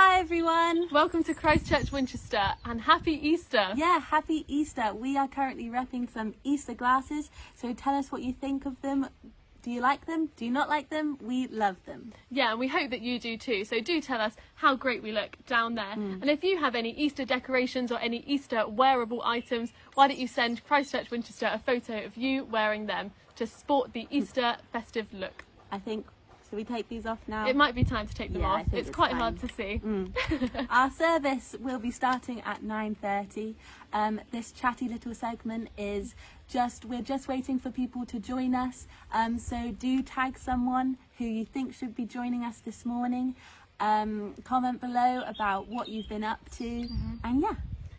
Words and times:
Hi 0.00 0.20
everyone. 0.20 0.86
Welcome 0.92 1.24
to 1.24 1.34
Christchurch 1.34 1.90
Winchester 1.90 2.54
and 2.64 2.80
happy 2.80 3.14
Easter. 3.14 3.70
Yeah, 3.74 3.98
happy 3.98 4.44
Easter. 4.46 4.94
We 4.94 5.16
are 5.16 5.26
currently 5.26 5.70
wrapping 5.70 6.06
some 6.06 6.34
Easter 6.44 6.72
glasses, 6.72 7.32
so 7.56 7.72
tell 7.72 7.96
us 7.96 8.12
what 8.12 8.22
you 8.22 8.32
think 8.32 8.64
of 8.64 8.80
them. 8.80 9.08
Do 9.62 9.72
you 9.72 9.80
like 9.80 10.06
them? 10.06 10.30
Do 10.36 10.44
you 10.44 10.52
not 10.52 10.68
like 10.68 10.88
them? 10.88 11.18
We 11.20 11.48
love 11.48 11.84
them. 11.84 12.12
Yeah, 12.30 12.52
and 12.52 12.60
we 12.60 12.68
hope 12.68 12.90
that 12.90 13.00
you 13.00 13.18
do 13.18 13.36
too. 13.36 13.64
So 13.64 13.80
do 13.80 14.00
tell 14.00 14.20
us 14.20 14.36
how 14.54 14.76
great 14.76 15.02
we 15.02 15.10
look 15.10 15.36
down 15.48 15.74
there. 15.74 15.94
Hmm. 15.94 16.22
And 16.22 16.30
if 16.30 16.44
you 16.44 16.60
have 16.60 16.76
any 16.76 16.92
Easter 16.92 17.24
decorations 17.24 17.90
or 17.90 17.98
any 17.98 18.18
Easter 18.24 18.68
wearable 18.68 19.22
items, 19.24 19.72
why 19.94 20.06
don't 20.06 20.20
you 20.20 20.28
send 20.28 20.64
Christchurch 20.64 21.10
Winchester 21.10 21.50
a 21.52 21.58
photo 21.58 22.04
of 22.04 22.16
you 22.16 22.44
wearing 22.44 22.86
them 22.86 23.10
to 23.34 23.48
sport 23.48 23.94
the 23.94 24.02
hmm. 24.02 24.14
Easter 24.14 24.58
festive 24.72 25.12
look? 25.12 25.42
I 25.72 25.80
think. 25.80 26.06
Should 26.48 26.56
we 26.56 26.64
take 26.64 26.88
these 26.88 27.04
off 27.04 27.18
now? 27.28 27.46
It 27.46 27.56
might 27.56 27.74
be 27.74 27.84
time 27.84 28.06
to 28.06 28.14
take 28.14 28.32
them 28.32 28.40
Yeah, 28.42 28.48
off. 28.48 28.66
It's 28.72 28.88
it's 28.88 28.90
quite 28.96 29.10
time. 29.10 29.20
hard 29.20 29.40
to 29.40 29.48
see. 29.54 29.80
Our 30.70 30.90
service 30.90 31.54
will 31.60 31.78
be 31.78 31.90
starting 31.90 32.40
at 32.42 32.62
9:30. 32.62 33.54
Um, 33.92 34.20
this 34.30 34.52
chatty 34.52 34.88
little 34.88 35.14
segment 35.14 35.68
is 35.76 36.14
just 36.48 36.84
we're 36.86 37.02
just 37.02 37.28
waiting 37.28 37.58
for 37.58 37.70
people 37.70 38.06
to 38.06 38.18
join 38.18 38.54
us. 38.54 38.86
Um, 39.12 39.38
so 39.38 39.72
do 39.78 40.02
tag 40.02 40.38
someone 40.38 40.96
who 41.18 41.24
you 41.24 41.44
think 41.44 41.74
should 41.74 41.94
be 41.94 42.06
joining 42.06 42.44
us 42.44 42.60
this 42.60 42.86
morning. 42.86 43.34
Um, 43.80 44.34
comment 44.44 44.80
below 44.80 45.22
about 45.26 45.68
what 45.68 45.88
you've 45.88 46.08
been 46.08 46.24
up 46.24 46.40
to, 46.56 46.88
and 47.24 47.40
yeah. 47.42 47.54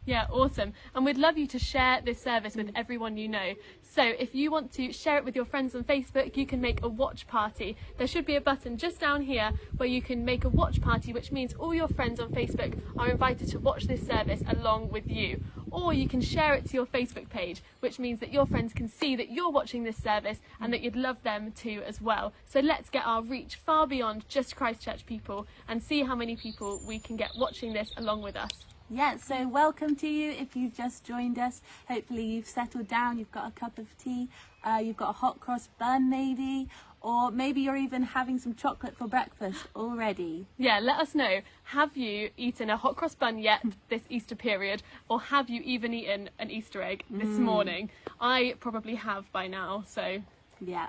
Yeah, 0.10 0.26
awesome. 0.32 0.74
And 0.96 1.06
we'd 1.06 1.20
love 1.20 1.38
you 1.38 1.46
to 1.46 1.60
share 1.60 2.02
this 2.02 2.20
service 2.20 2.56
with 2.56 2.72
everyone 2.76 3.16
you 3.16 3.28
know. 3.28 3.54
So 3.84 4.02
if 4.02 4.34
you 4.34 4.50
want 4.50 4.74
to 4.74 4.92
share 4.92 5.20
it 5.20 5.24
with 5.24 5.36
your 5.36 5.46
friends 5.46 5.76
on 5.76 5.84
Facebook, 5.84 6.36
you 6.36 6.48
can 6.48 6.60
make 6.60 6.82
a 6.82 6.88
watch 6.88 7.28
party. 7.28 7.78
There 8.00 8.08
should 8.08 8.26
be 8.26 8.36
a 8.36 8.42
button 8.42 8.76
just 8.76 9.00
down 9.00 9.22
here 9.22 9.52
where 9.78 9.88
you 9.88 10.02
can 10.02 10.26
make 10.26 10.46
a 10.46 10.50
watch 10.50 10.82
party, 10.82 11.14
which 11.14 11.32
means 11.32 11.54
all 11.54 11.76
your 11.76 11.88
friends 11.88 12.20
on 12.20 12.32
Facebook 12.32 12.82
are 12.98 13.12
invited 13.12 13.50
to 13.50 13.60
watch 13.60 13.84
this 13.84 14.02
service 14.02 14.42
along 14.50 14.90
with 14.90 15.08
you. 15.08 15.44
Or 15.70 15.94
you 15.94 16.08
can 16.08 16.22
share 16.22 16.56
it 16.56 16.68
to 16.70 16.74
your 16.74 16.88
Facebook 16.88 17.30
page, 17.30 17.62
which 17.80 18.00
means 18.00 18.20
that 18.22 18.34
your 18.34 18.48
friends 18.48 18.74
can 18.74 18.88
see 18.88 19.16
that 19.16 19.30
you're 19.32 19.52
watching 19.52 19.84
this 19.84 20.02
service 20.02 20.40
and 20.60 20.74
that 20.74 20.82
you'd 20.82 20.96
love 20.96 21.22
them 21.22 21.52
to 21.58 21.84
as 21.84 22.02
well. 22.02 22.34
So 22.48 22.62
let's 22.62 22.90
get 22.90 23.06
our 23.06 23.22
reach 23.22 23.58
far 23.58 23.86
beyond 23.86 24.28
just 24.28 24.56
Christchurch 24.56 25.06
people 25.06 25.46
and 25.68 25.84
see 25.84 26.02
how 26.02 26.16
many 26.16 26.36
people 26.36 26.82
we 26.88 26.98
can 26.98 27.16
get 27.16 27.30
watching 27.38 27.74
this 27.74 27.92
along 27.96 28.24
with 28.24 28.36
us. 28.36 28.69
Yeah, 28.92 29.18
so 29.18 29.48
welcome 29.48 29.96
to 29.98 30.08
you 30.08 30.32
if 30.32 30.56
you've 30.56 30.74
just 30.74 31.04
joined 31.04 31.38
us. 31.38 31.62
Hopefully, 31.88 32.24
you've 32.24 32.48
settled 32.48 32.88
down, 32.88 33.20
you've 33.20 33.32
got 33.32 33.48
a 33.48 33.52
cup 33.52 33.78
of 33.78 33.86
tea, 34.00 34.30
uh, 34.64 34.82
you've 34.84 34.98
got 34.98 35.10
a 35.12 35.14
hot 35.14 35.40
cross 35.40 35.70
bun, 35.78 36.10
maybe, 36.10 36.68
or 37.02 37.30
maybe 37.30 37.62
you're 37.62 37.76
even 37.76 38.02
having 38.02 38.40
some 38.40 38.56
chocolate 38.56 38.98
for 38.98 39.08
breakfast 39.08 39.68
already. 39.76 40.48
Yeah, 40.58 40.80
let 40.80 41.00
us 41.00 41.14
know. 41.14 41.42
Have 41.66 41.96
you 41.96 42.32
eaten 42.36 42.72
a 42.72 42.78
hot 42.78 42.96
cross 42.96 43.14
bun 43.14 43.38
yet 43.38 43.64
this 43.90 44.02
Easter 44.10 44.36
period, 44.36 44.82
or 45.08 45.22
have 45.22 45.52
you 45.52 45.62
even 45.64 45.94
eaten 45.94 46.32
an 46.40 46.50
Easter 46.50 46.82
egg 46.82 47.04
this 47.12 47.38
morning? 47.38 47.92
I 48.20 48.56
probably 48.60 48.96
have 48.96 49.32
by 49.32 49.46
now, 49.46 49.84
so 49.86 50.24
Yeah. 50.60 50.88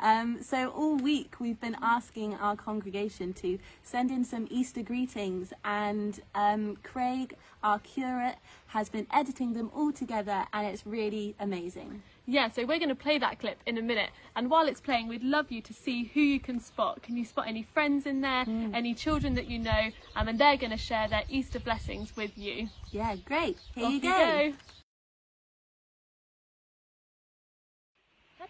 Um, 0.00 0.42
so 0.42 0.70
all 0.70 0.96
week 0.96 1.36
we've 1.38 1.60
been 1.60 1.76
asking 1.80 2.34
our 2.34 2.56
congregation 2.56 3.32
to 3.34 3.58
send 3.82 4.10
in 4.10 4.24
some 4.24 4.48
Easter 4.50 4.82
greetings, 4.82 5.52
and 5.64 6.20
um, 6.34 6.76
Craig, 6.82 7.36
our 7.62 7.78
curate, 7.78 8.36
has 8.66 8.88
been 8.88 9.06
editing 9.12 9.52
them 9.52 9.70
all 9.74 9.92
together, 9.92 10.44
and 10.52 10.66
it's 10.66 10.86
really 10.86 11.34
amazing. 11.38 12.02
yeah. 12.26 12.48
So 12.48 12.64
we're 12.64 12.78
going 12.78 12.88
to 12.88 12.94
play 12.94 13.18
that 13.18 13.38
clip 13.38 13.58
in 13.66 13.78
a 13.78 13.82
minute, 13.82 14.10
and 14.34 14.50
while 14.50 14.66
it's 14.66 14.80
playing, 14.80 15.08
we'd 15.08 15.22
love 15.22 15.52
you 15.52 15.60
to 15.62 15.72
see 15.72 16.04
who 16.14 16.20
you 16.20 16.40
can 16.40 16.58
spot. 16.58 17.02
Can 17.02 17.16
you 17.16 17.24
spot 17.24 17.46
any 17.46 17.62
friends 17.62 18.06
in 18.06 18.20
there, 18.20 18.44
any 18.74 18.94
children 18.94 19.34
that 19.34 19.46
you 19.48 19.58
know, 19.58 19.90
um, 20.16 20.28
and 20.28 20.38
they're 20.38 20.56
going 20.56 20.70
to 20.70 20.76
share 20.76 21.08
their 21.08 21.24
Easter 21.28 21.60
blessings 21.60 22.16
with 22.16 22.36
you. 22.36 22.68
Yeah, 22.90 23.16
great. 23.24 23.58
Here 23.74 23.86
Off 23.86 23.92
you 23.92 24.00
go. 24.00 24.52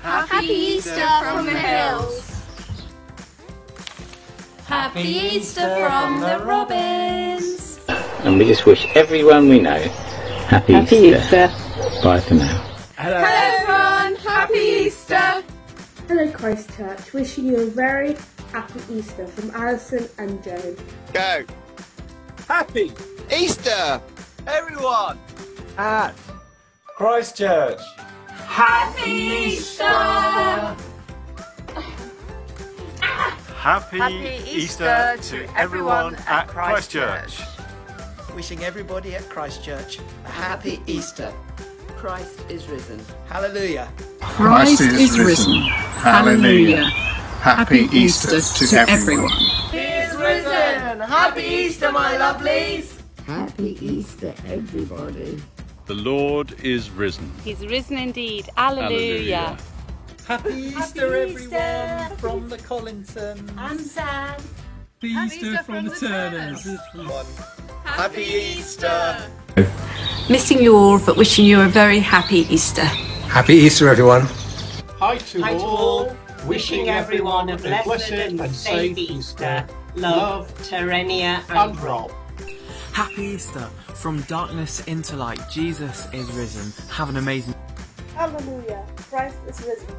Happy 0.02 0.46
Easter 0.46 1.08
from 1.22 1.46
the 1.46 1.58
hills. 1.58 2.42
Happy 4.66 5.00
Easter 5.00 5.88
from 5.88 6.20
the 6.20 6.44
robins. 6.44 7.80
and 8.24 8.38
we 8.38 8.44
just 8.44 8.66
wish 8.66 8.86
everyone 8.94 9.48
we 9.48 9.58
know 9.58 9.78
happy, 10.46 10.74
Easter. 10.74 11.48
Bye 12.04 12.20
for 12.20 12.34
now. 12.34 12.62
Hello 12.96 13.16
everyone, 13.16 14.14
happy 14.22 14.58
Easter. 14.58 15.42
Hello 16.06 16.30
Christchurch, 16.30 17.12
wishing 17.12 17.46
you 17.46 17.56
a 17.62 17.66
very 17.66 18.16
happy 18.52 18.80
Easter 18.92 19.26
from 19.26 19.50
Alison 19.50 20.08
and 20.18 20.42
Joan. 20.44 20.76
Go. 21.12 21.44
Happy 22.46 22.92
Easter, 23.32 24.00
everyone. 24.46 25.18
at 25.78 26.14
Christchurch. 26.86 27.80
Happy 28.28 29.10
Easter. 29.10 30.76
Happy, 33.66 33.98
Easter, 34.48 35.16
to 35.20 35.58
everyone 35.58 36.14
at 36.28 36.46
Christchurch. 36.46 37.40
Wishing 38.34 38.62
everybody 38.62 39.16
at 39.16 39.28
Christchurch 39.28 39.98
a 40.24 40.28
happy 40.28 40.80
Easter. 40.86 41.32
Christ 41.96 42.40
is 42.48 42.68
risen. 42.68 43.04
Hallelujah. 43.26 43.90
Christ 44.20 44.82
is 44.82 45.18
risen. 45.18 45.62
Hallelujah. 45.62 46.84
Happy 46.84 47.88
Easter 47.92 48.40
to 48.40 48.90
everyone. 48.90 49.32
He 49.72 49.78
is 49.78 50.14
risen. 50.16 51.00
Happy 51.00 51.42
Easter, 51.42 51.90
my 51.90 52.14
lovelies. 52.16 52.95
Happy 53.26 53.76
Easter, 53.84 54.32
everybody. 54.46 55.42
The 55.86 55.94
Lord 55.94 56.60
is 56.60 56.90
risen. 56.90 57.28
He's 57.42 57.66
risen 57.66 57.98
indeed. 57.98 58.48
Alleluia. 58.56 59.58
Happy 60.28 60.54
Easter, 60.54 61.16
everyone, 61.16 62.16
from 62.18 62.48
the 62.48 62.56
Collinsons. 62.58 63.52
I'm 63.58 63.80
Sam. 63.80 64.40
Easter 65.02 65.60
from 65.64 65.86
the 65.86 65.96
Turners. 65.96 66.68
Happy 67.82 68.22
Easter. 68.22 69.28
Missing 70.30 70.62
you 70.62 70.76
all, 70.76 71.00
but 71.00 71.16
wishing 71.16 71.46
you 71.46 71.60
a 71.62 71.66
very 71.66 71.98
happy 71.98 72.46
Easter. 72.48 72.84
Happy 73.26 73.54
Easter, 73.54 73.88
everyone. 73.88 74.22
Hi 75.00 75.18
to, 75.18 75.42
all. 75.64 76.16
Wishing 76.46 76.90
everyone 76.90 77.48
a 77.48 77.56
blessed 77.56 78.12
and 78.12 78.54
safe 78.54 78.96
Easter. 78.96 79.66
Love, 79.96 80.46
Terenia 80.62 81.42
and 81.50 81.76
Rob. 81.80 82.12
Happy 82.96 83.24
Easter! 83.24 83.68
From 83.92 84.22
darkness 84.22 84.82
into 84.86 85.16
light, 85.16 85.38
Jesus 85.50 86.08
is 86.14 86.32
risen. 86.32 86.72
Have 86.88 87.10
an 87.10 87.18
amazing 87.18 87.54
Hallelujah, 88.14 88.86
Christ 89.10 89.36
is 89.46 89.60
risen. 89.66 89.94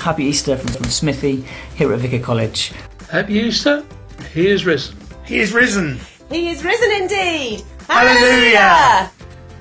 Happy 0.00 0.24
Easter 0.24 0.56
from, 0.56 0.66
from 0.66 0.86
Smithy 0.86 1.44
here 1.76 1.92
at 1.92 2.00
Vicar 2.00 2.18
College. 2.18 2.72
Happy 3.08 3.34
Easter. 3.34 3.84
He 4.34 4.48
is 4.48 4.66
risen. 4.66 4.96
He 5.26 5.38
is 5.38 5.52
risen. 5.52 6.00
He 6.28 6.48
is 6.48 6.64
risen 6.64 6.90
indeed. 7.02 7.62
Hallelujah. 7.86 9.12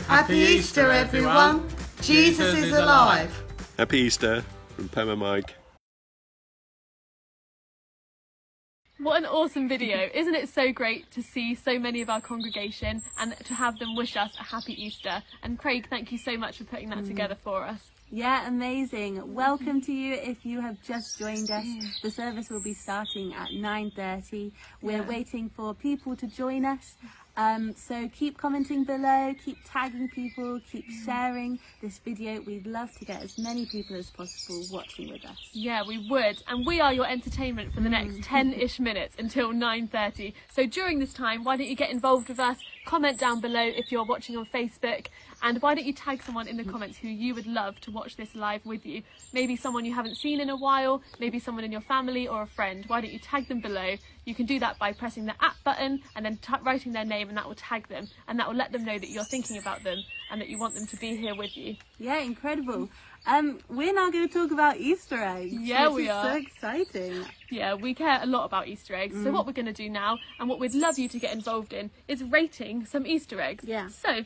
Happy 0.08 0.38
Easter, 0.38 0.90
everyone. 0.90 1.70
Jesus 2.02 2.56
is 2.58 2.74
alive. 2.74 3.40
Happy 3.78 4.00
Easter 4.00 4.44
from 4.70 4.90
Pema 4.90 5.16
Mike. 5.16 5.54
What 9.00 9.18
an 9.18 9.26
awesome 9.26 9.70
video. 9.70 10.10
Isn't 10.12 10.34
it 10.34 10.50
so 10.50 10.72
great 10.72 11.12
to 11.12 11.22
see 11.22 11.54
so 11.54 11.78
many 11.78 12.02
of 12.02 12.10
our 12.10 12.20
congregation 12.20 13.04
and 13.20 13.36
to 13.46 13.54
have 13.54 13.78
them 13.78 13.96
wish 13.96 14.18
us 14.18 14.32
a 14.40 14.44
happy 14.44 14.74
Easter? 14.74 15.22
And 15.44 15.60
Craig, 15.60 15.88
thank 15.88 16.12
you 16.12 16.18
so 16.18 16.36
much 16.36 16.58
for 16.58 16.64
putting 16.64 16.90
that 16.90 17.00
mm. 17.00 17.08
together 17.08 17.38
for 17.44 17.64
us. 17.64 17.92
Yeah, 18.10 18.48
amazing. 18.48 19.36
Welcome 19.36 19.82
to 19.82 19.94
you 19.94 20.16
if 20.16 20.48
you 20.48 20.62
have 20.62 20.82
just 20.82 21.20
joined 21.20 21.52
us. 21.52 21.68
The 22.02 22.10
service 22.10 22.50
will 22.50 22.64
be 22.64 22.74
starting 22.74 23.36
at 23.36 23.50
9.30. 23.50 24.52
We're 24.82 25.04
waiting 25.04 25.52
for 25.56 25.76
people 25.76 26.16
to 26.16 26.26
join 26.26 26.66
us. 26.66 26.96
Um, 27.38 27.76
so 27.76 28.10
keep 28.10 28.38
commenting 28.38 28.84
below, 28.84 29.36
keep 29.46 29.60
tagging 29.64 30.10
people, 30.10 30.60
keep 30.72 30.86
sharing 31.06 31.60
this 31.82 32.00
video. 32.00 32.42
We'd 32.42 32.66
love 32.66 32.92
to 32.98 33.06
get 33.06 33.22
as 33.22 33.38
many 33.38 33.68
people 33.68 33.96
as 33.96 34.10
possible 34.10 34.64
watching 34.72 35.12
with 35.12 35.24
us. 35.24 35.38
Yeah, 35.54 35.84
we 35.88 36.10
would. 36.10 36.42
And 36.48 36.66
we 36.66 36.82
are 36.82 36.92
your 36.92 37.08
entertainment 37.08 37.74
for 37.74 37.82
the 37.82 37.90
next 37.90 38.22
10-ish 38.22 38.80
minutes 38.80 39.16
until 39.20 39.52
9.30. 39.52 40.34
So 40.50 40.66
during 40.66 40.98
this 40.98 41.14
time, 41.14 41.44
why 41.44 41.58
don't 41.58 41.68
you 41.68 41.76
get 41.76 41.92
involved 41.92 42.28
with 42.28 42.40
us? 42.40 42.58
Comment 42.88 43.20
down 43.20 43.42
below 43.42 43.64
if 43.64 43.92
you're 43.92 44.06
watching 44.06 44.38
on 44.38 44.46
Facebook. 44.46 45.08
And 45.44 45.62
why 45.62 45.76
don't 45.76 45.84
you 45.84 45.92
tag 45.92 46.24
someone 46.24 46.48
in 46.48 46.56
the 46.56 46.64
comments 46.64 46.98
who 46.98 47.10
you 47.10 47.36
would 47.36 47.46
love 47.46 47.78
to 47.82 47.92
watch 47.92 48.16
this 48.16 48.34
live 48.34 48.66
with 48.66 48.86
you? 48.86 49.04
Maybe 49.34 49.58
someone 49.58 49.84
you 49.84 49.94
haven't 49.94 50.16
seen 50.16 50.40
in 50.40 50.50
a 50.50 50.56
while, 50.56 51.02
maybe 51.20 51.38
someone 51.38 51.66
in 51.66 51.72
your 51.74 51.82
family 51.82 52.30
or 52.30 52.44
a 52.44 52.48
friend. 52.48 52.86
Why 52.88 53.02
don't 53.02 53.12
you 53.12 53.20
tag 53.20 53.50
them 53.50 53.60
below? 53.60 53.98
You 54.24 54.34
can 54.34 54.46
do 54.46 54.58
that 54.60 54.80
by 54.80 54.94
pressing 54.94 55.26
the 55.26 55.34
at 55.44 55.56
button 55.66 56.02
and 56.16 56.26
then 56.26 56.40
writing 56.64 56.94
their 56.94 57.04
name 57.04 57.28
and 57.28 57.38
that 57.38 57.46
will 57.46 57.56
tag 57.56 57.90
them 57.90 58.08
and 58.30 58.40
that 58.40 58.48
will 58.48 58.56
let 58.56 58.72
them 58.72 58.86
know 58.86 58.98
that 58.98 59.10
you're 59.10 59.26
thinking 59.26 59.58
about 59.58 59.84
them 59.84 59.98
and 60.32 60.40
that 60.40 60.48
you 60.48 60.58
want 60.58 60.74
them 60.74 60.88
to 60.88 60.96
be 60.96 61.18
here 61.18 61.36
with 61.36 61.58
you. 61.58 61.76
Yeah, 62.00 62.20
incredible. 62.20 62.88
Um, 63.28 63.60
we're 63.70 63.94
now 63.94 64.10
going 64.10 64.28
to 64.28 64.34
talk 64.34 64.52
about 64.52 64.78
Easter 64.78 65.22
eggs. 65.22 65.54
Yeah, 65.54 65.90
we 65.90 66.10
are. 66.10 66.24
So 66.24 66.38
exciting. 66.38 67.26
Yeah, 67.50 67.74
we 67.74 67.94
care 67.94 68.20
a 68.24 68.26
lot 68.26 68.46
about 68.46 68.68
Easter 68.68 68.96
eggs. 68.96 69.16
So 69.22 69.30
Mm. 69.30 69.34
what 69.34 69.46
we're 69.46 69.52
going 69.54 69.66
to 69.66 69.74
do 69.74 69.90
now, 69.90 70.18
and 70.40 70.48
what 70.48 70.60
we'd 70.60 70.74
love 70.74 70.98
you 70.98 71.10
to 71.10 71.20
get 71.20 71.34
involved 71.34 71.74
in, 71.74 71.92
is 72.08 72.24
rating 72.24 72.86
some 72.86 73.06
Easter 73.06 73.42
eggs. 73.42 73.66
Yeah. 73.68 73.90
So, 73.90 74.24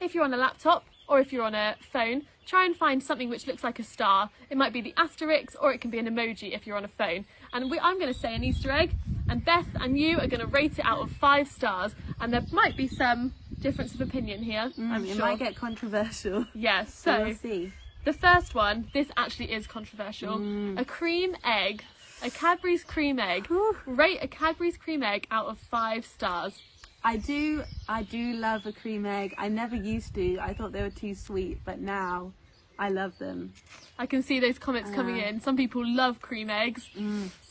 if 0.00 0.14
you're 0.14 0.24
on 0.24 0.32
a 0.32 0.38
laptop 0.38 0.84
or 1.06 1.20
if 1.20 1.32
you're 1.32 1.44
on 1.44 1.54
a 1.54 1.76
phone, 1.92 2.22
try 2.46 2.64
and 2.64 2.74
find 2.74 3.02
something 3.02 3.28
which 3.28 3.46
looks 3.46 3.62
like 3.62 3.78
a 3.78 3.82
star. 3.84 4.30
It 4.48 4.56
might 4.56 4.72
be 4.72 4.80
the 4.80 4.94
asterisk, 4.96 5.54
or 5.62 5.72
it 5.72 5.80
can 5.82 5.90
be 5.90 5.98
an 5.98 6.06
emoji 6.08 6.54
if 6.54 6.66
you're 6.66 6.76
on 6.78 6.84
a 6.84 6.88
phone. 6.88 7.26
And 7.52 7.70
we, 7.70 7.78
I'm 7.78 7.98
going 7.98 8.12
to 8.12 8.18
say 8.18 8.34
an 8.34 8.42
Easter 8.42 8.70
egg, 8.70 8.92
and 9.28 9.44
Beth 9.44 9.68
and 9.74 9.98
you 9.98 10.18
are 10.18 10.26
going 10.26 10.40
to 10.40 10.46
rate 10.46 10.78
it 10.78 10.84
out 10.86 11.00
of 11.00 11.10
five 11.12 11.46
stars. 11.48 11.94
And 12.20 12.32
there 12.32 12.42
might 12.52 12.76
be 12.76 12.88
some 12.88 13.34
difference 13.60 13.92
of 13.94 14.00
opinion 14.00 14.42
here. 14.42 14.72
Mm, 14.78 15.04
it 15.04 15.08
sure. 15.16 15.26
might 15.26 15.38
get 15.38 15.56
controversial. 15.56 16.46
Yes. 16.54 16.94
So 17.04 17.18
So 17.18 17.24
we'll 17.26 17.34
see. 17.34 17.72
The 18.04 18.12
first 18.12 18.54
one, 18.54 18.88
this 18.94 19.08
actually 19.16 19.52
is 19.52 19.66
controversial. 19.66 20.38
Mm. 20.38 20.80
A 20.80 20.84
cream 20.84 21.36
egg, 21.44 21.82
a 22.22 22.30
Cadbury's 22.30 22.84
cream 22.84 23.18
egg. 23.18 23.48
Rate 23.86 24.18
a 24.22 24.28
Cadbury's 24.28 24.76
cream 24.76 25.02
egg 25.02 25.26
out 25.30 25.46
of 25.46 25.58
five 25.58 26.04
stars. 26.04 26.60
I 27.02 27.16
do, 27.16 27.62
I 27.88 28.02
do 28.02 28.34
love 28.34 28.66
a 28.66 28.72
cream 28.72 29.06
egg. 29.06 29.34
I 29.38 29.48
never 29.48 29.74
used 29.76 30.14
to. 30.16 30.38
I 30.38 30.52
thought 30.52 30.72
they 30.72 30.82
were 30.82 30.90
too 30.90 31.14
sweet, 31.14 31.58
but 31.64 31.80
now 31.80 32.32
I 32.78 32.90
love 32.90 33.16
them. 33.18 33.54
I 33.98 34.06
can 34.06 34.22
see 34.22 34.38
those 34.40 34.58
comments 34.58 34.90
coming 34.90 35.18
Uh. 35.20 35.26
in. 35.28 35.40
Some 35.40 35.56
people 35.56 35.82
love 35.86 36.20
cream 36.20 36.50
eggs. 36.50 36.88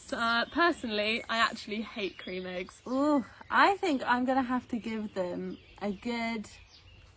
So, 0.08 0.18
uh, 0.18 0.46
personally, 0.52 1.24
I 1.30 1.38
actually 1.38 1.82
hate 1.82 2.18
cream 2.18 2.46
eggs. 2.48 2.82
Ooh, 2.88 3.24
I 3.50 3.76
think 3.78 4.02
I'm 4.06 4.26
gonna 4.26 4.44
have 4.44 4.68
to 4.70 4.78
give 4.78 5.14
them 5.14 5.58
a 5.82 5.92
good 5.92 6.48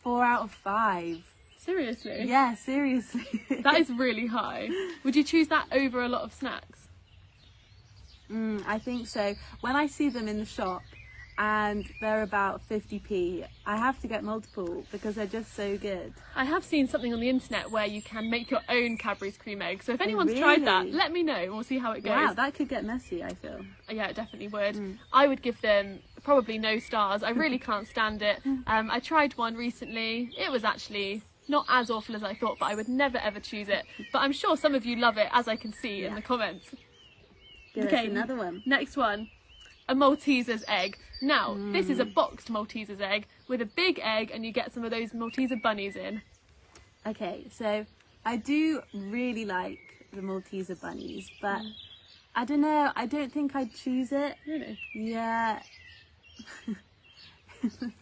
four 0.02 0.22
out 0.24 0.42
of 0.42 0.50
five. 0.52 1.18
Seriously? 1.64 2.24
Yeah, 2.24 2.54
seriously. 2.54 3.26
That 3.62 3.78
is 3.78 3.90
really 3.90 4.26
high. 4.26 4.68
Would 5.04 5.14
you 5.14 5.22
choose 5.22 5.48
that 5.48 5.66
over 5.70 6.02
a 6.02 6.08
lot 6.08 6.22
of 6.22 6.32
snacks? 6.32 6.88
Mm, 8.30 8.64
I 8.66 8.78
think 8.78 9.06
so. 9.06 9.34
When 9.60 9.76
I 9.76 9.86
see 9.86 10.08
them 10.08 10.26
in 10.26 10.38
the 10.38 10.44
shop 10.44 10.82
and 11.38 11.84
they're 12.00 12.22
about 12.22 12.62
50p, 12.68 13.46
I 13.64 13.76
have 13.76 14.00
to 14.00 14.08
get 14.08 14.24
multiple 14.24 14.84
because 14.90 15.14
they're 15.14 15.26
just 15.26 15.54
so 15.54 15.78
good. 15.78 16.12
I 16.34 16.44
have 16.44 16.64
seen 16.64 16.88
something 16.88 17.12
on 17.14 17.20
the 17.20 17.28
internet 17.28 17.70
where 17.70 17.86
you 17.86 18.02
can 18.02 18.28
make 18.28 18.50
your 18.50 18.62
own 18.68 18.96
Cadbury's 18.96 19.38
cream 19.38 19.62
egg. 19.62 19.84
So 19.84 19.92
if 19.92 20.00
anyone's 20.00 20.34
tried 20.34 20.64
that, 20.64 20.90
let 20.90 21.12
me 21.12 21.22
know 21.22 21.36
and 21.36 21.52
we'll 21.52 21.62
see 21.62 21.78
how 21.78 21.92
it 21.92 22.02
goes. 22.02 22.10
Wow, 22.10 22.32
that 22.32 22.54
could 22.54 22.68
get 22.68 22.84
messy, 22.84 23.22
I 23.22 23.34
feel. 23.34 23.60
Yeah, 23.88 24.08
it 24.08 24.16
definitely 24.16 24.48
would. 24.48 24.74
Mm. 24.74 24.98
I 25.12 25.28
would 25.28 25.42
give 25.42 25.60
them 25.60 26.00
probably 26.24 26.58
no 26.58 26.80
stars. 26.80 27.22
I 27.22 27.30
really 27.30 27.58
can't 27.68 27.86
stand 27.86 28.20
it. 28.22 28.40
Um, 28.66 28.90
I 28.90 29.00
tried 29.00 29.36
one 29.36 29.56
recently. 29.56 30.30
It 30.38 30.50
was 30.50 30.62
actually 30.64 31.22
not 31.48 31.66
as 31.68 31.90
awful 31.90 32.14
as 32.16 32.22
I 32.22 32.34
thought, 32.34 32.58
but 32.58 32.66
I 32.66 32.74
would 32.74 32.88
never 32.88 33.18
ever 33.18 33.40
choose 33.40 33.68
it. 33.68 33.84
But 34.12 34.20
I'm 34.20 34.32
sure 34.32 34.56
some 34.56 34.74
of 34.74 34.84
you 34.86 34.96
love 34.96 35.16
it, 35.18 35.28
as 35.32 35.48
I 35.48 35.56
can 35.56 35.72
see 35.72 36.04
in 36.04 36.14
the 36.14 36.22
comments. 36.22 36.74
Give 37.74 37.86
us 37.86 38.04
another 38.04 38.36
one. 38.36 38.62
Next 38.66 38.96
one. 38.96 39.30
A 39.88 39.94
Maltesers 39.94 40.62
egg. 40.68 40.96
Now, 41.20 41.54
this 41.72 41.88
is 41.88 41.98
a 41.98 42.04
Mm. 42.04 42.14
boxed 42.14 42.48
Maltesers 42.48 43.00
egg 43.00 43.26
with 43.48 43.60
a 43.60 43.66
big 43.66 43.98
egg, 44.02 44.30
and 44.32 44.44
you 44.44 44.52
get 44.52 44.72
some 44.72 44.84
of 44.84 44.90
those 44.90 45.10
Malteser 45.12 45.60
bunnies 45.60 45.96
in. 45.96 46.22
Okay, 47.06 47.46
so 47.50 47.84
I 48.24 48.36
do 48.36 48.82
really 48.94 49.44
like 49.44 50.06
the 50.12 50.20
Malteser 50.20 50.80
bunnies, 50.80 51.30
but 51.40 51.62
I 52.34 52.44
don't 52.44 52.60
know, 52.60 52.92
I 52.94 53.06
don't 53.06 53.32
think 53.32 53.54
I'd 53.56 53.74
choose 53.74 54.12
it. 54.12 54.36
Really? 54.46 54.78
Yeah. 54.94 55.62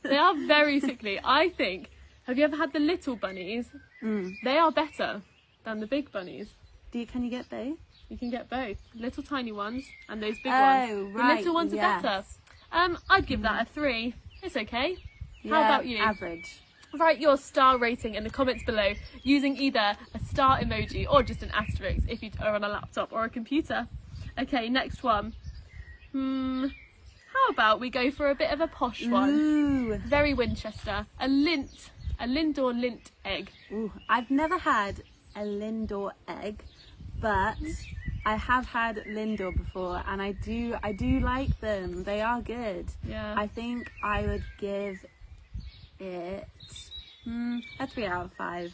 They 0.02 0.16
are 0.16 0.35
very 0.47 0.80
sickly. 0.80 1.20
I 1.23 1.50
think. 1.50 1.90
Have 2.30 2.38
you 2.38 2.44
ever 2.44 2.54
had 2.54 2.72
the 2.72 2.78
little 2.78 3.16
bunnies? 3.16 3.70
Mm. 4.00 4.37
They 4.44 4.56
are 4.56 4.70
better 4.70 5.20
than 5.64 5.80
the 5.80 5.87
big 5.88 6.12
bunnies. 6.12 6.54
Do 6.92 7.00
you, 7.00 7.04
can 7.06 7.25
you 7.25 7.30
get 7.30 7.50
both? 7.50 7.76
You 8.08 8.16
can 8.16 8.30
get 8.30 8.49
both. 8.49 8.76
Little 8.94 9.25
tiny 9.25 9.50
ones 9.50 9.84
and 10.08 10.22
those 10.22 10.37
big 10.37 10.52
Oh, 10.52 10.60
ones. 10.60 11.14
right, 11.16 11.28
The 11.28 11.34
little 11.40 11.54
ones 11.54 11.72
yes. 11.75 11.82
are 11.99 12.02
better. 12.02 12.25
Um, 12.70 12.99
I'd 13.10 13.26
give 13.26 13.42
that 13.42 13.62
a 13.62 13.64
three. 13.68 14.14
It's 14.44 14.56
okay. 14.56 14.99
How 15.49 15.60
about 15.64 15.87
you? 15.87 15.96
Average. 15.99 16.60
Write 16.96 17.18
your 17.20 17.37
star 17.37 17.78
rating 17.78 18.14
in 18.14 18.22
the 18.22 18.30
comments 18.30 18.62
below 18.62 18.92
using 19.25 19.56
either 19.56 19.96
a 20.14 20.18
star 20.25 20.60
emoji 20.60 21.06
or 21.10 21.25
just 21.25 21.42
an 21.42 21.50
asterisk 21.50 22.06
if 22.08 22.22
you 22.22 22.30
are 22.40 22.54
on 22.54 22.62
a 22.62 22.68
laptop 22.68 23.12
or 23.12 23.25
a 23.25 23.28
computer. 23.28 23.88
Okay, 24.38 24.68
next 24.68 25.02
one. 25.02 25.34
Hmm. 26.12 26.66
How 27.32 27.49
about 27.52 27.80
we 27.80 27.90
go 27.90 28.12
for 28.12 28.30
a 28.30 28.37
bit 28.37 28.52
of 28.52 28.60
a 28.60 28.68
posh 28.68 29.04
one? 29.04 29.30
Ooh. 29.30 29.96
Very 30.06 30.32
Winchester. 30.32 31.06
A 31.18 31.26
Lindt. 31.26 31.90
A 32.20 32.26
Lindor 32.26 32.72
Lindt 32.78 33.10
egg. 33.24 33.50
Ooh, 33.72 33.90
I've 34.08 34.30
never 34.30 34.58
had 34.58 35.02
a 35.34 35.40
Lindor 35.40 36.12
egg, 36.28 36.62
but 37.20 37.56
I 38.26 38.36
have 38.36 38.66
had 38.66 38.96
Lindor 39.06 39.56
before, 39.56 40.02
and 40.06 40.20
I 40.20 40.32
do 40.32 40.76
I 40.82 40.92
do 40.92 41.20
like 41.20 41.58
them. 41.60 42.04
They 42.04 42.20
are 42.20 42.42
good. 42.42 42.86
Yeah. 43.06 43.34
I 43.36 43.46
think 43.46 43.90
I 44.02 44.22
would 44.22 44.44
give 44.58 45.04
it 45.98 46.46
hmm, 47.24 47.58
a 47.78 47.86
three 47.86 48.04
out 48.06 48.26
of 48.26 48.32
five. 48.34 48.72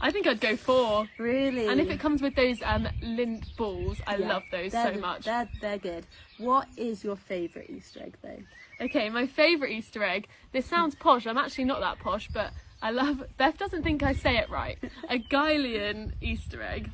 I 0.00 0.10
think 0.10 0.26
I'd 0.26 0.40
go 0.40 0.54
four. 0.56 1.08
Really? 1.18 1.66
And 1.66 1.80
if 1.80 1.90
it 1.90 1.98
comes 1.98 2.22
with 2.22 2.36
those 2.36 2.62
um, 2.62 2.86
Lindt 3.02 3.56
balls, 3.56 4.00
I 4.06 4.16
Yeah, 4.16 4.28
love 4.28 4.42
those 4.52 4.72
so 4.72 4.92
much. 4.92 5.24
They're 5.24 5.48
they're 5.60 5.78
good. 5.78 6.06
What 6.36 6.68
is 6.76 7.02
your 7.02 7.16
favourite 7.16 7.70
Easter 7.70 8.02
egg 8.02 8.16
though? 8.22 8.42
Okay, 8.80 9.08
my 9.08 9.26
favourite 9.26 9.72
Easter 9.72 10.02
egg. 10.02 10.28
This 10.52 10.66
sounds 10.66 10.94
posh. 10.94 11.26
I'm 11.26 11.38
actually 11.38 11.64
not 11.64 11.80
that 11.80 11.98
posh, 11.98 12.28
but 12.32 12.52
I 12.80 12.90
love. 12.90 13.24
Beth 13.36 13.58
doesn't 13.58 13.82
think 13.82 14.02
I 14.02 14.12
say 14.12 14.36
it 14.38 14.48
right. 14.50 14.78
A 15.10 15.18
Guylian 15.18 16.12
Easter 16.20 16.62
egg. 16.62 16.90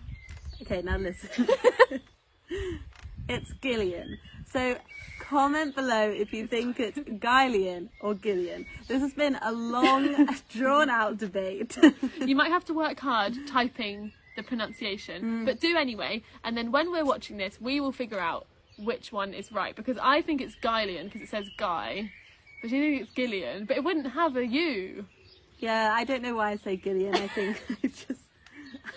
Okay, 0.62 0.81
now 0.83 0.97
listen. 0.97 1.47
it's 3.29 3.53
Guylian. 3.62 4.17
So 4.50 4.76
comment 5.21 5.75
below 5.75 6.11
if 6.11 6.33
you 6.33 6.47
think 6.47 6.81
it's 6.81 6.99
Guylian 6.99 7.88
or 8.00 8.14
Guylian. 8.14 8.67
This 8.88 9.00
has 9.00 9.12
been 9.12 9.37
a 9.43 9.53
long, 9.53 10.29
drawn 10.49 10.88
out 10.88 11.19
debate. 11.19 11.76
You 12.21 12.37
might 12.37 12.50
have 12.50 12.64
to 12.67 12.75
work 12.75 13.00
hard 13.00 13.35
typing 13.47 14.12
the 14.37 14.43
pronunciation, 14.43 15.23
mm. 15.23 15.45
but 15.47 15.61
do 15.61 15.76
anyway. 15.76 16.23
And 16.43 16.57
then 16.57 16.73
when 16.73 16.91
we're 16.91 17.05
watching 17.05 17.37
this, 17.37 17.61
we 17.61 17.81
will 17.81 17.93
figure 17.93 18.21
out 18.21 18.47
which 18.78 19.12
one 19.12 19.35
is 19.35 19.52
right 19.52 19.75
because 19.75 19.99
I 20.00 20.23
think 20.23 20.40
it's 20.40 20.54
Guylian 20.57 21.04
because 21.04 21.23
it 21.23 21.28
says 21.28 21.47
Guy, 21.57 22.11
but 22.62 22.71
you 22.71 22.81
think 22.81 23.02
it's 23.02 23.12
Guylian, 23.12 23.66
but 23.66 23.76
it 23.76 23.85
wouldn't 23.85 24.09
have 24.12 24.37
a 24.37 24.47
U. 24.47 25.07
yeah, 25.59 25.93
I 25.95 26.04
don't 26.04 26.23
know 26.23 26.35
why 26.37 26.50
I 26.52 26.57
say 26.57 26.76
Guylian. 26.76 27.14
I 27.14 27.28
think 27.28 27.62
I 27.85 27.87
just 27.88 28.21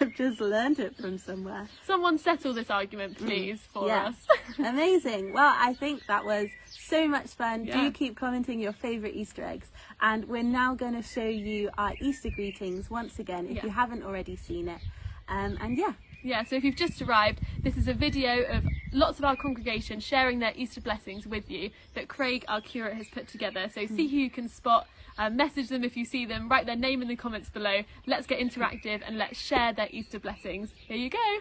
I've 0.01 0.13
just 0.15 0.41
learned 0.41 0.79
it 0.79 0.95
from 0.97 1.17
somewhere. 1.17 1.67
Someone 1.85 2.17
settle 2.17 2.53
this 2.53 2.69
argument, 2.69 3.17
please, 3.17 3.61
for 3.73 3.87
yeah. 3.87 4.07
us. 4.07 4.15
Amazing. 4.59 5.33
Well, 5.33 5.53
I 5.57 5.73
think 5.73 6.05
that 6.07 6.25
was 6.25 6.49
so 6.67 7.07
much 7.07 7.27
fun. 7.27 7.65
Yeah. 7.65 7.81
Do 7.81 7.91
keep 7.91 8.15
commenting 8.17 8.59
your 8.59 8.73
favourite 8.73 9.15
Easter 9.15 9.43
eggs. 9.43 9.71
And 10.01 10.25
we're 10.25 10.43
now 10.43 10.75
going 10.75 10.93
to 10.93 11.01
show 11.01 11.25
you 11.25 11.69
our 11.77 11.93
Easter 12.01 12.29
greetings 12.29 12.89
once 12.89 13.17
again 13.17 13.47
if 13.47 13.57
Yeah. 13.57 13.63
you 13.63 13.69
haven't 13.69 14.03
already 14.03 14.35
seen 14.35 14.67
it. 14.67 14.81
Um, 15.29 15.57
and 15.61 15.77
yeah, 15.77 15.93
Yeah, 16.23 16.43
so 16.43 16.55
if 16.55 16.63
you've 16.63 16.75
just 16.75 17.01
arrived, 17.01 17.39
this 17.61 17.77
is 17.77 17.87
a 17.87 17.93
video 17.93 18.43
of 18.43 18.65
lots 18.91 19.19
of 19.19 19.25
our 19.25 19.35
congregation 19.35 19.99
sharing 19.99 20.39
their 20.39 20.53
Easter 20.55 20.81
blessings 20.81 21.27
with 21.27 21.49
you 21.49 21.69
that 21.93 22.07
Craig, 22.07 22.43
our 22.47 22.61
curate, 22.61 22.95
has 22.95 23.07
put 23.07 23.27
together. 23.27 23.69
So 23.73 23.85
see 23.85 24.07
who 24.07 24.17
you 24.17 24.29
can 24.29 24.49
spot, 24.49 24.87
uh, 25.17 25.29
message 25.29 25.69
them 25.69 25.83
if 25.83 25.95
you 25.95 26.05
see 26.05 26.25
them, 26.25 26.49
write 26.49 26.65
their 26.65 26.75
name 26.75 27.01
in 27.01 27.07
the 27.07 27.15
comments 27.15 27.49
below. 27.49 27.83
Let's 28.05 28.27
get 28.27 28.39
interactive 28.39 29.01
and 29.05 29.17
let's 29.17 29.39
share 29.39 29.73
their 29.73 29.87
Easter 29.91 30.19
blessings. 30.19 30.73
Here 30.87 30.97
you 30.97 31.09
go. 31.09 31.37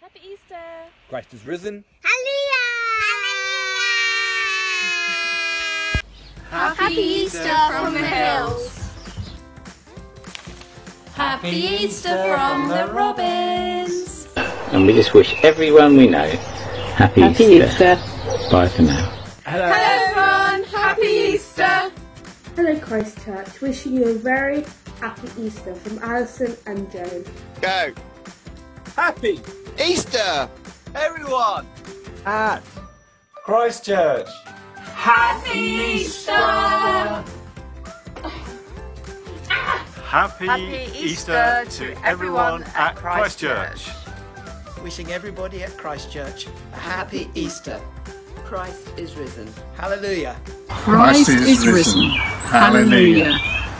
Happy 0.00 0.20
Easter! 0.32 0.90
Christ 1.08 1.32
is 1.32 1.46
risen. 1.46 1.84
Hallelujah. 2.02 2.52
Happy 6.50 6.94
Easter 6.94 7.56
from 7.70 7.94
the 7.94 8.06
hills. 8.06 8.81
Happy 11.22 11.50
Easter 11.50 12.08
from 12.34 12.66
the 12.68 12.92
robins. 12.92 14.26
And 14.72 14.84
we 14.84 14.92
just 14.92 15.14
wish 15.14 15.36
everyone 15.44 15.96
we 15.96 16.08
know 16.08 16.28
happy, 16.96 17.20
Happy 17.20 17.44
Easter. 17.44 17.94
Bye 18.50 18.66
for 18.66 18.82
now. 18.82 19.24
Hello 19.46 19.70
everyone, 19.72 20.64
Happy 20.64 21.06
Easter. 21.06 21.92
Hello 22.56 22.76
Christchurch, 22.80 23.60
wishing 23.60 23.92
you 23.94 24.08
a 24.08 24.14
very 24.14 24.64
happy 25.00 25.28
Easter 25.40 25.76
from 25.76 26.00
Alison 26.00 26.56
and 26.66 26.90
Joan. 26.90 27.24
Go. 27.60 27.92
Happy 28.96 29.40
Easter, 29.80 30.50
everyone. 30.96 31.68
at 32.26 32.62
Christchurch. 33.44 34.28
Happy 34.74 35.58
Easter. 35.58 37.24
Happy, 40.12 40.44
Happy 40.44 40.90
Easter, 40.94 41.62
Easter 41.64 41.64
to 41.64 41.94
to 41.94 42.06
everyone 42.06 42.60
everyone 42.60 42.62
at 42.74 42.76
at 42.76 42.96
Christchurch. 42.96 43.88
Wishing 44.82 45.10
everybody 45.10 45.62
at 45.62 45.74
Christchurch 45.78 46.48
a 46.48 46.76
happy 46.76 47.30
Easter. 47.34 47.80
Christ 48.44 48.86
is 48.98 49.16
risen. 49.16 49.48
Hallelujah. 49.74 50.36
Christ 50.68 51.30
is 51.30 51.66
risen. 51.66 52.10
Hallelujah. 52.10 53.32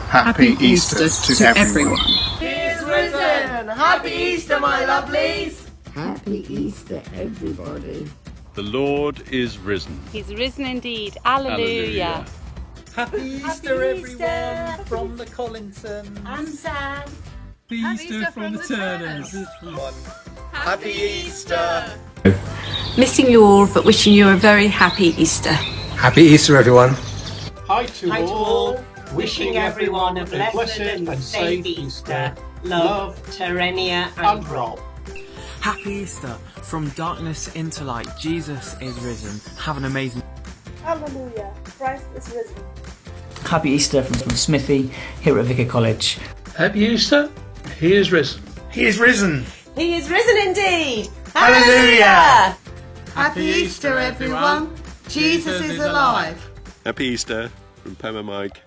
Happy 0.08 0.56
Easter 0.58 1.10
to 1.10 1.44
everyone. 1.54 2.00
He 2.40 2.46
is 2.46 2.82
risen. 2.82 3.68
Happy 3.68 4.12
Easter, 4.12 4.58
my 4.58 4.86
lovelies. 4.86 5.68
Happy 5.92 6.46
Easter, 6.48 7.02
everybody. 7.12 8.08
The 8.54 8.62
Lord 8.62 9.20
is 9.30 9.58
risen. 9.58 10.00
He's 10.10 10.32
risen 10.32 10.64
indeed. 10.64 11.18
Alleluia. 11.26 12.24
Happy 12.94 13.22
Easter, 13.22 13.82
everyone, 13.82 14.84
from 14.84 15.16
the 15.16 15.24
Collinson. 15.24 16.06
And 16.26 16.46
Sam. 16.46 17.08
Happy 17.70 17.76
Easter 17.76 18.30
from 18.32 18.52
the 18.52 18.62
Turners. 18.62 19.34
Happy 20.52 20.90
Easter. 20.90 21.98
Missing 22.98 23.30
you 23.30 23.44
all, 23.44 23.66
but 23.66 23.86
wishing 23.86 24.12
you 24.12 24.28
a 24.28 24.36
very 24.36 24.66
happy 24.66 25.14
Easter. 25.16 25.52
Happy 25.96 26.20
Easter, 26.20 26.58
everyone. 26.58 26.90
Hi 27.66 27.86
to, 27.86 28.10
Hi 28.10 28.20
to 28.20 28.26
all. 28.26 28.76
all. 28.76 28.84
Wishing 29.14 29.56
everyone 29.56 30.18
a 30.18 30.26
blessed 30.26 30.80
and 30.80 31.18
safe 31.18 31.64
Easter. 31.64 32.34
Love, 32.62 33.16
Terenia 33.28 34.10
and 34.18 34.46
Rob. 34.48 34.78
Happy 35.62 35.92
Easter. 35.92 36.36
From 36.60 36.90
darkness 36.90 37.54
into 37.54 37.84
light, 37.84 38.08
Jesus 38.18 38.76
is 38.82 38.98
risen. 39.00 39.40
Have 39.56 39.78
an 39.78 39.86
amazing 39.86 40.22
Hallelujah. 40.82 41.52
Christ 41.64 42.04
is 42.16 42.28
risen. 42.34 42.64
Happy 43.44 43.70
Easter 43.70 44.02
from, 44.02 44.14
from 44.14 44.30
Smithy 44.30 44.90
here 45.20 45.38
at 45.38 45.44
Vicar 45.46 45.70
College. 45.70 46.18
Happy 46.56 46.80
Easter. 46.80 47.30
He 47.78 47.94
is 47.94 48.12
risen. 48.12 48.42
He 48.70 48.86
is 48.86 48.98
risen. 48.98 49.44
He 49.76 49.94
is 49.94 50.10
risen 50.10 50.48
indeed. 50.48 51.08
Hallelujah. 51.34 52.56
Happy 53.14 53.44
Easter, 53.44 53.98
everyone. 53.98 54.74
Jesus 55.08 55.60
is 55.60 55.78
alive. 55.78 56.50
Happy 56.84 57.06
Easter 57.06 57.50
from 57.82 57.94
Pam 57.96 58.16
and 58.16 58.26
Mike. 58.26 58.60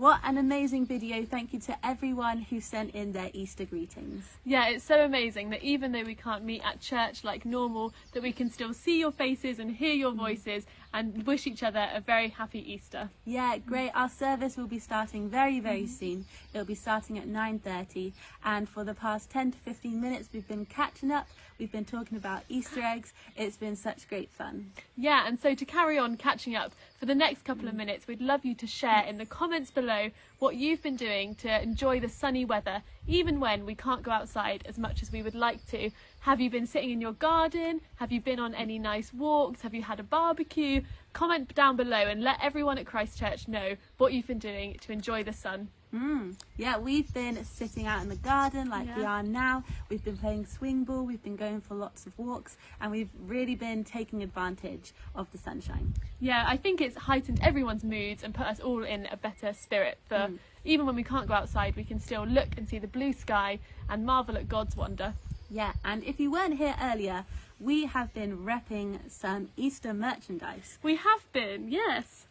What 0.00 0.20
an 0.24 0.38
amazing 0.38 0.86
video. 0.86 1.26
Thank 1.26 1.52
you 1.52 1.60
to 1.60 1.76
everyone 1.86 2.38
who 2.38 2.58
sent 2.58 2.94
in 2.94 3.12
their 3.12 3.28
Easter 3.34 3.66
greetings. 3.66 4.24
Yeah, 4.46 4.68
it's 4.68 4.82
so 4.82 5.04
amazing 5.04 5.50
that 5.50 5.62
even 5.62 5.92
though 5.92 6.04
we 6.04 6.14
can't 6.14 6.42
meet 6.42 6.62
at 6.64 6.80
church 6.80 7.22
like 7.22 7.44
normal, 7.44 7.92
that 8.14 8.22
we 8.22 8.32
can 8.32 8.48
still 8.50 8.72
see 8.72 8.98
your 8.98 9.12
faces 9.12 9.58
and 9.58 9.70
hear 9.70 9.92
your 9.92 10.12
mm. 10.12 10.16
voices 10.16 10.64
and 10.94 11.26
wish 11.26 11.46
each 11.46 11.62
other 11.62 11.86
a 11.92 12.00
very 12.00 12.28
happy 12.28 12.72
Easter. 12.72 13.10
Yeah, 13.26 13.58
great. 13.58 13.90
Our 13.90 14.08
service 14.08 14.56
will 14.56 14.66
be 14.66 14.78
starting 14.78 15.28
very, 15.28 15.60
very 15.60 15.82
mm. 15.82 15.88
soon. 15.90 16.24
It'll 16.54 16.64
be 16.64 16.74
starting 16.74 17.18
at 17.18 17.28
9.30 17.28 18.14
and 18.42 18.70
for 18.70 18.84
the 18.84 18.94
past 18.94 19.28
10 19.28 19.52
to 19.52 19.58
15 19.58 20.00
minutes 20.00 20.30
we've 20.32 20.48
been 20.48 20.64
catching 20.64 21.10
up. 21.10 21.26
We've 21.60 21.70
been 21.70 21.84
talking 21.84 22.16
about 22.16 22.42
Easter 22.48 22.80
eggs. 22.80 23.12
It's 23.36 23.58
been 23.58 23.76
such 23.76 24.08
great 24.08 24.30
fun. 24.30 24.72
Yeah, 24.96 25.26
and 25.26 25.38
so 25.38 25.54
to 25.54 25.64
carry 25.66 25.98
on 25.98 26.16
catching 26.16 26.56
up 26.56 26.72
for 26.98 27.04
the 27.04 27.14
next 27.14 27.44
couple 27.44 27.68
of 27.68 27.74
minutes, 27.74 28.08
we'd 28.08 28.22
love 28.22 28.46
you 28.46 28.54
to 28.54 28.66
share 28.66 29.04
in 29.04 29.18
the 29.18 29.26
comments 29.26 29.70
below 29.70 30.08
what 30.38 30.56
you've 30.56 30.82
been 30.82 30.96
doing 30.96 31.34
to 31.34 31.62
enjoy 31.62 32.00
the 32.00 32.08
sunny 32.08 32.46
weather, 32.46 32.82
even 33.06 33.40
when 33.40 33.66
we 33.66 33.74
can't 33.74 34.02
go 34.02 34.10
outside 34.10 34.62
as 34.64 34.78
much 34.78 35.02
as 35.02 35.12
we 35.12 35.22
would 35.22 35.34
like 35.34 35.66
to. 35.66 35.90
Have 36.20 36.40
you 36.40 36.48
been 36.48 36.66
sitting 36.66 36.92
in 36.92 37.00
your 37.02 37.12
garden? 37.12 37.82
Have 37.96 38.10
you 38.10 38.22
been 38.22 38.40
on 38.40 38.54
any 38.54 38.78
nice 38.78 39.12
walks? 39.12 39.60
Have 39.60 39.74
you 39.74 39.82
had 39.82 40.00
a 40.00 40.04
barbecue? 40.04 40.80
Comment 41.12 41.54
down 41.54 41.76
below 41.76 41.98
and 42.08 42.24
let 42.24 42.42
everyone 42.42 42.78
at 42.78 42.86
Christchurch 42.86 43.48
know 43.48 43.76
what 43.98 44.14
you've 44.14 44.26
been 44.26 44.38
doing 44.38 44.78
to 44.80 44.92
enjoy 44.92 45.24
the 45.24 45.34
sun. 45.34 45.68
Mm. 45.94 46.36
Yeah, 46.56 46.78
we've 46.78 47.12
been 47.12 47.44
sitting 47.44 47.86
out 47.86 48.00
in 48.02 48.08
the 48.08 48.16
garden 48.16 48.68
like 48.68 48.94
we 48.96 49.04
are 49.04 49.22
now. 49.24 49.64
We've 49.88 50.04
been 50.04 50.16
playing 50.16 50.46
swing 50.46 50.84
ball, 50.84 51.04
we've 51.04 51.22
been 51.22 51.34
going 51.36 51.60
for 51.60 51.74
lots 51.74 52.06
of 52.06 52.16
walks, 52.16 52.56
and 52.80 52.92
we've 52.92 53.08
really 53.26 53.56
been 53.56 53.82
taking 53.82 54.22
advantage 54.22 54.92
of 55.16 55.30
the 55.32 55.38
sunshine. 55.38 55.94
Yeah, 56.20 56.44
I 56.46 56.56
think 56.56 56.80
it's 56.80 56.96
heightened 56.96 57.40
everyone's 57.42 57.82
moods 57.82 58.22
and 58.22 58.32
put 58.32 58.46
us 58.46 58.60
all 58.60 58.84
in 58.84 59.06
a 59.10 59.16
better 59.16 59.52
spirit. 59.52 59.98
For 60.08 60.14
Mm. 60.28 60.38
even 60.64 60.86
when 60.86 60.94
we 60.94 61.02
can't 61.02 61.26
go 61.26 61.34
outside, 61.34 61.74
we 61.74 61.84
can 61.84 61.98
still 61.98 62.24
look 62.24 62.56
and 62.56 62.68
see 62.68 62.78
the 62.78 62.86
blue 62.86 63.12
sky 63.12 63.58
and 63.88 64.06
marvel 64.06 64.36
at 64.36 64.48
God's 64.48 64.76
wonder. 64.76 65.14
Yeah, 65.50 65.72
and 65.84 66.04
if 66.04 66.20
you 66.20 66.30
weren't 66.30 66.58
here 66.58 66.76
earlier, 66.80 67.24
we 67.58 67.86
have 67.86 68.14
been 68.14 68.44
repping 68.44 69.10
some 69.10 69.48
Easter 69.56 69.92
merchandise. 69.92 70.78
We 70.84 70.94
have 70.96 71.30
been, 71.32 71.68
yes. 71.68 72.26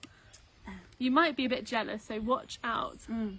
You 0.98 1.12
might 1.12 1.36
be 1.36 1.46
a 1.46 1.50
bit 1.50 1.66
jealous, 1.66 2.04
so 2.04 2.20
watch 2.20 2.60
out. 2.64 3.00
Mm. 3.10 3.38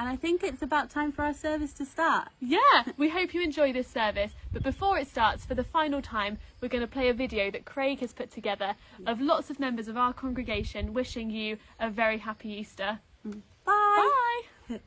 And 0.00 0.08
I 0.08 0.16
think 0.16 0.42
it's 0.42 0.62
about 0.62 0.88
time 0.88 1.12
for 1.12 1.26
our 1.26 1.34
service 1.34 1.74
to 1.74 1.84
start. 1.84 2.28
Yeah, 2.40 2.58
we 2.96 3.10
hope 3.10 3.34
you 3.34 3.42
enjoy 3.42 3.74
this 3.74 3.86
service. 3.86 4.32
But 4.50 4.62
before 4.62 4.96
it 4.96 5.06
starts, 5.06 5.44
for 5.44 5.54
the 5.54 5.62
final 5.62 6.00
time, 6.00 6.38
we're 6.62 6.68
going 6.68 6.80
to 6.80 6.86
play 6.86 7.10
a 7.10 7.12
video 7.12 7.50
that 7.50 7.66
Craig 7.66 8.00
has 8.00 8.14
put 8.14 8.30
together 8.30 8.76
of 9.06 9.20
lots 9.20 9.50
of 9.50 9.60
members 9.60 9.88
of 9.88 9.98
our 9.98 10.14
congregation 10.14 10.94
wishing 10.94 11.28
you 11.28 11.58
a 11.78 11.90
very 11.90 12.16
happy 12.16 12.48
Easter. 12.48 13.00
Bye. 13.26 13.34
Bye. 13.66 14.40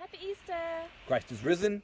Happy 0.00 0.18
Easter. 0.28 0.58
Christ 1.06 1.30
is 1.30 1.44
risen. 1.44 1.80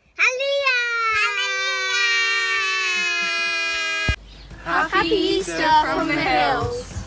Happy 4.65 5.09
Easter 5.09 5.71
from 5.85 6.09
the 6.09 6.15
hills. 6.15 7.02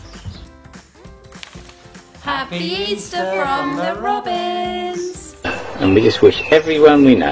Happy 2.26 2.56
Easter 2.56 3.18
from 3.40 3.76
the 3.76 3.94
robins. 4.00 5.36
And 5.78 5.94
we 5.94 6.00
just 6.00 6.22
wish 6.22 6.42
everyone 6.50 7.04
we 7.04 7.14
know 7.14 7.30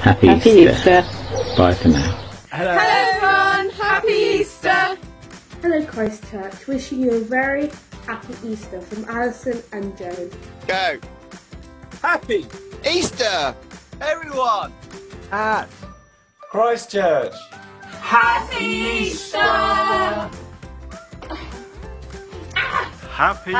happy, 0.00 0.28
Happy 0.28 0.48
Easter. 0.48 1.00
Easter. 1.02 1.56
Bye 1.58 1.74
for 1.74 1.88
now. 1.88 2.16
Hello 2.50 2.72
Hello 2.72 2.80
everyone. 2.80 3.68
Happy 3.76 4.12
Easter. 4.40 4.96
Hello 5.60 5.84
Christchurch, 5.84 6.66
wishing 6.66 7.00
you 7.02 7.10
a 7.10 7.20
very 7.20 7.70
happy 8.06 8.34
Easter 8.48 8.80
from 8.80 9.04
Alison 9.10 9.62
and 9.72 9.94
Joan. 9.98 10.30
Go. 10.66 10.98
Happy 12.00 12.46
Easter, 12.88 13.54
everyone. 14.00 14.72
at 15.32 15.66
Christchurch. 16.50 17.34
Happy 18.00 18.64
Easter. 18.64 20.30
Happy, 23.14 23.54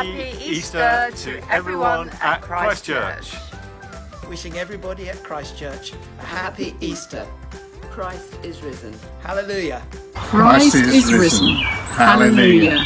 Easter 0.44 1.10
to 1.14 1.40
everyone 1.48 2.08
at 2.20 2.42
Christchurch. 2.42 3.36
Wishing 4.28 4.58
everybody 4.58 5.08
at 5.08 5.22
Christchurch 5.22 5.92
a 5.92 6.24
happy 6.24 6.74
Easter. 6.80 7.24
Christ 7.82 8.36
is 8.42 8.60
risen. 8.62 8.92
Hallelujah. 9.22 9.86
Christ 10.14 10.74
is 10.74 11.12
risen. 11.12 11.54
Hallelujah. 11.54 12.78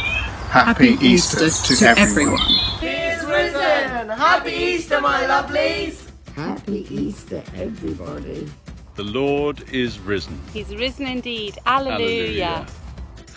Happy 0.51 0.89
Easter 1.01 1.49
to 1.49 1.87
everyone. 1.99 2.37
He 2.79 2.85
is 2.85 3.25
risen. 3.25 4.09
Happy 4.09 4.51
Easter, 4.51 5.01
my 5.01 5.23
lovelies. 5.23 6.07
Happy 6.35 6.85
Easter, 6.93 7.41
everybody. 7.55 8.47
The 8.93 9.05
Lord 9.05 9.67
is 9.71 9.97
risen. 9.97 10.39
He's 10.53 10.69
risen 10.75 11.07
indeed. 11.07 11.57
Alleluia. 11.65 12.67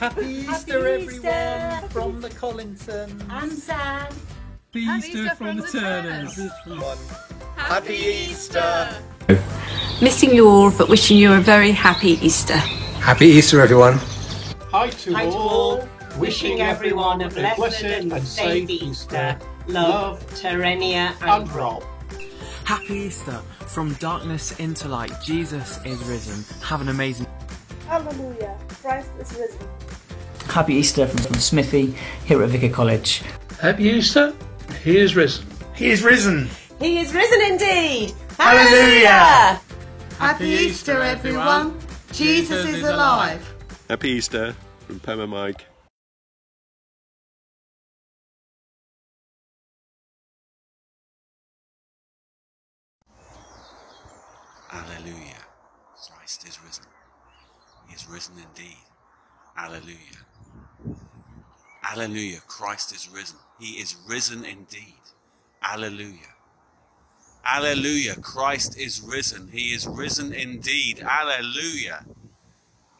Happy 0.02 0.26
Easter, 0.50 0.84
everyone, 0.84 1.88
from 1.90 2.20
the 2.20 2.28
Collinson. 2.30 3.24
And 3.30 3.52
Sam. 3.52 4.12
Happy 4.74 4.80
Easter 4.80 5.32
from 5.36 5.58
the 5.58 5.68
Turners. 5.68 6.40
Happy 7.54 7.94
Easter. 7.94 8.96
Missing 10.02 10.34
you 10.34 10.48
all, 10.48 10.72
but 10.72 10.88
wishing 10.88 11.18
you 11.18 11.32
a 11.32 11.38
very 11.38 11.70
happy 11.70 12.18
Easter. 12.20 12.56
Happy 12.98 13.26
Easter, 13.26 13.60
everyone. 13.60 14.00
Hi 14.72 14.90
to, 14.90 15.14
Hi 15.14 15.26
to 15.26 15.30
all. 15.30 15.48
all. 15.48 15.88
Wishing 16.18 16.60
everyone 16.60 17.20
a 17.20 17.28
blessed 17.28 17.84
and 17.84 18.26
safe 18.26 18.68
Easter. 18.68 19.38
Love, 19.68 20.18
Terenia 20.30 21.14
and 21.22 21.48
Rob. 21.52 21.84
Happy 22.64 22.94
Easter. 22.94 23.40
From 23.68 23.94
darkness 23.94 24.58
into 24.58 24.88
light, 24.88 25.12
Jesus 25.24 25.78
is 25.86 26.02
risen. 26.06 26.44
Have 26.60 26.80
an 26.80 26.88
amazing 26.88 27.28
Hallelujah. 27.92 28.57
Christ 28.81 29.11
is 29.20 29.38
risen. 29.38 29.68
Happy 30.48 30.76
Easter 30.76 31.07
from, 31.07 31.18
from 31.18 31.35
Smithy 31.35 31.94
here 32.24 32.42
at 32.42 32.48
Vicar 32.48 32.70
College. 32.70 33.22
Happy 33.61 33.85
Easter. 33.85 34.33
He 34.83 34.96
is 34.96 35.14
risen. 35.14 35.46
He 35.74 35.90
is 35.90 36.02
risen. 36.02 36.48
He 36.78 37.00
is 37.00 37.12
risen 37.12 37.42
indeed. 37.52 38.14
Hallelujah. 38.38 39.61
Happy 40.18 40.46
Easter, 40.46 41.02
everyone. 41.02 41.78
Jesus 42.12 42.64
is 42.64 42.83
alive. 42.83 43.46
Happy 43.90 44.09
Easter 44.09 44.57
from 44.87 44.98
Pam 44.98 45.20
and 45.20 45.31
Mike. 45.31 45.66
Alleluia. 54.72 55.37
Christ 56.09 56.48
is 56.48 56.59
risen. 56.64 56.87
He 57.92 57.96
is 57.96 58.02
risen 58.12 58.35
indeed. 58.37 58.77
Alleluia. 59.57 59.96
Alleluia. 61.83 62.40
Christ 62.46 62.92
is 62.92 63.09
risen. 63.09 63.38
He 63.59 63.81
is 63.81 63.96
risen 64.07 64.44
indeed. 64.44 65.01
Alleluia. 65.62 66.35
Alleluia. 67.44 68.16
Christ 68.16 68.79
is 68.79 69.01
risen. 69.01 69.48
He 69.51 69.72
is 69.75 69.87
risen 69.87 70.33
indeed. 70.33 71.01
Alleluia. 71.01 72.05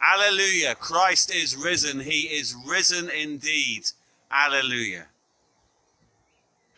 Alleluia. 0.01 0.75
Christ 0.75 1.33
is 1.33 1.55
risen. 1.55 1.99
He 1.99 2.21
is 2.21 2.55
risen 2.67 3.09
indeed. 3.09 3.85
Alleluia. 4.31 5.07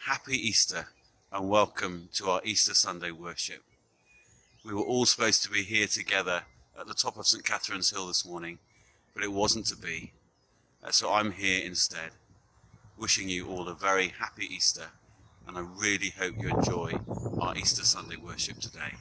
Happy 0.06 0.36
Easter 0.36 0.90
and 1.32 1.50
welcome 1.50 2.10
to 2.14 2.30
our 2.30 2.42
Easter 2.44 2.74
Sunday 2.74 3.12
worship. 3.12 3.64
We 4.64 4.74
were 4.74 4.84
all 4.84 5.06
supposed 5.06 5.42
to 5.44 5.50
be 5.50 5.64
here 5.64 5.88
together 5.88 6.44
at 6.80 6.88
the 6.88 6.94
top 6.94 7.18
of 7.18 7.28
St. 7.28 7.44
Catherine's 7.44 7.90
Hill 7.90 8.08
this 8.08 8.26
morning, 8.26 8.60
but 9.14 9.24
it 9.24 9.32
wasn't 9.32 9.66
to 9.68 9.76
be. 9.76 10.12
Uh, 10.84 10.92
so 10.92 11.12
I'm 11.12 11.32
here 11.32 11.66
instead, 11.66 12.12
wishing 12.98 13.30
you 13.30 13.48
all 13.48 13.68
a 13.68 13.74
very 13.74 14.10
happy 14.20 14.46
Easter, 14.46 14.88
and 15.48 15.58
I 15.58 15.62
really 15.62 16.10
hope 16.10 16.36
you 16.38 16.50
enjoy 16.50 17.00
our 17.40 17.56
Easter 17.56 17.84
Sunday 17.84 18.18
worship 18.18 18.60
today. 18.60 18.94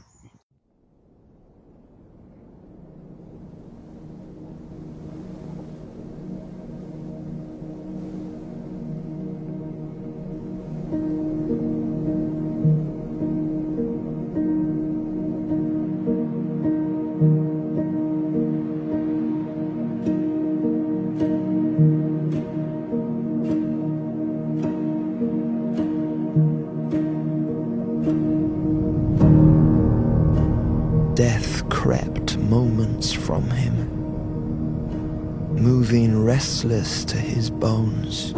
To 36.64 37.18
his 37.18 37.50
bones, 37.50 38.32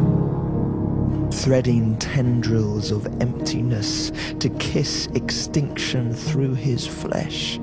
threading 1.45 1.97
tendrils 1.99 2.91
of 2.91 3.07
emptiness 3.23 4.11
to 4.41 4.49
kiss 4.59 5.07
extinction 5.15 6.13
through 6.13 6.55
his 6.55 6.85
flesh. 6.85 7.59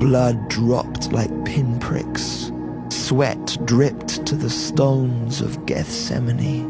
Blood 0.00 0.48
dropped 0.48 1.12
like 1.12 1.30
pinpricks, 1.44 2.50
sweat 2.88 3.58
dripped 3.66 4.24
to 4.24 4.36
the 4.36 4.48
stones 4.48 5.42
of 5.42 5.66
Gethsemane. 5.66 6.66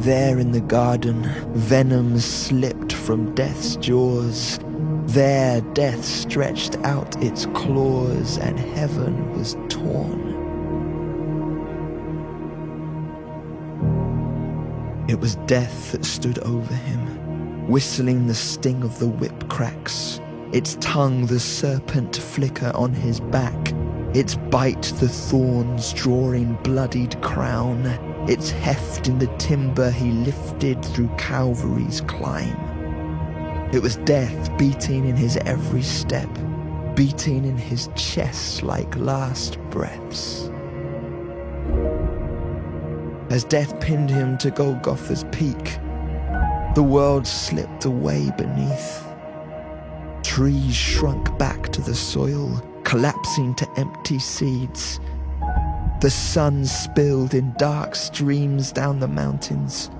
There 0.00 0.40
in 0.40 0.50
the 0.50 0.60
garden, 0.60 1.22
venom 1.54 2.18
slipped 2.18 2.92
from 2.94 3.32
death's 3.36 3.76
jaws. 3.76 4.58
There 5.10 5.60
death 5.72 6.04
stretched 6.04 6.76
out 6.84 7.20
its 7.20 7.46
claws 7.46 8.38
and 8.38 8.56
heaven 8.56 9.36
was 9.36 9.56
torn. 9.68 10.20
It 15.08 15.18
was 15.18 15.34
death 15.46 15.90
that 15.90 16.04
stood 16.04 16.38
over 16.38 16.72
him, 16.72 17.66
whistling 17.66 18.28
the 18.28 18.36
sting 18.36 18.84
of 18.84 19.00
the 19.00 19.08
whip 19.08 19.48
cracks, 19.48 20.20
its 20.52 20.76
tongue 20.80 21.26
the 21.26 21.40
serpent 21.40 22.14
flicker 22.14 22.70
on 22.76 22.92
his 22.92 23.18
back, 23.18 23.72
its 24.14 24.36
bite 24.36 24.92
the 25.00 25.08
thorns 25.08 25.92
drawing 25.92 26.54
bloodied 26.62 27.20
crown, 27.20 27.84
its 28.28 28.50
heft 28.50 29.08
in 29.08 29.18
the 29.18 29.26
timber 29.38 29.90
he 29.90 30.12
lifted 30.12 30.84
through 30.84 31.10
Calvary's 31.18 32.00
climb. 32.02 32.69
It 33.72 33.80
was 33.80 33.98
death 33.98 34.58
beating 34.58 35.06
in 35.06 35.14
his 35.14 35.36
every 35.46 35.82
step, 35.82 36.28
beating 36.96 37.44
in 37.44 37.56
his 37.56 37.88
chest 37.94 38.64
like 38.64 38.96
last 38.96 39.60
breaths. 39.70 40.50
As 43.30 43.44
death 43.44 43.78
pinned 43.80 44.10
him 44.10 44.36
to 44.38 44.50
Golgotha's 44.50 45.24
peak, 45.30 45.78
the 46.74 46.82
world 46.82 47.28
slipped 47.28 47.84
away 47.84 48.32
beneath. 48.36 49.06
Trees 50.24 50.74
shrunk 50.74 51.38
back 51.38 51.68
to 51.70 51.80
the 51.80 51.94
soil, 51.94 52.60
collapsing 52.82 53.54
to 53.54 53.70
empty 53.76 54.18
seeds. 54.18 54.98
The 56.00 56.10
sun 56.10 56.64
spilled 56.64 57.34
in 57.34 57.54
dark 57.56 57.94
streams 57.94 58.72
down 58.72 58.98
the 58.98 59.06
mountains. 59.06 59.90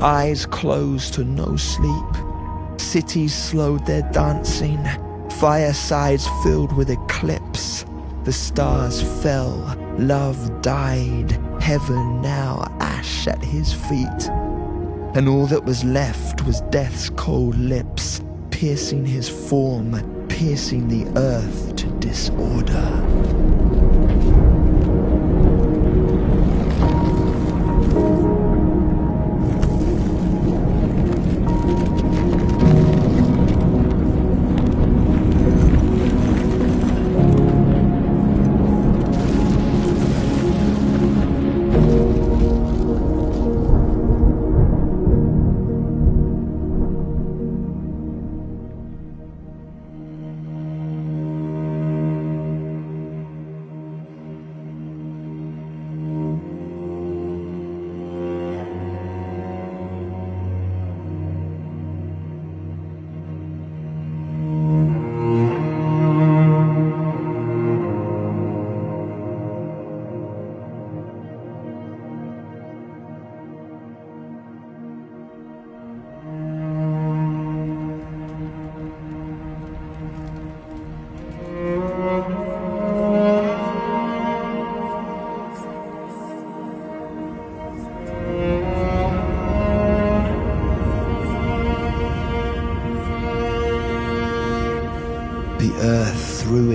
Eyes 0.00 0.46
closed 0.46 1.14
to 1.14 1.24
no 1.24 1.56
sleep. 1.56 2.33
Cities 2.78 3.34
slowed 3.34 3.86
their 3.86 4.02
dancing. 4.12 4.84
Firesides 5.38 6.26
filled 6.42 6.72
with 6.76 6.90
eclipse. 6.90 7.84
The 8.24 8.32
stars 8.32 9.02
fell. 9.22 9.76
Love 9.98 10.62
died. 10.62 11.32
Heaven 11.60 12.20
now 12.20 12.66
ash 12.80 13.26
at 13.26 13.42
his 13.42 13.72
feet. 13.72 14.28
And 15.14 15.28
all 15.28 15.46
that 15.46 15.64
was 15.64 15.84
left 15.84 16.44
was 16.44 16.60
death's 16.70 17.10
cold 17.10 17.56
lips, 17.56 18.20
piercing 18.50 19.06
his 19.06 19.28
form, 19.28 20.26
piercing 20.28 20.88
the 20.88 21.06
earth 21.18 21.76
to 21.76 21.86
disorder. 22.00 23.63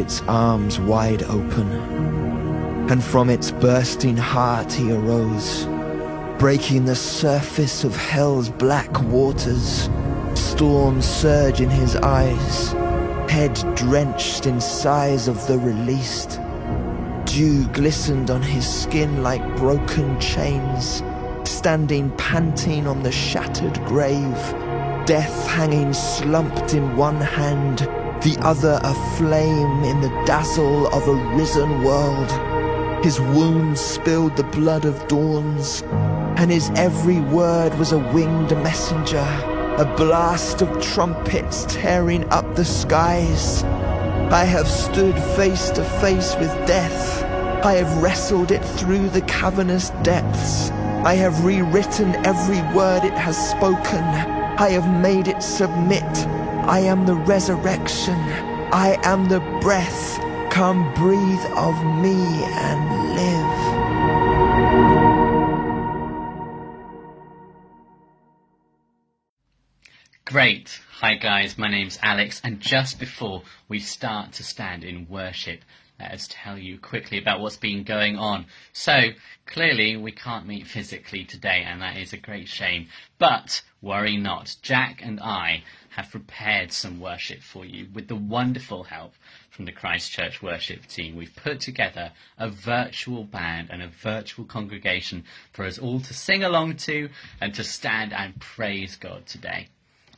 Its 0.09 0.23
arms 0.23 0.79
wide 0.79 1.21
open, 1.21 1.71
and 2.89 3.03
from 3.03 3.29
its 3.29 3.51
bursting 3.51 4.17
heart 4.17 4.73
he 4.73 4.91
arose, 4.91 5.67
breaking 6.39 6.85
the 6.85 6.95
surface 6.95 7.83
of 7.83 7.95
hell's 7.95 8.49
black 8.49 8.89
waters. 9.03 9.87
Storms 10.33 11.05
surge 11.05 11.61
in 11.61 11.69
his 11.69 11.95
eyes, 11.97 12.71
head 13.31 13.53
drenched 13.75 14.47
in 14.47 14.59
sighs 14.59 15.27
of 15.27 15.45
the 15.45 15.59
released. 15.59 16.39
Dew 17.25 17.67
glistened 17.67 18.31
on 18.31 18.41
his 18.41 18.67
skin 18.67 19.21
like 19.21 19.43
broken 19.57 20.19
chains, 20.19 21.03
standing 21.47 22.09
panting 22.17 22.87
on 22.87 23.03
the 23.03 23.11
shattered 23.11 23.75
grave, 23.85 24.55
death 25.05 25.45
hanging 25.45 25.93
slumped 25.93 26.73
in 26.73 26.97
one 26.97 27.21
hand, 27.21 27.87
the 28.21 28.37
other 28.41 28.79
aflame 28.83 29.83
in 29.85 30.01
the 30.01 30.09
dazzle 30.25 30.87
of 30.87 31.07
a 31.07 31.35
risen 31.35 31.83
world. 31.83 32.29
His 33.03 33.21
wounds 33.21 33.79
spilled 33.79 34.35
the 34.35 34.43
blood 34.43 34.83
of 34.83 35.07
dawns, 35.07 35.83
and 36.35 36.51
his 36.51 36.69
every 36.75 37.21
word 37.21 37.73
was 37.79 37.93
a 37.93 37.97
winged 37.97 38.51
messenger, 38.57 39.25
a 39.77 39.93
blast 39.95 40.61
of 40.61 40.81
trumpets 40.81 41.65
tearing 41.69 42.27
up 42.29 42.55
the 42.55 42.65
skies. 42.65 43.63
I 43.63 44.43
have 44.43 44.67
stood 44.67 45.15
face 45.37 45.69
to 45.71 45.83
face 46.01 46.35
with 46.35 46.51
death. 46.67 47.23
I 47.63 47.75
have 47.75 48.03
wrestled 48.03 48.51
it 48.51 48.63
through 48.63 49.09
the 49.09 49.21
cavernous 49.21 49.91
depths. 50.03 50.71
I 51.05 51.13
have 51.13 51.45
rewritten 51.45 52.13
every 52.25 52.61
word 52.75 53.05
it 53.05 53.13
has 53.13 53.37
spoken. 53.51 54.03
I 54.59 54.71
have 54.71 55.01
made 55.01 55.29
it 55.29 55.41
submit. 55.41 56.03
I 56.69 56.81
am 56.81 57.07
the 57.07 57.15
resurrection. 57.15 58.13
I 58.71 58.99
am 59.01 59.27
the 59.27 59.39
breath. 59.59 60.19
Come 60.51 60.93
breathe 60.93 61.43
of 61.55 61.73
me 61.83 62.13
and 62.13 63.15
live. 63.15 63.59
Great. 70.25 70.79
Hi 70.99 71.15
guys, 71.15 71.57
my 71.57 71.71
name's 71.71 71.97
Alex 72.03 72.39
and 72.43 72.59
just 72.59 72.99
before 72.99 73.41
we 73.67 73.79
start 73.79 74.33
to 74.33 74.43
stand 74.43 74.83
in 74.83 75.07
worship, 75.09 75.61
let 75.99 76.11
us 76.11 76.27
tell 76.29 76.55
you 76.55 76.77
quickly 76.77 77.17
about 77.17 77.39
what's 77.39 77.57
been 77.57 77.83
going 77.83 78.15
on. 78.15 78.45
So, 78.73 79.09
clearly 79.47 79.97
we 79.97 80.11
can't 80.11 80.45
meet 80.45 80.67
physically 80.67 81.25
today 81.25 81.63
and 81.65 81.81
that 81.81 81.97
is 81.97 82.13
a 82.13 82.17
great 82.17 82.47
shame. 82.47 82.89
But 83.17 83.63
worry 83.81 84.17
not, 84.17 84.55
Jack 84.61 85.01
and 85.03 85.19
I 85.19 85.63
have 85.99 86.11
prepared 86.11 86.71
some 86.71 87.01
worship 87.01 87.41
for 87.41 87.65
you 87.65 87.85
with 87.93 88.07
the 88.07 88.15
wonderful 88.15 88.83
help 88.83 89.11
from 89.49 89.65
the 89.65 89.71
Christchurch 89.73 90.41
worship 90.41 90.85
team. 90.85 91.17
We've 91.17 91.35
put 91.35 91.59
together 91.59 92.13
a 92.37 92.49
virtual 92.49 93.25
band 93.25 93.67
and 93.69 93.81
a 93.81 93.89
virtual 93.89 94.45
congregation 94.45 95.25
for 95.51 95.65
us 95.65 95.77
all 95.77 95.99
to 95.99 96.13
sing 96.13 96.41
along 96.41 96.77
to 96.77 97.09
and 97.41 97.53
to 97.53 97.65
stand 97.65 98.13
and 98.13 98.39
praise 98.39 98.95
God 98.95 99.25
today. 99.25 99.67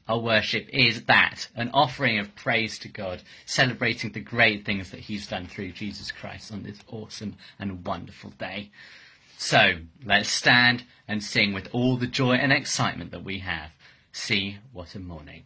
Our 0.07 0.19
worship 0.19 0.69
is 0.71 1.05
that, 1.05 1.47
an 1.55 1.71
offering 1.73 2.19
of 2.19 2.35
praise 2.35 2.77
to 2.79 2.87
God, 2.87 3.23
celebrating 3.47 4.11
the 4.11 4.19
great 4.19 4.63
things 4.63 4.91
that 4.91 4.99
He's 4.99 5.25
done 5.25 5.47
through 5.47 5.71
Jesus 5.71 6.11
Christ 6.11 6.51
on 6.53 6.61
this 6.61 6.79
awesome 6.87 7.37
and 7.57 7.83
wonderful 7.87 8.29
day. 8.31 8.69
So, 9.39 9.77
let's 10.05 10.29
stand 10.29 10.83
and 11.07 11.23
sing 11.23 11.53
with 11.53 11.69
all 11.71 11.97
the 11.97 12.05
joy 12.05 12.33
and 12.33 12.53
excitement 12.53 13.09
that 13.11 13.23
we 13.23 13.39
have. 13.39 13.71
See 14.11 14.57
what 14.73 14.93
a 14.93 14.99
morning. 14.99 15.45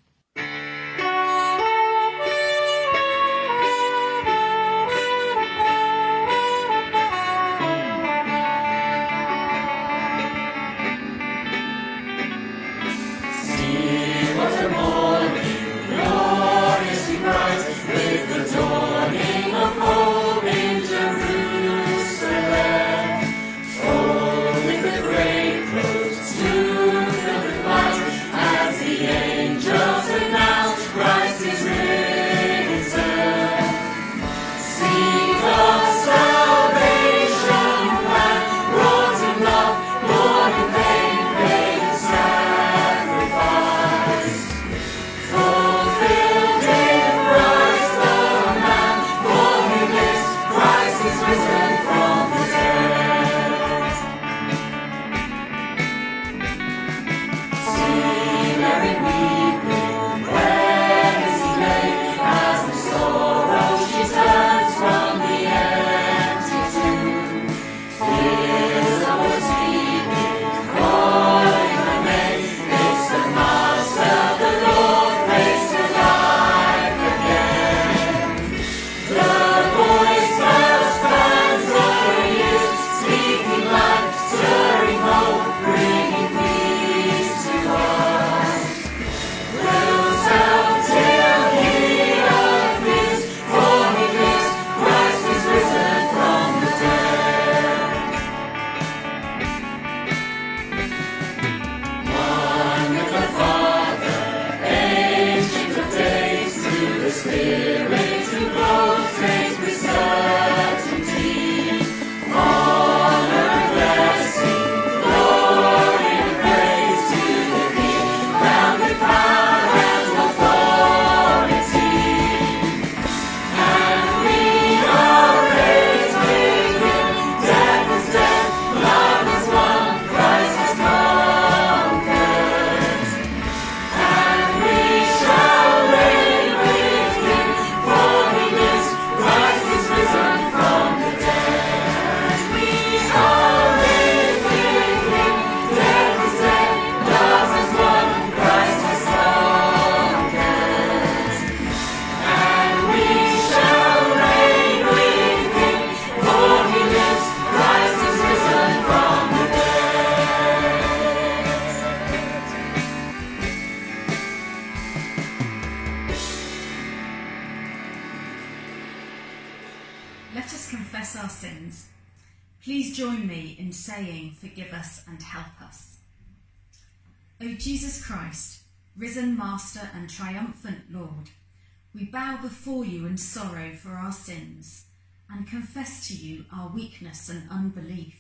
Sins 184.56 184.86
and 185.30 185.48
confess 185.48 186.08
to 186.08 186.14
you 186.14 186.46
our 186.54 186.70
weakness 186.70 187.30
and 187.30 187.50
unbelief. 187.50 188.16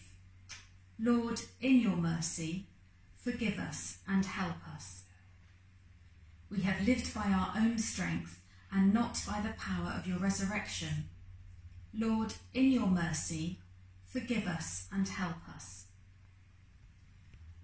Lord, 1.00 1.42
in 1.62 1.80
your 1.80 1.96
mercy, 1.96 2.66
forgive 3.16 3.60
us 3.60 3.98
and 4.08 4.26
help 4.26 4.56
us. 4.74 5.04
We 6.50 6.62
have 6.62 6.88
lived 6.88 7.14
by 7.14 7.28
our 7.28 7.54
own 7.58 7.78
strength 7.78 8.40
and 8.72 8.94
not 8.94 9.22
by 9.28 9.42
the 9.42 9.54
power 9.58 9.94
of 9.98 10.08
your 10.08 10.18
resurrection. 10.18 11.10
Lord, 11.98 12.34
in 12.54 12.72
your 12.72 12.88
mercy, 12.88 13.60
forgive 14.06 14.48
us 14.48 14.88
and 14.92 15.08
help 15.08 15.38
us. 15.54 15.86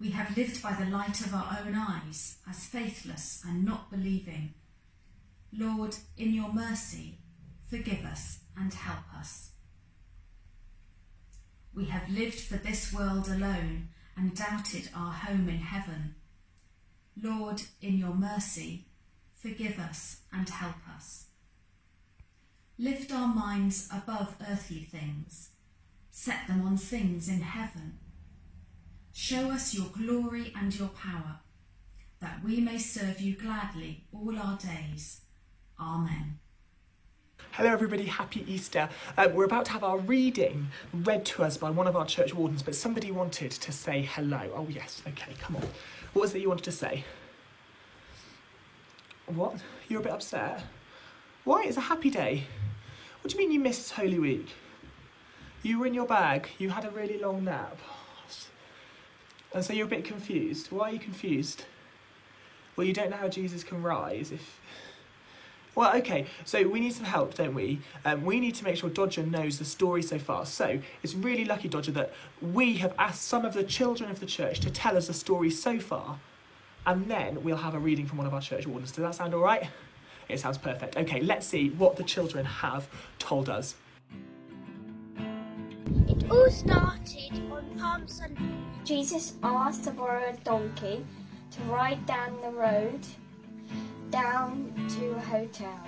We 0.00 0.10
have 0.10 0.36
lived 0.36 0.62
by 0.62 0.72
the 0.72 0.90
light 0.90 1.20
of 1.20 1.34
our 1.34 1.58
own 1.64 1.74
eyes 1.74 2.36
as 2.48 2.66
faithless 2.66 3.42
and 3.46 3.64
not 3.64 3.90
believing. 3.90 4.54
Lord, 5.56 5.96
in 6.16 6.32
your 6.32 6.52
mercy, 6.52 7.18
forgive 7.68 8.04
us 8.04 8.41
and 8.56 8.72
help 8.72 9.04
us. 9.18 9.50
We 11.74 11.86
have 11.86 12.08
lived 12.10 12.38
for 12.40 12.56
this 12.56 12.92
world 12.92 13.28
alone 13.28 13.88
and 14.16 14.36
doubted 14.36 14.90
our 14.94 15.12
home 15.12 15.48
in 15.48 15.58
heaven. 15.58 16.14
Lord, 17.20 17.62
in 17.80 17.98
your 17.98 18.14
mercy, 18.14 18.86
forgive 19.34 19.78
us 19.78 20.20
and 20.32 20.48
help 20.48 20.76
us. 20.94 21.26
Lift 22.78 23.12
our 23.12 23.32
minds 23.32 23.88
above 23.92 24.36
earthly 24.48 24.82
things, 24.90 25.50
set 26.10 26.46
them 26.46 26.62
on 26.62 26.76
things 26.76 27.28
in 27.28 27.40
heaven. 27.40 27.98
Show 29.12 29.50
us 29.50 29.74
your 29.74 29.88
glory 29.88 30.52
and 30.56 30.74
your 30.78 30.88
power, 30.88 31.40
that 32.20 32.42
we 32.44 32.60
may 32.60 32.78
serve 32.78 33.20
you 33.20 33.36
gladly 33.36 34.04
all 34.12 34.38
our 34.38 34.58
days. 34.58 35.20
Amen. 35.78 36.38
Hello, 37.56 37.68
everybody. 37.70 38.04
Happy 38.06 38.46
Easter. 38.50 38.88
Uh, 39.18 39.28
we're 39.30 39.44
about 39.44 39.66
to 39.66 39.72
have 39.72 39.84
our 39.84 39.98
reading 39.98 40.68
read 40.94 41.26
to 41.26 41.44
us 41.44 41.58
by 41.58 41.68
one 41.68 41.86
of 41.86 41.94
our 41.94 42.06
church 42.06 42.32
wardens, 42.32 42.62
but 42.62 42.74
somebody 42.74 43.10
wanted 43.10 43.50
to 43.50 43.70
say 43.70 44.08
hello. 44.10 44.50
Oh, 44.56 44.66
yes. 44.70 45.02
Okay, 45.06 45.34
come 45.38 45.56
on. 45.56 45.62
What 46.14 46.22
was 46.22 46.34
it 46.34 46.40
you 46.40 46.48
wanted 46.48 46.64
to 46.64 46.72
say? 46.72 47.04
What? 49.26 49.56
You're 49.86 50.00
a 50.00 50.02
bit 50.02 50.12
upset? 50.12 50.64
Why? 51.44 51.64
It's 51.64 51.76
a 51.76 51.82
happy 51.82 52.08
day. 52.08 52.44
What 53.20 53.30
do 53.30 53.36
you 53.36 53.44
mean 53.44 53.52
you 53.52 53.60
missed 53.60 53.92
Holy 53.92 54.18
Week? 54.18 54.48
You 55.62 55.78
were 55.78 55.86
in 55.86 55.92
your 55.92 56.06
bag. 56.06 56.48
You 56.56 56.70
had 56.70 56.86
a 56.86 56.90
really 56.90 57.18
long 57.18 57.44
nap. 57.44 57.78
And 59.52 59.62
so 59.62 59.74
you're 59.74 59.84
a 59.84 59.90
bit 59.90 60.06
confused. 60.06 60.72
Why 60.72 60.88
are 60.88 60.92
you 60.94 60.98
confused? 60.98 61.66
Well, 62.76 62.86
you 62.86 62.94
don't 62.94 63.10
know 63.10 63.18
how 63.18 63.28
Jesus 63.28 63.62
can 63.62 63.82
rise 63.82 64.32
if 64.32 64.58
well, 65.74 65.96
okay, 65.96 66.26
so 66.44 66.68
we 66.68 66.80
need 66.80 66.92
some 66.92 67.04
help, 67.04 67.34
don't 67.34 67.54
we? 67.54 67.80
Um, 68.04 68.24
we 68.24 68.40
need 68.40 68.54
to 68.56 68.64
make 68.64 68.76
sure 68.76 68.90
Dodger 68.90 69.22
knows 69.22 69.58
the 69.58 69.64
story 69.64 70.02
so 70.02 70.18
far. 70.18 70.44
So 70.44 70.78
it's 71.02 71.14
really 71.14 71.46
lucky, 71.46 71.68
Dodger, 71.68 71.92
that 71.92 72.12
we 72.42 72.76
have 72.76 72.94
asked 72.98 73.22
some 73.22 73.44
of 73.44 73.54
the 73.54 73.64
children 73.64 74.10
of 74.10 74.20
the 74.20 74.26
church 74.26 74.60
to 74.60 74.70
tell 74.70 74.96
us 74.96 75.06
the 75.06 75.14
story 75.14 75.50
so 75.50 75.78
far, 75.80 76.18
and 76.84 77.10
then 77.10 77.42
we'll 77.42 77.56
have 77.56 77.74
a 77.74 77.78
reading 77.78 78.06
from 78.06 78.18
one 78.18 78.26
of 78.26 78.34
our 78.34 78.40
church 78.40 78.66
wardens. 78.66 78.92
Does 78.92 79.02
that 79.02 79.14
sound 79.14 79.34
all 79.34 79.40
right? 79.40 79.68
It 80.28 80.40
sounds 80.40 80.58
perfect. 80.58 80.96
Okay, 80.96 81.20
let's 81.20 81.46
see 81.46 81.70
what 81.70 81.96
the 81.96 82.04
children 82.04 82.44
have 82.44 82.86
told 83.18 83.48
us. 83.48 83.74
It 86.06 86.30
all 86.30 86.50
started 86.50 87.32
on 87.50 87.78
Palm 87.78 88.06
Sunday. 88.06 88.42
Jesus 88.84 89.34
asked 89.42 89.84
to 89.84 89.90
borrow 89.90 90.30
a 90.30 90.36
donkey 90.44 91.04
to 91.52 91.62
ride 91.64 92.04
down 92.06 92.40
the 92.42 92.50
road 92.50 93.00
down 94.12 94.72
to 94.98 95.10
a 95.12 95.20
hotel. 95.20 95.80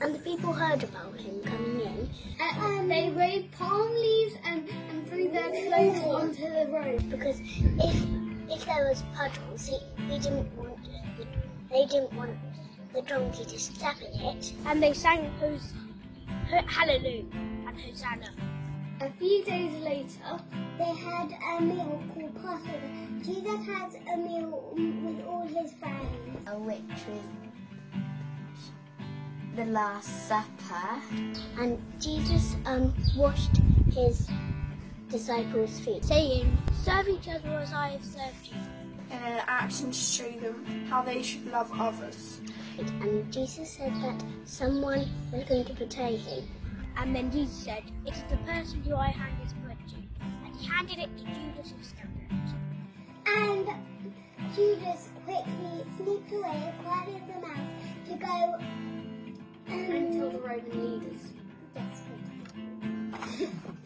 And 0.00 0.14
the 0.14 0.18
people 0.20 0.52
heard 0.52 0.82
about 0.82 1.14
him 1.16 1.42
coming 1.44 1.80
in. 1.80 2.10
And, 2.40 2.62
and 2.64 2.90
they 2.90 3.10
waved 3.10 3.52
palm 3.52 3.92
leaves 3.94 4.34
and, 4.44 4.66
and 4.88 5.06
threw 5.06 5.30
their 5.30 5.50
clothes 5.50 6.00
onto 6.00 6.42
the 6.42 6.66
road. 6.72 7.08
Because 7.10 7.38
if 7.38 8.06
if 8.50 8.64
there 8.66 8.88
was 8.88 9.04
puddles, 9.14 9.66
he, 9.66 9.78
he 10.08 10.18
didn't 10.18 10.50
want 10.56 10.78
they 11.70 11.86
didn't 11.86 12.12
want 12.14 12.36
the 12.94 13.02
donkey 13.02 13.44
to 13.44 13.58
step 13.58 13.96
in 14.00 14.20
it. 14.20 14.52
And 14.66 14.82
they 14.82 14.94
sang 14.94 15.30
Hos- 15.38 15.74
Hallelujah 16.66 17.24
and 17.68 17.78
Hosanna. 17.78 18.30
A 19.02 19.10
few 19.12 19.44
days 19.44 19.72
later, 19.82 20.40
they 20.78 20.84
had 20.84 21.30
a 21.30 21.62
meal 21.62 22.02
called 22.12 22.34
Passover. 22.42 22.90
Jesus 23.22 23.66
had 23.66 23.94
a 24.12 24.16
meal 24.16 24.72
with 24.74 25.26
all 25.26 25.46
his 25.46 25.72
friends, 25.74 26.46
which 26.66 27.06
was 27.08 27.49
the 29.56 29.64
Last 29.66 30.28
Supper. 30.28 31.00
And 31.58 31.82
Jesus 31.98 32.56
um, 32.66 32.94
washed 33.16 33.56
his 33.92 34.28
disciples' 35.08 35.80
feet, 35.80 36.04
saying, 36.04 36.56
Serve 36.84 37.08
each 37.08 37.28
other 37.28 37.48
as 37.50 37.72
I 37.72 37.90
have 37.90 38.04
served 38.04 38.46
you. 38.46 38.56
And 39.10 39.24
an 39.24 39.42
action 39.48 39.90
to 39.90 39.98
show 39.98 40.30
them 40.30 40.86
how 40.88 41.02
they 41.02 41.22
should 41.22 41.50
love 41.50 41.70
others. 41.78 42.40
And 42.78 43.30
Jesus 43.32 43.70
said 43.70 43.92
that 44.02 44.24
someone 44.44 45.06
was 45.32 45.44
going 45.44 45.64
to 45.64 45.74
betray 45.74 46.16
him. 46.16 46.44
And 46.96 47.14
then 47.14 47.30
Jesus 47.30 47.56
said, 47.56 47.82
It 48.06 48.14
is 48.14 48.22
the 48.30 48.36
person 48.38 48.82
who 48.82 48.94
I 48.94 49.08
hand 49.08 49.36
this 49.42 49.52
bread 49.64 49.78
to. 49.88 49.96
And 50.44 50.56
he 50.56 50.66
handed 50.66 50.98
it 50.98 51.16
to 51.18 51.24
Judas 51.24 51.74
Iscariot. 51.80 52.10
And 53.26 53.68
Judas 54.54 55.10
quickly 55.24 55.84
sneaked 55.96 56.32
away, 56.32 56.72
quiet 56.82 57.22
as 57.22 57.36
a 57.36 57.40
mouse, 57.40 57.72
to 58.08 58.16
go 58.16 58.99
and 59.70 60.32
the 60.32 60.38
Roman 60.38 61.00
leaders. 61.00 61.22
Yes. 61.76 62.02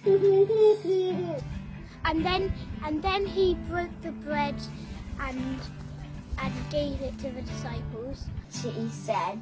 and 2.04 2.24
then 2.24 2.52
and 2.84 3.02
then 3.02 3.26
he 3.26 3.54
broke 3.68 4.00
the 4.02 4.12
bread 4.12 4.54
and 5.20 5.60
and 6.38 6.52
gave 6.70 7.00
it 7.00 7.18
to 7.18 7.30
the 7.30 7.42
disciples. 7.42 8.26
He 8.52 8.88
said, 8.88 9.40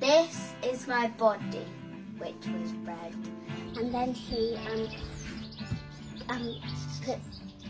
This 0.00 0.52
is 0.64 0.86
my 0.86 1.08
body 1.08 1.66
which 2.18 2.46
was 2.46 2.72
bread. 2.84 3.14
And 3.76 3.92
then 3.92 4.14
he 4.14 4.56
um, 4.56 4.88
um, 6.28 6.56
put, 7.04 7.18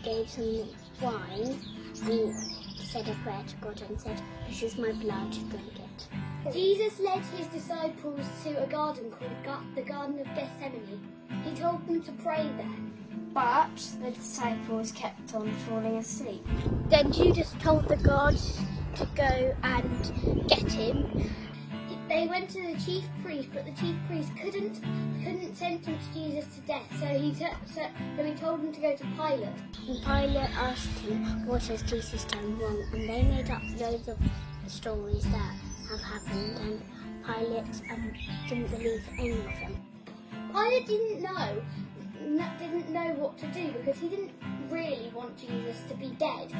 gave 0.03 0.29
some 0.29 0.69
wine 1.01 1.59
and 2.05 2.35
said 2.77 3.07
a 3.07 3.15
prayer 3.23 3.43
to 3.47 3.55
God 3.57 3.81
and 3.89 3.99
said, 3.99 4.21
This 4.47 4.63
is 4.63 4.77
my 4.77 4.91
blood, 4.91 5.31
drink 5.31 5.79
it. 5.79 6.07
Jesus 6.51 6.99
led 6.99 7.19
his 7.37 7.47
disciples 7.47 8.25
to 8.43 8.63
a 8.63 8.67
garden 8.67 9.11
called 9.11 9.75
the 9.75 9.81
Garden 9.81 10.19
of 10.19 10.27
Gethsemane. 10.35 11.01
He 11.43 11.55
told 11.55 11.87
them 11.87 12.01
to 12.03 12.11
pray 12.13 12.49
there. 12.57 12.67
But 13.33 13.75
the 14.01 14.11
disciples 14.11 14.91
kept 14.91 15.33
on 15.35 15.51
falling 15.67 15.97
asleep. 15.97 16.45
Then 16.87 17.11
Judas 17.11 17.53
told 17.59 17.87
the 17.87 17.97
guards 17.97 18.59
to 18.95 19.05
go 19.15 19.55
and 19.63 20.47
get 20.47 20.71
him 20.71 21.29
they 22.07 22.27
went 22.27 22.49
to 22.51 22.61
the 22.61 22.79
chief 22.79 23.03
priest, 23.23 23.49
but 23.53 23.65
the 23.65 23.71
chief 23.71 23.95
priest 24.07 24.29
couldn't 24.39 24.79
couldn't 25.23 25.55
sentence 25.55 26.03
Jesus 26.13 26.45
to 26.55 26.61
death. 26.61 26.83
So 26.99 27.05
he 27.07 27.33
so 27.33 28.23
he 28.23 28.33
told 28.35 28.59
him 28.59 28.71
to 28.73 28.79
go 28.79 28.95
to 28.95 29.03
Pilate. 29.17 29.49
And 29.87 30.03
Pilate 30.03 30.57
asked 30.57 30.99
him, 30.99 31.45
"What 31.47 31.63
has 31.63 31.81
Jesus 31.83 32.23
done 32.25 32.59
wrong?" 32.59 32.83
And 32.93 33.09
they 33.09 33.23
made 33.23 33.49
up 33.49 33.61
loads 33.79 34.07
of 34.07 34.17
stories 34.67 35.23
that 35.23 35.55
have 35.89 36.01
happened, 36.01 36.57
and 36.59 36.81
Pilate 37.25 37.91
um, 37.91 38.11
didn't 38.47 38.71
believe 38.71 39.03
any 39.17 39.31
of 39.31 39.45
them. 39.45 39.77
Pilate 40.53 40.87
didn't 40.87 41.21
know 41.21 41.61
didn't 42.59 42.89
know 42.89 43.13
what 43.15 43.37
to 43.37 43.47
do 43.47 43.71
because 43.71 43.99
he 43.99 44.09
didn't 44.09 44.31
really 44.69 45.11
want 45.13 45.37
Jesus 45.37 45.81
to 45.89 45.95
be 45.95 46.07
dead. 46.19 46.51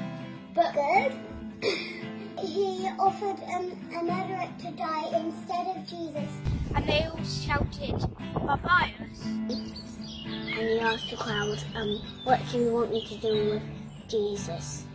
But 0.53 0.73
good. 0.73 1.13
he 2.41 2.89
offered 2.99 3.41
um, 3.53 3.71
a 3.97 4.03
murderer 4.03 4.47
to 4.59 4.71
die 4.71 5.09
instead 5.15 5.75
of 5.75 5.85
Jesus. 5.87 6.29
And 6.75 6.87
they 6.87 7.03
all 7.03 7.23
shouted, 7.23 8.05
Barabbas. 8.33 9.25
And 9.25 10.57
he 10.57 10.79
asked 10.79 11.09
the 11.09 11.17
crowd, 11.17 11.63
um, 11.75 12.01
what 12.23 12.39
do 12.51 12.59
you 12.59 12.71
want 12.71 12.91
me 12.91 13.05
to 13.07 13.17
do 13.17 13.49
with 13.51 13.63
Jesus? 14.07 14.85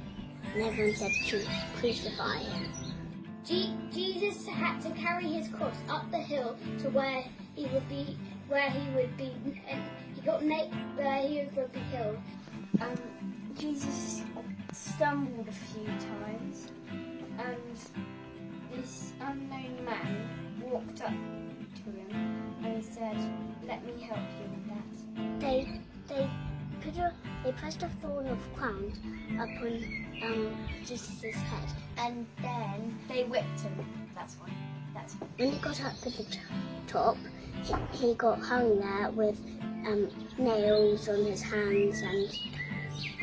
And 0.54 0.62
everyone 0.62 0.96
said 0.96 1.12
crucify 1.76 2.38
him. 2.38 2.89
G- 3.50 3.74
Jesus 3.90 4.46
had 4.46 4.80
to 4.82 4.90
carry 4.90 5.24
his 5.24 5.48
cross 5.48 5.74
up 5.88 6.08
the 6.12 6.18
hill 6.18 6.56
to 6.78 6.90
where 6.90 7.24
he 7.56 7.66
would 7.66 7.88
be, 7.88 8.16
where 8.46 8.70
he 8.70 8.88
would 8.94 9.16
be, 9.16 9.32
and 9.68 9.82
he 10.14 10.20
got 10.20 10.44
naked 10.44 10.72
where 10.94 11.18
he 11.18 11.48
would 11.56 11.72
be 11.72 11.82
killed. 11.90 12.18
Um, 12.80 12.96
Jesus 13.58 14.22
stumbled 14.72 15.48
a 15.48 15.52
few 15.52 15.86
times 15.86 16.70
and 17.40 17.76
this 18.72 19.14
unknown 19.20 19.84
man 19.84 20.28
walked 20.62 21.02
up 21.02 21.10
to 21.10 21.90
him 21.90 22.54
and 22.62 22.84
said, 22.84 23.18
"Let 23.66 23.84
me 23.84 24.00
help 24.00 24.20
you 24.38 24.46
with 24.54 24.68
that." 24.68 25.40
They 25.40 25.80
they 26.06 26.30
put 26.80 26.96
a 26.96 27.12
they 27.44 27.52
pressed 27.52 27.82
a 27.82 27.88
thorn 28.02 28.26
of 28.26 28.38
crowns 28.54 28.98
upon 29.34 30.06
um, 30.22 30.56
Jesus' 30.84 31.34
head, 31.34 31.68
and 31.96 32.26
then 32.42 32.98
they 33.08 33.24
whipped 33.24 33.60
him. 33.60 33.72
That's 34.14 34.34
why. 34.34 34.50
That's 34.94 35.14
why. 35.14 35.26
When 35.38 35.52
he 35.52 35.58
got 35.58 35.82
up 35.82 35.98
to 36.00 36.10
the 36.10 36.36
top, 36.86 37.16
he, 37.62 37.74
he 37.96 38.14
got 38.14 38.40
hung 38.40 38.78
there 38.78 39.10
with 39.10 39.40
um, 39.86 40.08
nails 40.38 41.08
on 41.08 41.24
his 41.24 41.42
hands 41.42 42.00
and 42.02 42.38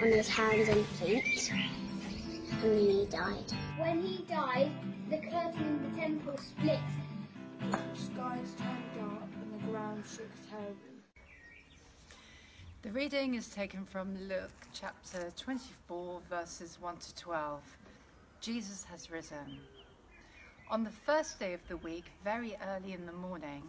on 0.01 0.11
his 0.11 0.27
hands 0.27 0.69
and 0.69 0.85
feet, 0.85 1.51
and 1.51 2.63
then 2.63 2.79
he 2.79 3.05
died. 3.05 3.53
When 3.77 4.01
he 4.01 4.23
died, 4.27 4.71
the 5.09 5.17
curtain 5.17 5.61
in 5.61 5.91
the 5.91 6.01
temple 6.01 6.37
split. 6.37 6.79
The 7.59 7.77
skies 7.93 8.55
turned 8.57 8.83
dark 8.97 9.29
and 9.41 9.59
the 9.59 9.71
ground 9.71 10.03
shook 10.07 10.29
terribly. 10.49 10.86
The 12.87 12.93
reading 12.93 13.35
is 13.35 13.49
taken 13.49 13.83
from 13.85 14.17
Luke 14.29 14.65
chapter 14.71 15.29
24, 15.35 16.21
verses 16.29 16.77
1 16.79 16.95
to 16.95 17.15
12. 17.15 17.59
Jesus 18.39 18.85
has 18.85 19.11
risen. 19.11 19.59
On 20.71 20.85
the 20.85 20.89
first 21.05 21.37
day 21.37 21.51
of 21.51 21.59
the 21.67 21.75
week, 21.75 22.05
very 22.23 22.55
early 22.65 22.93
in 22.93 23.05
the 23.05 23.11
morning, 23.11 23.63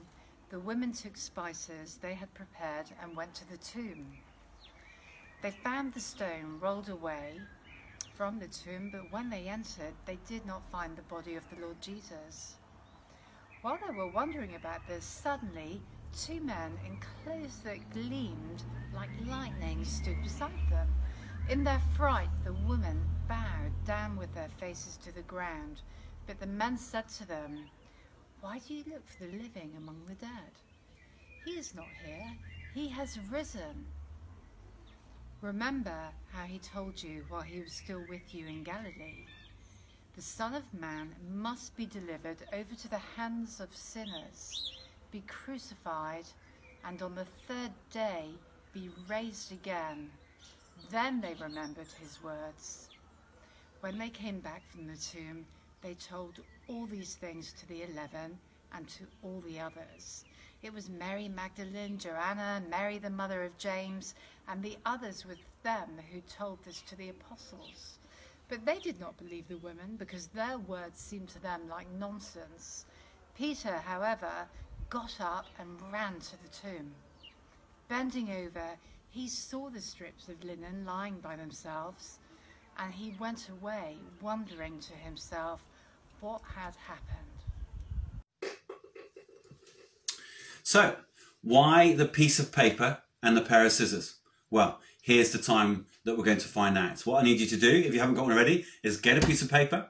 the 0.51 0.61
women 0.61 0.93
took 0.93 1.17
spices 1.17 1.99
they 2.01 2.15
had 2.15 2.33
prepared 2.33 2.87
and 3.03 3.17
went 3.17 3.35
to 3.35 3.51
the 3.51 3.57
tomb. 3.57 4.07
They 5.43 5.51
found 5.51 5.95
the 5.95 5.99
stone 5.99 6.61
rolled 6.61 6.89
away 6.89 7.41
from 8.15 8.39
the 8.39 8.47
tomb, 8.47 8.91
but 8.93 9.11
when 9.11 9.31
they 9.31 9.49
entered, 9.49 9.95
they 10.07 10.19
did 10.29 10.47
not 10.47 10.63
find 10.71 10.95
the 10.95 11.03
body 11.03 11.35
of 11.35 11.43
the 11.51 11.61
Lord 11.61 11.81
Jesus. 11.81 12.55
While 13.63 13.81
they 13.85 13.93
were 13.93 14.13
wondering 14.13 14.55
about 14.55 14.87
this, 14.87 15.05
suddenly 15.05 15.81
two 16.17 16.41
men 16.41 16.73
in 16.87 16.99
clothes 17.25 17.59
that 17.65 17.91
gleamed 17.91 18.63
like 18.95 19.11
lightning 19.27 19.85
stood 19.85 20.23
beside 20.23 20.69
them. 20.71 20.89
In 21.49 21.65
their 21.65 21.81
fright, 21.97 22.29
the 22.45 22.53
women 22.53 23.01
bowed 23.29 23.73
down 23.87 24.17
with 24.17 24.35
their 24.35 24.51
faces 24.59 24.97
to 24.99 25.13
the 25.13 25.23
ground. 25.23 25.83
But 26.27 26.41
the 26.41 26.47
men 26.47 26.77
said 26.77 27.09
to 27.09 27.27
them, 27.27 27.65
Why 28.41 28.59
do 28.59 28.75
you 28.75 28.85
look 28.87 29.07
for 29.07 29.25
the 29.25 29.33
living 29.33 29.73
among 29.77 30.03
the 30.07 30.15
dead? 30.15 30.53
He 31.45 31.53
is 31.53 31.75
not 31.75 31.89
here, 32.05 32.33
he 32.75 32.89
has 32.89 33.19
risen. 33.31 33.87
Remember 35.41 36.11
how 36.33 36.45
he 36.45 36.59
told 36.59 37.03
you 37.03 37.25
while 37.29 37.43
he 37.43 37.61
was 37.61 37.73
still 37.73 38.05
with 38.09 38.35
you 38.35 38.47
in 38.47 38.65
Galilee. 38.65 39.25
The 40.17 40.23
Son 40.23 40.55
of 40.55 40.75
Man 40.75 41.15
must 41.33 41.77
be 41.77 41.87
delivered 41.87 42.39
over 42.53 42.75
to 42.75 42.89
the 42.89 42.99
hands 42.99 43.61
of 43.61 43.75
sinners, 43.75 44.78
be 45.11 45.23
crucified, 45.27 46.25
and 46.85 47.03
on 47.03 47.15
the 47.15 47.27
third 47.47 47.71
day 47.91 48.27
be 48.73 48.91
raised 49.09 49.53
again. 49.53 50.11
Then 50.91 51.21
they 51.21 51.35
remembered 51.35 51.89
his 52.01 52.23
words. 52.23 52.89
When 53.81 53.99
they 53.99 54.11
came 54.11 54.41
back 54.41 54.63
from 54.71 54.87
the 54.87 54.97
tomb, 54.97 55.47
they 55.83 55.95
told 55.95 56.41
all 56.69 56.87
these 56.87 57.15
things 57.15 57.53
to 57.55 57.69
the 57.69 57.85
eleven 57.85 58.39
and 58.73 58.89
to 58.89 59.05
all 59.23 59.43
the 59.47 59.61
others. 59.61 60.25
It 60.63 60.75
was 60.75 60.91
Mary 60.91 61.29
Magdalene, 61.29 61.99
Joanna, 61.99 62.63
Mary 62.69 62.99
the 62.99 63.11
mother 63.11 63.45
of 63.45 63.57
James, 63.59 64.15
and 64.49 64.63
the 64.63 64.77
others 64.85 65.25
with 65.25 65.39
them 65.63 65.89
who 66.13 66.21
told 66.23 66.59
this 66.65 66.83
to 66.89 66.97
the 66.97 67.11
apostles. 67.11 67.99
But 68.49 68.65
they 68.65 68.79
did 68.79 68.99
not 68.99 69.17
believe 69.19 69.47
the 69.47 69.59
women 69.59 69.97
because 69.99 70.27
their 70.29 70.59
words 70.59 70.99
seemed 70.99 71.29
to 71.31 71.43
them 71.43 71.69
like 71.69 71.87
nonsense. 71.99 72.87
Peter, 73.37 73.77
however, 73.77 74.49
got 74.91 75.21
up 75.21 75.47
and 75.59 75.69
ran 75.93 76.19
to 76.21 76.43
the 76.43 76.49
tomb. 76.49 76.93
Bending 77.89 78.31
over, 78.31 78.77
he 79.11 79.29
saw 79.29 79.69
the 79.69 79.81
strips 79.81 80.29
of 80.29 80.43
linen 80.45 80.85
lying 80.87 81.19
by 81.21 81.37
themselves, 81.37 82.19
and 82.79 82.93
he 82.93 83.15
went 83.19 83.49
away, 83.49 83.97
wondering 84.21 84.79
to 84.81 84.93
himself 84.95 85.63
what 86.21 86.41
had 86.55 86.75
happened. 86.87 87.29
So, 90.63 90.97
why 91.43 91.95
the 91.95 92.07
piece 92.07 92.39
of 92.39 92.53
paper 92.53 92.99
and 93.23 93.37
the 93.37 93.43
pair 93.43 93.65
of 93.65 93.73
scissors? 93.73 94.17
Well, 94.51 94.81
here's 95.03 95.33
the 95.33 95.39
time 95.39 95.87
that 96.05 96.17
we're 96.17 96.25
going 96.25 96.39
to 96.39 96.49
find 96.49 96.77
out. 96.77 97.01
What 97.07 97.21
I 97.21 97.25
need 97.25 97.41
you 97.41 97.47
to 97.47 97.57
do, 97.57 97.71
if 97.71 97.95
you 97.95 98.01
haven't 98.01 98.17
got 98.17 98.27
one 98.27 98.33
already, 98.33 98.67
is 98.83 98.99
get 98.99 99.23
a 99.23 99.27
piece 99.27 99.43
of 99.43 99.51
paper, 99.51 99.89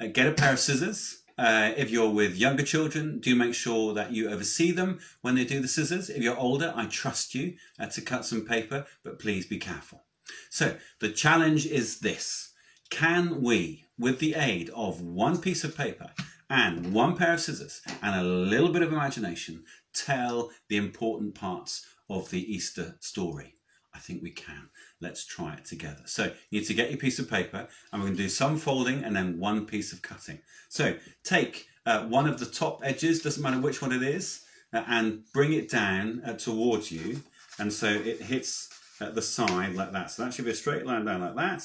uh, 0.00 0.06
get 0.06 0.26
a 0.26 0.32
pair 0.32 0.52
of 0.52 0.58
scissors. 0.58 1.22
Uh, 1.38 1.72
if 1.76 1.88
you're 1.88 2.10
with 2.10 2.36
younger 2.36 2.64
children, 2.64 3.20
do 3.20 3.36
make 3.36 3.54
sure 3.54 3.94
that 3.94 4.12
you 4.12 4.28
oversee 4.28 4.72
them 4.72 4.98
when 5.22 5.36
they 5.36 5.44
do 5.44 5.60
the 5.60 5.68
scissors. 5.68 6.10
If 6.10 6.20
you're 6.20 6.36
older, 6.36 6.72
I 6.74 6.86
trust 6.86 7.34
you 7.34 7.54
uh, 7.78 7.86
to 7.86 8.00
cut 8.00 8.24
some 8.24 8.44
paper, 8.44 8.86
but 9.04 9.20
please 9.20 9.46
be 9.46 9.58
careful. 9.58 10.04
So, 10.50 10.76
the 10.98 11.10
challenge 11.10 11.64
is 11.66 12.00
this. 12.00 12.52
Can 12.90 13.40
we, 13.40 13.84
with 13.98 14.18
the 14.18 14.34
aid 14.34 14.70
of 14.70 15.00
one 15.00 15.38
piece 15.38 15.62
of 15.62 15.76
paper 15.76 16.10
and 16.50 16.92
one 16.92 17.16
pair 17.16 17.34
of 17.34 17.40
scissors 17.40 17.82
and 18.02 18.16
a 18.16 18.24
little 18.24 18.70
bit 18.70 18.82
of 18.82 18.92
imagination, 18.92 19.62
tell 19.94 20.50
the 20.68 20.76
important 20.76 21.34
parts 21.34 21.86
of 22.10 22.30
the 22.30 22.52
Easter 22.52 22.96
story? 23.00 23.57
I 23.98 24.00
think 24.00 24.22
we 24.22 24.30
can. 24.30 24.70
Let's 25.00 25.26
try 25.26 25.54
it 25.54 25.64
together. 25.64 26.02
So 26.06 26.32
you 26.50 26.60
need 26.60 26.66
to 26.66 26.74
get 26.74 26.90
your 26.90 26.98
piece 26.98 27.18
of 27.18 27.28
paper 27.28 27.66
and 27.92 28.00
we're 28.00 28.08
going 28.08 28.16
to 28.16 28.22
do 28.22 28.28
some 28.28 28.56
folding 28.56 29.02
and 29.02 29.16
then 29.16 29.40
one 29.40 29.66
piece 29.66 29.92
of 29.92 30.02
cutting. 30.02 30.38
So 30.68 30.94
take 31.24 31.66
uh, 31.84 32.04
one 32.04 32.28
of 32.28 32.38
the 32.38 32.46
top 32.46 32.80
edges, 32.84 33.22
doesn't 33.22 33.42
matter 33.42 33.58
which 33.58 33.82
one 33.82 33.90
it 33.90 34.04
is, 34.04 34.44
uh, 34.72 34.84
and 34.86 35.24
bring 35.34 35.52
it 35.52 35.68
down 35.68 36.22
uh, 36.24 36.34
towards 36.34 36.92
you. 36.92 37.22
And 37.58 37.72
so 37.72 37.88
it 37.88 38.22
hits 38.22 38.68
the 39.00 39.22
side 39.22 39.74
like 39.74 39.90
that. 39.92 40.12
So 40.12 40.22
that 40.22 40.32
should 40.32 40.44
be 40.44 40.52
a 40.52 40.54
straight 40.54 40.86
line 40.86 41.04
down 41.04 41.20
like 41.20 41.34
that. 41.34 41.64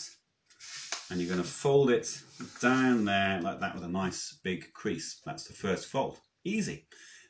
And 1.12 1.22
you're 1.22 1.30
going 1.30 1.44
to 1.44 1.48
fold 1.48 1.92
it 1.92 2.20
down 2.62 3.06
there 3.06 3.40
like 3.42 3.60
that 3.60 3.76
with 3.76 3.84
a 3.84 3.88
nice 3.88 4.40
big 4.44 4.74
crease. 4.74 5.22
That's 5.24 5.44
the 5.44 5.54
first 5.54 5.86
fold. 5.86 6.18
Easy. 6.44 6.88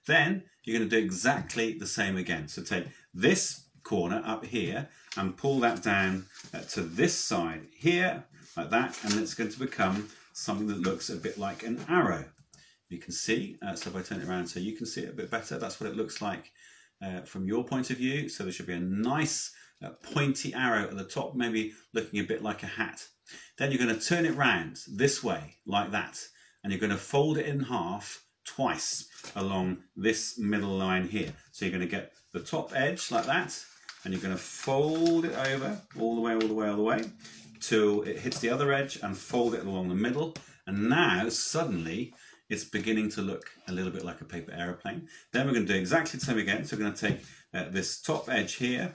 Then 0.08 0.44
you're 0.64 0.78
going 0.78 0.90
to 0.90 0.96
do 0.96 1.04
exactly 1.04 1.78
the 1.78 1.88
same 1.88 2.16
again. 2.16 2.48
So 2.48 2.62
take 2.62 2.86
this 3.14 3.63
corner 3.84 4.22
up 4.26 4.46
here 4.46 4.90
and 5.18 5.38
pull 5.38 5.60
that 5.60 5.84
down 5.84 6.26
uh, 6.54 6.60
to 6.60 6.82
this 6.82 7.18
side 7.18 7.68
here 7.76 8.24
like 8.56 8.70
that 8.70 8.98
and 9.04 9.14
it's 9.20 9.34
going 9.34 9.50
to 9.50 9.60
become 9.60 10.10
something 10.34 10.68
that 10.68 10.80
looks 10.80 11.10
a 11.10 11.16
bit 11.16 11.38
like 11.38 11.64
an 11.64 11.84
arrow. 11.88 12.26
You 12.90 13.00
can 13.00 13.12
see, 13.12 13.58
uh, 13.66 13.76
so 13.76 13.90
if 13.90 13.96
I 13.96 14.02
turn 14.02 14.22
it 14.22 14.28
around 14.28 14.48
so 14.48 14.60
you 14.60 14.76
can 14.76 14.86
see 14.86 15.02
it 15.02 15.10
a 15.10 15.14
bit 15.14 15.32
better, 15.32 15.58
that's 15.58 15.80
what 15.80 15.90
it 15.90 15.96
looks 15.96 16.22
like 16.22 16.52
uh, 17.02 17.22
from 17.22 17.48
your 17.48 17.64
point 17.64 17.90
of 17.90 17.98
view. 17.98 18.30
So 18.30 18.44
there 18.44 18.54
should 18.54 18.68
be 18.68 18.74
a 18.74 18.80
nice 18.80 19.52
uh, 19.84 19.90
pointy 20.14 20.54
arrow 20.54 20.84
at 20.84 20.98
the 20.98 21.04
top, 21.04 21.36
maybe 21.36 21.74
looking 21.94 22.20
a 22.20 22.24
bit 22.24 22.44
like 22.44 22.64
a 22.64 22.68
hat. 22.68 23.08
Then 23.58 23.72
you're 23.72 23.84
going 23.84 23.98
to 23.98 24.06
turn 24.06 24.26
it 24.26 24.36
round 24.36 24.80
this 24.88 25.24
way, 25.24 25.56
like 25.66 25.92
that, 25.92 26.20
and 26.64 26.72
you're 26.72 26.80
going 26.80 26.92
to 26.92 26.98
fold 26.98 27.38
it 27.38 27.46
in 27.46 27.62
half 27.62 28.24
twice 28.46 29.08
along 29.36 29.80
this 29.96 30.38
middle 30.38 30.78
line 30.78 31.08
here. 31.08 31.34
So 31.52 31.66
you're 31.66 31.76
going 31.76 31.88
to 31.88 31.92
get 31.92 32.14
the 32.32 32.42
top 32.42 32.76
edge 32.76 33.12
like 33.12 33.26
that, 33.26 33.58
and 34.04 34.14
you're 34.14 34.22
going 34.22 34.36
to 34.36 34.42
fold 34.42 35.26
it 35.26 35.36
over 35.36 35.80
all 36.00 36.16
the 36.16 36.22
way, 36.22 36.34
all 36.34 36.40
the 36.40 36.54
way, 36.54 36.68
all 36.68 36.76
the 36.76 36.82
way 36.82 37.04
till 37.64 38.02
it 38.04 38.20
hits 38.20 38.40
the 38.40 38.50
other 38.50 38.74
edge 38.74 39.00
and 39.02 39.18
fold 39.18 39.56
it 39.56 39.66
along 39.66 39.88
the 39.88 39.96
middle. 39.96 40.36
And 40.68 40.90
now 40.90 41.30
suddenly 41.30 42.14
it's 42.50 42.66
beginning 42.66 43.10
to 43.12 43.22
look 43.22 43.50
a 43.68 43.72
little 43.72 43.92
bit 43.92 44.04
like 44.04 44.20
a 44.20 44.26
paper 44.26 44.52
aeroplane. 44.52 45.08
Then 45.32 45.48
we're 45.48 45.54
going 45.54 45.66
to 45.66 45.74
do 45.74 45.80
exactly 45.80 46.20
the 46.20 46.26
same 46.26 46.38
again. 46.38 46.66
So 46.66 46.76
we're 46.76 46.84
going 46.84 46.94
to 46.94 47.08
take 47.08 47.22
uh, 47.54 47.70
this 47.70 48.02
top 48.02 48.30
edge 48.30 48.56
here 48.56 48.94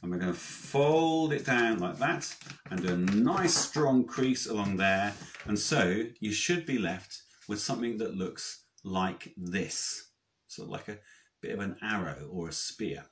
and 0.00 0.10
we're 0.12 0.18
going 0.18 0.32
to 0.32 0.38
fold 0.38 1.32
it 1.32 1.44
down 1.44 1.80
like 1.80 1.98
that 1.98 2.32
and 2.70 2.82
do 2.82 2.92
a 2.92 2.96
nice 2.96 3.54
strong 3.54 4.04
crease 4.04 4.46
along 4.46 4.76
there. 4.76 5.12
And 5.46 5.58
so 5.58 6.04
you 6.20 6.32
should 6.32 6.66
be 6.66 6.78
left 6.78 7.22
with 7.48 7.60
something 7.60 7.98
that 7.98 8.14
looks 8.14 8.64
like 8.84 9.32
this, 9.36 10.10
sort 10.46 10.68
of 10.68 10.72
like 10.72 10.88
a 10.88 10.98
bit 11.42 11.52
of 11.52 11.60
an 11.60 11.76
arrow 11.82 12.28
or 12.30 12.48
a 12.48 12.52
spear. 12.52 13.04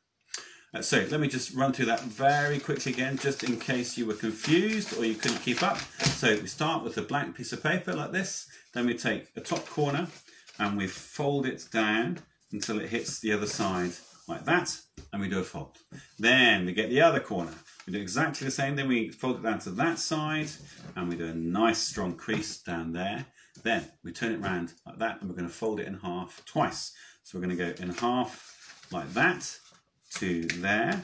Uh, 0.74 0.80
so 0.80 1.06
let 1.10 1.20
me 1.20 1.28
just 1.28 1.54
run 1.54 1.70
through 1.70 1.84
that 1.84 2.00
very 2.00 2.58
quickly 2.58 2.92
again, 2.92 3.18
just 3.18 3.44
in 3.44 3.58
case 3.58 3.98
you 3.98 4.06
were 4.06 4.14
confused 4.14 4.96
or 4.96 5.04
you 5.04 5.14
couldn't 5.14 5.42
keep 5.42 5.62
up. 5.62 5.78
So 6.00 6.34
we 6.34 6.46
start 6.46 6.82
with 6.82 6.96
a 6.96 7.02
blank 7.02 7.36
piece 7.36 7.52
of 7.52 7.62
paper 7.62 7.92
like 7.92 8.12
this, 8.12 8.48
then 8.72 8.86
we 8.86 8.94
take 8.94 9.28
a 9.36 9.40
top 9.40 9.66
corner 9.68 10.06
and 10.58 10.78
we 10.78 10.86
fold 10.86 11.46
it 11.46 11.66
down 11.70 12.20
until 12.52 12.80
it 12.80 12.88
hits 12.88 13.20
the 13.20 13.32
other 13.32 13.46
side 13.46 13.92
like 14.28 14.44
that, 14.46 14.74
and 15.12 15.20
we 15.20 15.28
do 15.28 15.40
a 15.40 15.42
fold. 15.42 15.76
Then 16.18 16.64
we 16.64 16.72
get 16.72 16.88
the 16.88 17.02
other 17.02 17.20
corner. 17.20 17.52
We 17.86 17.92
do 17.92 18.00
exactly 18.00 18.46
the 18.46 18.50
same, 18.50 18.76
then 18.76 18.88
we 18.88 19.10
fold 19.10 19.36
it 19.36 19.42
down 19.42 19.58
to 19.60 19.70
that 19.70 19.98
side, 19.98 20.48
and 20.96 21.08
we 21.08 21.16
do 21.16 21.26
a 21.26 21.34
nice 21.34 21.80
strong 21.80 22.14
crease 22.14 22.62
down 22.62 22.92
there. 22.92 23.26
Then 23.62 23.90
we 24.04 24.12
turn 24.12 24.32
it 24.32 24.40
around 24.40 24.72
like 24.86 24.98
that, 25.00 25.20
and 25.20 25.28
we're 25.28 25.36
going 25.36 25.48
to 25.48 25.54
fold 25.54 25.80
it 25.80 25.86
in 25.86 25.94
half 25.94 26.42
twice. 26.46 26.92
So 27.24 27.36
we're 27.36 27.44
going 27.44 27.58
to 27.58 27.74
go 27.74 27.82
in 27.82 27.90
half 27.90 28.86
like 28.90 29.12
that, 29.14 29.58
to 30.14 30.42
there 30.44 31.02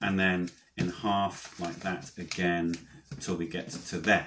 and 0.00 0.18
then 0.18 0.50
in 0.76 0.88
half 0.88 1.58
like 1.60 1.80
that 1.80 2.10
again 2.18 2.74
until 3.10 3.36
we 3.36 3.46
get 3.46 3.70
to 3.70 3.98
there. 3.98 4.26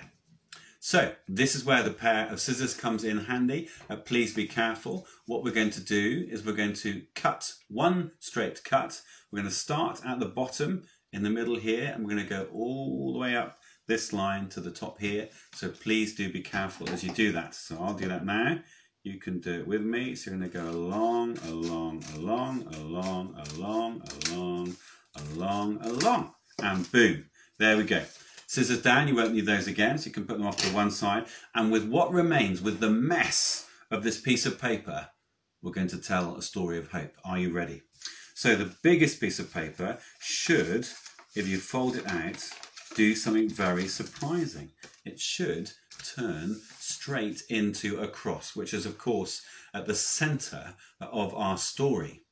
So 0.80 1.14
this 1.28 1.56
is 1.56 1.66
where 1.66 1.82
the 1.82 1.92
pair 1.92 2.28
of 2.28 2.40
scissors 2.40 2.76
comes 2.76 3.04
in 3.04 3.26
handy. 3.26 3.70
Uh, 3.90 3.96
please 3.96 4.36
be 4.36 4.46
careful. 4.46 5.08
What 5.26 5.44
we're 5.44 5.52
going 5.52 5.72
to 5.72 5.82
do 5.82 6.28
is 6.30 6.46
we're 6.46 6.54
going 6.54 6.74
to 6.76 7.02
cut 7.16 7.54
one 7.70 8.12
straight 8.20 8.64
cut. 8.64 9.02
We're 9.32 9.40
going 9.40 9.50
to 9.50 9.56
start 9.56 10.02
at 10.06 10.20
the 10.20 10.28
bottom 10.28 10.84
in 11.12 11.24
the 11.24 11.32
middle 11.32 11.56
here 11.56 11.92
and 11.92 12.04
we're 12.04 12.14
going 12.14 12.24
to 12.24 12.30
go 12.30 12.48
all 12.54 13.14
the 13.14 13.20
way 13.20 13.36
up 13.36 13.58
this 13.88 14.14
line 14.14 14.48
to 14.50 14.60
the 14.60 14.70
top 14.70 15.00
here. 15.00 15.30
So 15.56 15.70
please 15.70 16.14
do 16.14 16.32
be 16.32 16.42
careful 16.42 16.90
as 16.92 17.04
you 17.04 17.12
do 17.12 17.32
that. 17.32 17.56
So 17.56 17.78
I'll 17.82 17.96
do 17.96 18.08
that 18.08 18.26
now 18.26 18.60
you 19.06 19.20
can 19.20 19.40
do 19.40 19.60
it 19.60 19.68
with 19.68 19.84
me. 19.84 20.16
So 20.16 20.32
you're 20.32 20.40
going 20.40 20.50
to 20.50 20.58
go 20.58 20.68
along, 20.68 21.38
along, 21.48 22.04
along, 22.16 22.66
along, 22.74 23.36
along, 23.54 24.02
along, 24.32 24.76
along, 25.16 25.78
along. 25.84 26.34
And 26.64 26.92
boom. 26.92 27.26
There 27.60 27.78
we 27.78 27.84
go. 27.84 28.04
Scissors 28.48 28.82
down. 28.82 29.08
You 29.08 29.16
won't 29.16 29.36
need 29.36 29.46
those 29.46 29.68
again. 29.68 30.00
So 30.00 30.08
you 30.08 30.12
can 30.12 30.26
put 30.26 30.40
them 30.40 30.48
off 30.48 30.58
to 30.58 30.74
one 30.74 30.90
side. 30.90 31.28
And 31.54 31.72
with 31.72 31.88
what 31.88 32.12
remains, 32.12 32.64
with 32.64 32.80
the 32.80 32.90
mess 32.90 33.68
of 33.92 34.04
this 34.04 34.20
piece 34.20 34.48
of 34.48 34.60
paper, 34.60 35.10
we're 35.62 35.72
going 35.72 35.88
to 35.90 36.02
tell 36.02 36.36
a 36.36 36.42
story 36.42 36.80
of 36.80 36.90
hope. 36.90 37.14
Are 37.24 37.38
you 37.38 37.54
ready? 37.54 37.84
So 38.34 38.56
the 38.56 38.74
biggest 38.82 39.22
piece 39.22 39.38
of 39.38 39.54
paper 39.54 40.00
should, 40.20 40.88
if 41.36 41.48
you 41.48 41.60
fold 41.60 41.96
it 41.96 42.10
out, 42.10 42.44
do 42.96 43.14
something 43.14 43.50
very 43.50 43.88
surprising. 43.88 44.72
It 45.06 45.20
should 45.20 45.70
turn 46.16 46.56
straight 47.06 47.44
into 47.50 48.02
a 48.02 48.08
cross, 48.08 48.56
which 48.56 48.74
is, 48.74 48.84
of 48.84 48.98
course, 48.98 49.44
at 49.76 49.86
the 49.86 49.94
center 49.94 50.74
of 51.00 51.36
our 51.36 51.56
story. 51.56 52.24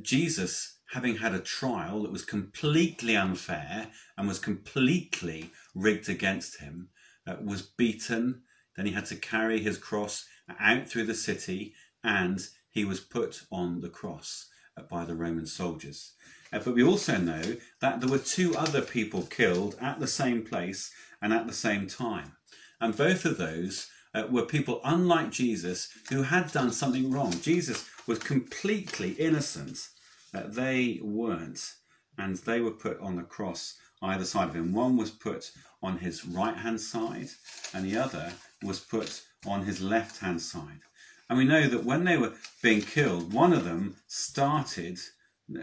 Jesus, 0.00 0.78
having 0.92 1.18
had 1.18 1.34
a 1.34 1.38
trial 1.38 2.02
that 2.02 2.10
was 2.10 2.24
completely 2.24 3.14
unfair 3.14 3.88
and 4.16 4.26
was 4.26 4.38
completely 4.38 5.50
rigged 5.74 6.08
against 6.08 6.60
him, 6.60 6.88
uh, 7.26 7.36
was 7.44 7.60
beaten. 7.60 8.40
Then 8.74 8.86
he 8.86 8.92
had 8.92 9.04
to 9.04 9.16
carry 9.16 9.60
his 9.60 9.76
cross 9.76 10.24
out 10.58 10.88
through 10.88 11.04
the 11.04 11.14
city 11.14 11.74
and 12.02 12.40
he 12.70 12.86
was 12.86 13.00
put 13.00 13.42
on 13.52 13.82
the 13.82 13.90
cross. 13.90 14.48
uh, 14.78 14.82
by 14.82 15.04
the 15.04 15.14
Roman 15.14 15.46
soldiers. 15.46 16.14
Uh, 16.50 16.60
but 16.64 16.74
we 16.74 16.82
also 16.82 17.18
know 17.18 17.56
that 17.80 18.00
there 18.00 18.08
were 18.08 18.18
two 18.18 18.56
other 18.56 18.80
people 18.80 19.24
killed 19.24 19.76
at 19.78 20.00
the 20.00 20.06
same 20.06 20.42
place 20.42 20.90
and 21.20 21.34
at 21.34 21.46
the 21.46 21.52
same 21.52 21.86
time. 21.86 22.32
And 22.80 22.96
both 22.96 23.24
of 23.24 23.36
those 23.36 23.88
uh, 24.14 24.24
were 24.30 24.46
people 24.46 24.80
unlike 24.84 25.30
Jesus 25.30 25.88
who 26.08 26.22
had 26.22 26.52
done 26.52 26.72
something 26.72 27.10
wrong. 27.10 27.32
Jesus 27.40 27.88
was 28.06 28.18
completely 28.18 29.12
innocent. 29.12 29.88
Uh, 30.34 30.44
they 30.46 31.00
weren't. 31.02 31.74
And 32.18 32.36
they 32.36 32.60
were 32.60 32.72
put 32.72 32.98
on 33.00 33.16
the 33.16 33.22
cross 33.22 33.76
either 34.02 34.24
side 34.24 34.48
of 34.48 34.56
him. 34.56 34.72
One 34.72 34.96
was 34.96 35.10
put 35.10 35.52
on 35.82 35.98
his 35.98 36.24
right 36.24 36.56
hand 36.56 36.80
side, 36.80 37.28
and 37.72 37.84
the 37.84 37.96
other 37.96 38.32
was 38.62 38.80
put 38.80 39.22
on 39.46 39.64
his 39.64 39.80
left 39.80 40.20
hand 40.20 40.40
side. 40.40 40.80
And 41.28 41.38
we 41.38 41.44
know 41.44 41.68
that 41.68 41.84
when 41.84 42.04
they 42.04 42.16
were 42.16 42.34
being 42.62 42.82
killed, 42.82 43.32
one 43.32 43.52
of 43.52 43.64
them 43.64 43.96
started 44.08 44.98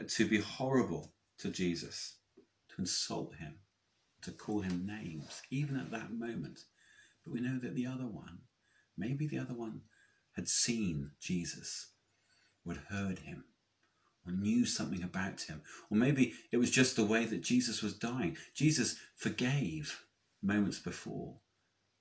to 0.07 0.27
be 0.27 0.39
horrible 0.39 1.11
to 1.39 1.49
Jesus, 1.49 2.15
to 2.69 2.81
insult 2.81 3.35
him, 3.35 3.55
to 4.21 4.31
call 4.31 4.61
him 4.61 4.87
names, 4.87 5.41
even 5.51 5.77
at 5.77 5.91
that 5.91 6.11
moment. 6.11 6.61
But 7.27 7.33
we 7.33 7.41
know 7.41 7.59
that 7.59 7.75
the 7.75 7.87
other 7.87 8.07
one, 8.07 8.43
maybe 8.97 9.27
the 9.27 9.39
other 9.39 9.53
one 9.53 9.81
had 10.37 10.47
seen 10.47 11.11
Jesus, 11.19 11.89
or 12.65 12.75
heard 12.89 13.19
him, 13.19 13.43
or 14.25 14.31
knew 14.31 14.65
something 14.65 15.03
about 15.03 15.41
him, 15.41 15.61
or 15.89 15.97
maybe 15.97 16.35
it 16.53 16.57
was 16.57 16.71
just 16.71 16.95
the 16.95 17.03
way 17.03 17.25
that 17.25 17.41
Jesus 17.41 17.83
was 17.83 17.93
dying. 17.93 18.37
Jesus 18.55 18.97
forgave 19.17 20.05
moments 20.41 20.79
before 20.79 21.35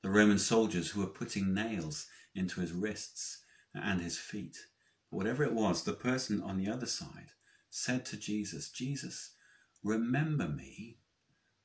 the 0.02 0.10
Roman 0.10 0.38
soldiers 0.38 0.90
who 0.90 1.00
were 1.00 1.08
putting 1.08 1.52
nails 1.52 2.06
into 2.32 2.60
his 2.60 2.70
wrists 2.70 3.42
and 3.74 4.00
his 4.00 4.18
feet. 4.18 4.56
Whatever 5.10 5.42
it 5.42 5.52
was, 5.52 5.82
the 5.82 5.92
person 5.92 6.40
on 6.40 6.56
the 6.56 6.70
other 6.70 6.86
side 6.86 7.32
said 7.68 8.04
to 8.06 8.16
Jesus, 8.16 8.70
Jesus, 8.70 9.32
remember 9.82 10.46
me 10.46 10.98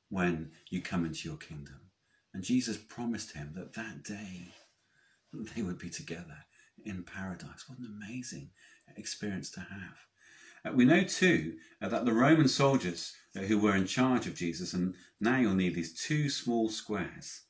when 0.09 0.49
you 0.71 0.81
come 0.81 1.05
into 1.05 1.29
your 1.29 1.37
kingdom. 1.37 1.90
And 2.33 2.43
Jesus 2.43 2.77
promised 2.77 3.33
him 3.33 3.51
that 3.55 3.73
that 3.73 4.03
day 4.03 4.53
they 5.55 5.61
would 5.61 5.79
be 5.79 5.89
together 5.89 6.37
in 6.83 7.03
paradise. 7.03 7.65
What 7.67 7.79
an 7.79 7.93
amazing 7.97 8.49
experience 8.97 9.51
to 9.51 9.59
have. 9.61 9.97
Uh, 10.63 10.71
we 10.73 10.85
know 10.85 11.03
too 11.03 11.57
uh, 11.81 11.89
that 11.89 12.05
the 12.05 12.13
Roman 12.13 12.47
soldiers 12.47 13.13
uh, 13.35 13.41
who 13.41 13.57
were 13.57 13.75
in 13.75 13.85
charge 13.85 14.27
of 14.27 14.35
Jesus, 14.35 14.73
and 14.73 14.95
now 15.19 15.37
you'll 15.37 15.55
need 15.55 15.75
these 15.75 15.93
two 15.93 16.29
small 16.29 16.69
squares, 16.69 17.43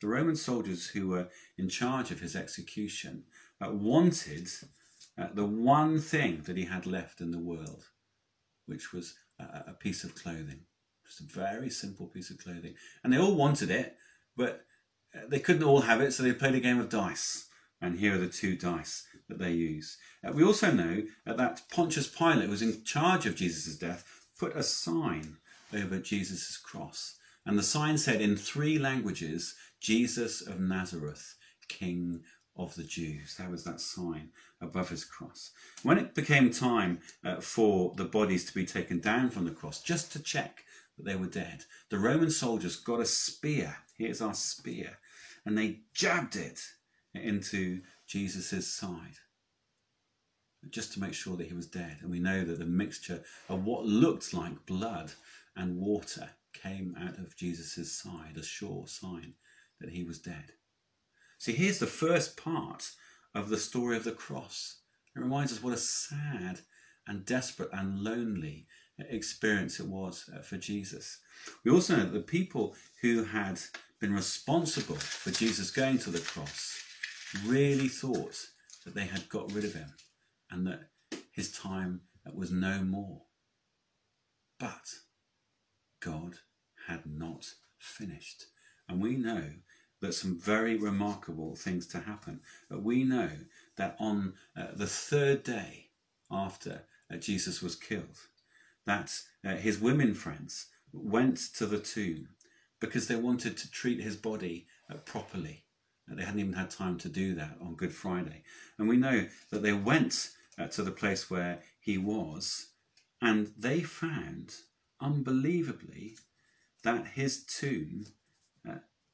the 0.00 0.08
Roman 0.08 0.36
soldiers 0.36 0.86
who 0.88 1.08
were 1.08 1.28
in 1.56 1.68
charge 1.68 2.10
of 2.10 2.20
his 2.20 2.36
execution 2.36 3.24
wanted 3.60 4.48
the 5.34 5.44
one 5.44 5.98
thing 5.98 6.42
that 6.46 6.56
he 6.56 6.64
had 6.64 6.86
left 6.86 7.20
in 7.20 7.32
the 7.32 7.40
world, 7.40 7.88
which 8.66 8.92
was 8.92 9.16
a 9.40 9.72
piece 9.72 10.04
of 10.04 10.14
clothing. 10.14 10.60
Just 11.04 11.20
a 11.20 11.24
very 11.24 11.68
simple 11.68 12.06
piece 12.06 12.30
of 12.30 12.38
clothing. 12.38 12.74
And 13.02 13.12
they 13.12 13.18
all 13.18 13.34
wanted 13.34 13.70
it, 13.72 13.96
but 14.38 14.64
uh, 15.14 15.26
they 15.28 15.40
couldn't 15.40 15.64
all 15.64 15.82
have 15.82 16.00
it, 16.00 16.12
so 16.12 16.22
they 16.22 16.32
played 16.32 16.54
a 16.54 16.60
game 16.60 16.80
of 16.80 16.88
dice. 16.88 17.48
And 17.80 17.98
here 17.98 18.14
are 18.14 18.18
the 18.18 18.28
two 18.28 18.56
dice 18.56 19.06
that 19.28 19.38
they 19.38 19.52
use. 19.52 19.98
Uh, 20.26 20.32
we 20.32 20.42
also 20.42 20.72
know 20.72 21.02
uh, 21.26 21.34
that 21.34 21.62
Pontius 21.70 22.08
Pilate, 22.08 22.44
who 22.44 22.50
was 22.50 22.62
in 22.62 22.82
charge 22.84 23.26
of 23.26 23.36
Jesus' 23.36 23.76
death, 23.76 24.04
put 24.38 24.56
a 24.56 24.62
sign 24.62 25.36
over 25.74 25.98
Jesus' 25.98 26.56
cross. 26.56 27.18
And 27.44 27.58
the 27.58 27.62
sign 27.62 27.98
said 27.98 28.20
in 28.20 28.36
three 28.36 28.78
languages, 28.78 29.54
Jesus 29.80 30.40
of 30.40 30.58
Nazareth, 30.60 31.34
King 31.68 32.22
of 32.56 32.74
the 32.74 32.82
Jews. 32.82 33.36
That 33.36 33.50
was 33.50 33.64
that 33.64 33.80
sign 33.80 34.30
above 34.60 34.88
his 34.88 35.04
cross. 35.04 35.52
When 35.82 35.98
it 35.98 36.14
became 36.14 36.50
time 36.50 36.98
uh, 37.24 37.40
for 37.40 37.94
the 37.96 38.04
bodies 38.04 38.44
to 38.46 38.54
be 38.54 38.66
taken 38.66 39.00
down 39.00 39.30
from 39.30 39.44
the 39.44 39.52
cross, 39.52 39.80
just 39.80 40.12
to 40.12 40.22
check 40.22 40.64
that 40.96 41.04
they 41.04 41.16
were 41.16 41.26
dead, 41.26 41.64
the 41.90 41.98
Roman 41.98 42.30
soldiers 42.30 42.76
got 42.76 43.00
a 43.00 43.06
spear. 43.06 43.76
Here's 43.98 44.22
our 44.22 44.34
spear. 44.34 44.98
And 45.44 45.58
they 45.58 45.80
jabbed 45.92 46.36
it 46.36 46.60
into 47.14 47.82
Jesus' 48.06 48.72
side 48.72 49.18
just 50.70 50.92
to 50.92 51.00
make 51.00 51.14
sure 51.14 51.36
that 51.36 51.48
he 51.48 51.54
was 51.54 51.66
dead. 51.66 51.98
And 52.00 52.10
we 52.10 52.20
know 52.20 52.44
that 52.44 52.58
the 52.58 52.64
mixture 52.64 53.22
of 53.48 53.64
what 53.64 53.84
looked 53.84 54.32
like 54.32 54.66
blood 54.66 55.12
and 55.56 55.78
water 55.78 56.30
came 56.52 56.96
out 57.00 57.18
of 57.18 57.36
Jesus' 57.36 57.92
side, 57.92 58.36
a 58.36 58.42
sure 58.42 58.86
sign 58.86 59.34
that 59.80 59.90
he 59.90 60.04
was 60.04 60.18
dead. 60.18 60.52
See, 61.38 61.52
here's 61.52 61.78
the 61.78 61.86
first 61.86 62.36
part 62.36 62.90
of 63.34 63.48
the 63.48 63.58
story 63.58 63.96
of 63.96 64.04
the 64.04 64.12
cross. 64.12 64.78
It 65.14 65.20
reminds 65.20 65.52
us 65.52 65.62
what 65.62 65.74
a 65.74 65.78
sad 65.78 66.60
and 67.06 67.24
desperate 67.24 67.70
and 67.72 68.00
lonely 68.00 68.66
experience 68.98 69.78
it 69.78 69.86
was 69.86 70.28
for 70.42 70.56
Jesus. 70.56 71.20
We 71.64 71.70
also 71.70 71.96
know 71.96 72.02
that 72.02 72.12
the 72.12 72.20
people 72.20 72.74
who 73.00 73.24
had 73.24 73.60
been 74.00 74.14
responsible 74.14 74.96
for 74.96 75.30
Jesus 75.30 75.70
going 75.70 75.98
to 75.98 76.10
the 76.10 76.20
cross 76.20 76.82
really 77.44 77.88
thought 77.88 78.46
that 78.84 78.94
they 78.94 79.06
had 79.06 79.28
got 79.28 79.52
rid 79.52 79.64
of 79.64 79.74
him 79.74 79.92
and 80.50 80.66
that 80.66 80.90
his 81.32 81.50
time 81.50 82.02
was 82.32 82.50
no 82.50 82.82
more. 82.82 83.22
But 84.58 84.94
God 86.00 86.38
had 86.86 87.06
not 87.06 87.52
finished. 87.78 88.44
And 88.88 89.00
we 89.00 89.16
know 89.16 89.44
that 90.00 90.14
some 90.14 90.38
very 90.38 90.76
remarkable 90.76 91.56
things 91.56 91.86
to 91.88 91.98
happen. 91.98 92.40
But 92.70 92.82
we 92.82 93.04
know 93.04 93.30
that 93.76 93.96
on 93.98 94.34
uh, 94.56 94.68
the 94.74 94.86
third 94.86 95.42
day 95.42 95.90
after 96.30 96.82
uh, 97.12 97.16
Jesus 97.16 97.62
was 97.62 97.74
killed, 97.74 98.18
that 98.86 99.12
uh, 99.44 99.56
his 99.56 99.80
women 99.80 100.14
friends 100.14 100.66
went 100.92 101.36
to 101.54 101.66
the 101.66 101.78
tomb 101.78 102.28
because 102.80 103.08
they 103.08 103.16
wanted 103.16 103.56
to 103.56 103.70
treat 103.70 104.00
his 104.00 104.16
body 104.16 104.66
uh, 104.90 104.96
properly. 104.98 105.64
Uh, 106.10 106.14
they 106.14 106.24
hadn't 106.24 106.40
even 106.40 106.52
had 106.52 106.70
time 106.70 106.98
to 106.98 107.08
do 107.08 107.34
that 107.34 107.56
on 107.60 107.74
Good 107.74 107.92
Friday. 107.92 108.42
And 108.78 108.88
we 108.88 108.96
know 108.96 109.26
that 109.50 109.62
they 109.62 109.72
went 109.72 110.30
uh, 110.58 110.68
to 110.68 110.82
the 110.82 110.90
place 110.90 111.30
where 111.30 111.60
he 111.80 111.98
was 111.98 112.68
and 113.20 113.52
they 113.58 113.80
found, 113.80 114.54
unbelievably, 115.00 116.16
that 116.84 117.06
his 117.14 117.44
tomb 117.44 118.06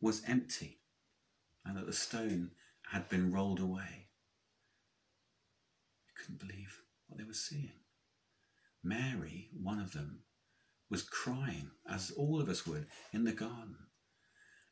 was 0.05 0.23
empty 0.29 0.81
and 1.65 1.77
that 1.79 1.87
the 1.87 1.93
stone 1.93 2.51
had 2.93 3.09
been 3.09 3.33
rolled 3.33 3.59
away. 3.59 4.09
I 6.07 6.13
couldn't 6.15 6.39
believe 6.39 6.83
what 7.09 7.19
they 7.19 7.25
were 7.25 7.33
seeing. 7.33 7.73
Mary, 8.83 9.49
one 9.59 9.81
of 9.81 9.95
them, 9.95 10.24
was 10.91 11.03
crying, 11.03 11.71
as 11.89 12.11
all 12.13 12.41
of 12.41 12.49
us 12.49 12.67
would, 12.67 12.87
in 13.13 13.25
the 13.25 13.33
garden. 13.33 13.77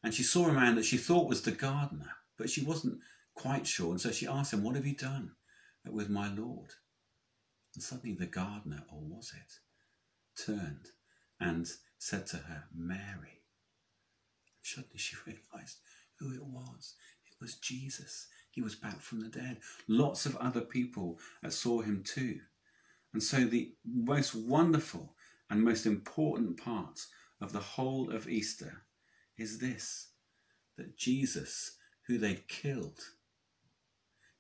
And 0.03 0.13
she 0.13 0.23
saw 0.23 0.49
a 0.49 0.53
man 0.53 0.75
that 0.77 0.85
she 0.85 0.97
thought 0.97 1.29
was 1.29 1.43
the 1.43 1.53
gardener, 1.53 2.11
but 2.37 2.51
she 2.51 2.63
wasn't 2.63 3.01
quite 3.35 3.67
sure. 3.67 3.93
And 3.93 4.01
so 4.01 4.11
she 4.11 4.27
asked 4.27 4.53
him, 4.53 4.63
What 4.63 4.77
have 4.77 4.87
you 4.87 4.97
done 4.97 5.33
with 5.87 6.11
my 6.11 6.29
Lord? 6.29 6.71
And 7.75 7.83
suddenly 7.83 8.15
the 8.15 8.27
gardener, 8.27 8.85
or 8.93 9.01
was 9.01 9.33
it, 9.35 10.43
turned 10.45 10.89
and 11.41 11.67
said 11.99 12.27
to 12.29 12.37
her, 12.37 12.65
Mary. 12.75 13.43
And 14.57 14.63
Suddenly 14.63 14.99
she 14.99 15.17
realized 15.27 15.79
who 16.19 16.35
it 16.35 16.45
was. 16.45 16.95
It 17.27 17.35
was 17.41 17.57
Jesus. 17.57 18.29
He 18.51 18.61
was 18.61 18.75
back 18.75 19.01
from 19.01 19.21
the 19.21 19.29
dead. 19.29 19.59
Lots 19.89 20.27
of 20.27 20.37
other 20.37 20.61
people 20.61 21.19
saw 21.49 21.81
him 21.81 22.03
too. 22.05 22.41
And 23.13 23.23
so 23.23 23.45
the 23.45 23.73
most 23.85 24.35
wonderful 24.35 25.15
and 25.53 25.63
most 25.63 25.85
important 25.85 26.57
part 26.57 27.05
of 27.39 27.53
the 27.53 27.61
whole 27.61 28.11
of 28.11 28.27
Easter 28.27 28.85
is 29.37 29.59
this 29.59 30.09
that 30.79 30.97
Jesus, 30.97 31.77
who 32.07 32.17
they 32.17 32.43
killed, 32.49 33.01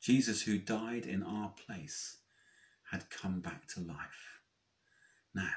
Jesus, 0.00 0.40
who 0.40 0.56
died 0.56 1.04
in 1.04 1.22
our 1.22 1.50
place, 1.66 2.16
had 2.90 3.10
come 3.10 3.40
back 3.40 3.68
to 3.68 3.80
life. 3.80 4.40
Now, 5.34 5.50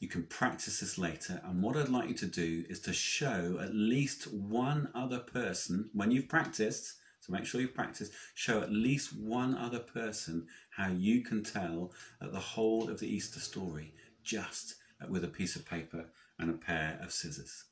you 0.00 0.08
can 0.08 0.24
practice 0.24 0.80
this 0.80 0.98
later. 0.98 1.40
And 1.44 1.62
what 1.62 1.76
I'd 1.76 1.88
like 1.88 2.08
you 2.08 2.16
to 2.16 2.26
do 2.26 2.64
is 2.68 2.80
to 2.80 2.92
show 2.92 3.60
at 3.62 3.72
least 3.72 4.34
one 4.34 4.90
other 4.96 5.20
person, 5.20 5.90
when 5.92 6.10
you've 6.10 6.28
practiced, 6.28 6.94
so 7.20 7.32
make 7.32 7.46
sure 7.46 7.60
you've 7.60 7.72
practiced, 7.72 8.10
show 8.34 8.62
at 8.62 8.72
least 8.72 9.16
one 9.16 9.56
other 9.56 9.78
person 9.78 10.48
how 10.70 10.88
you 10.88 11.22
can 11.22 11.44
tell 11.44 11.92
the 12.20 12.40
whole 12.40 12.90
of 12.90 12.98
the 12.98 13.06
Easter 13.06 13.38
story 13.38 13.92
just 14.26 14.74
uh, 15.00 15.06
with 15.08 15.24
a 15.24 15.28
piece 15.28 15.56
of 15.56 15.64
paper 15.64 16.06
and 16.38 16.50
a 16.50 16.54
pair 16.54 16.98
of 17.02 17.12
scissors. 17.12 17.64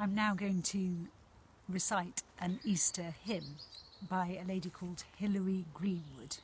I'm 0.00 0.14
now 0.14 0.34
going 0.34 0.62
to 0.62 1.06
recite 1.68 2.22
an 2.40 2.58
Easter 2.64 3.14
hymn 3.24 3.56
by 4.08 4.38
a 4.42 4.46
lady 4.46 4.70
called 4.70 5.04
Hilary 5.16 5.64
Greenwood. 5.74 6.36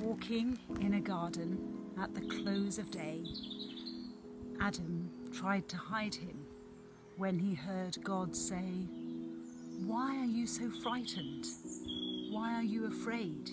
Walking 0.00 0.58
in 0.80 0.94
a 0.94 1.00
garden 1.00 1.58
at 2.00 2.14
the 2.14 2.20
close 2.22 2.78
of 2.78 2.90
day, 2.90 3.24
Adam 4.60 5.10
tried 5.32 5.68
to 5.68 5.76
hide 5.76 6.14
him 6.14 6.46
when 7.16 7.38
he 7.38 7.54
heard 7.54 8.02
God 8.02 8.34
say, 8.34 8.86
Why 9.86 10.16
are 10.18 10.24
you 10.24 10.46
so 10.46 10.68
frightened? 10.82 11.46
Why 12.30 12.54
are 12.54 12.62
you 12.62 12.86
afraid? 12.86 13.50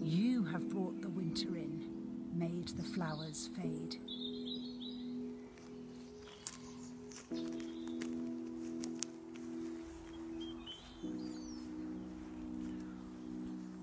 You 0.00 0.44
have 0.44 0.68
brought 0.70 1.00
the 1.02 1.10
winter 1.10 1.48
in, 1.56 1.84
made 2.34 2.68
the 2.68 2.82
flowers 2.82 3.50
fade. 3.54 3.96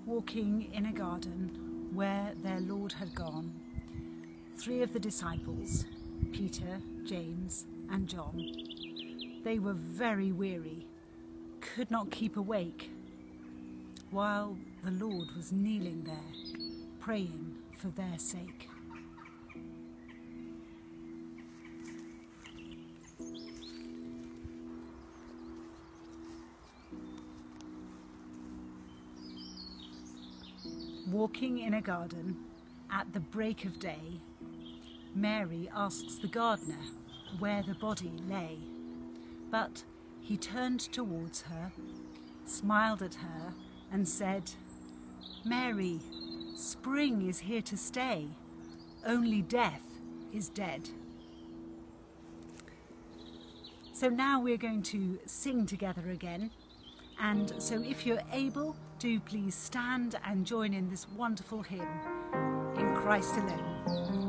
Walking 0.06 0.70
in 0.74 0.88
a 0.88 0.92
garden 0.92 1.90
where 1.94 2.34
their 2.44 2.60
Lord 2.62 2.92
had 2.94 3.14
gone, 3.14 3.54
three 4.58 4.82
of 4.82 4.92
the 4.92 5.00
disciples, 5.00 5.86
Peter, 6.32 6.82
James, 7.06 7.66
and 7.92 8.08
John, 8.08 8.42
they 9.44 9.60
were 9.60 9.74
very 9.74 10.32
weary, 10.32 10.88
could 11.60 11.92
not 11.92 12.10
keep 12.12 12.38
awake, 12.38 12.90
while 14.12 14.58
the 14.84 14.92
Lord 14.92 15.36
was 15.36 15.52
kneeling 15.52 16.04
there, 16.04 16.62
praying 17.00 17.56
for 17.78 17.88
their 17.90 18.18
sake. 18.18 18.70
Walking 31.12 31.60
in 31.60 31.76
a 31.76 31.82
garden 31.82 32.36
at 32.92 33.12
the 33.14 33.20
break 33.20 33.66
of 33.66 33.78
day, 33.80 34.20
Mary 35.14 35.70
asks 35.76 36.16
the 36.16 36.28
gardener 36.28 36.80
where 37.40 37.62
the 37.62 37.76
body 37.76 38.12
lay. 38.28 38.58
But 39.54 39.84
he 40.20 40.36
turned 40.36 40.80
towards 40.80 41.44
her, 41.44 41.72
smiled 42.44 43.04
at 43.04 43.14
her, 43.14 43.54
and 43.92 44.08
said, 44.08 44.50
Mary, 45.46 46.00
spring 46.56 47.30
is 47.30 47.38
here 47.38 47.62
to 47.62 47.78
stay, 47.78 48.30
only 49.06 49.44
death 49.44 49.84
is 50.34 50.50
dead. 50.50 50.90
So 53.94 54.10
now 54.10 54.42
we're 54.42 54.58
going 54.58 54.82
to 54.84 55.20
sing 55.28 55.68
together 55.68 56.10
again. 56.10 56.50
And 57.22 57.54
so 57.60 57.80
if 57.80 58.08
you're 58.08 58.24
able, 58.32 58.76
do 58.98 59.20
please 59.20 59.54
stand 59.54 60.16
and 60.26 60.48
join 60.48 60.74
in 60.74 60.90
this 60.90 61.08
wonderful 61.16 61.62
hymn, 61.62 62.02
In 62.76 62.96
Christ 62.96 63.36
Alone. 63.38 64.23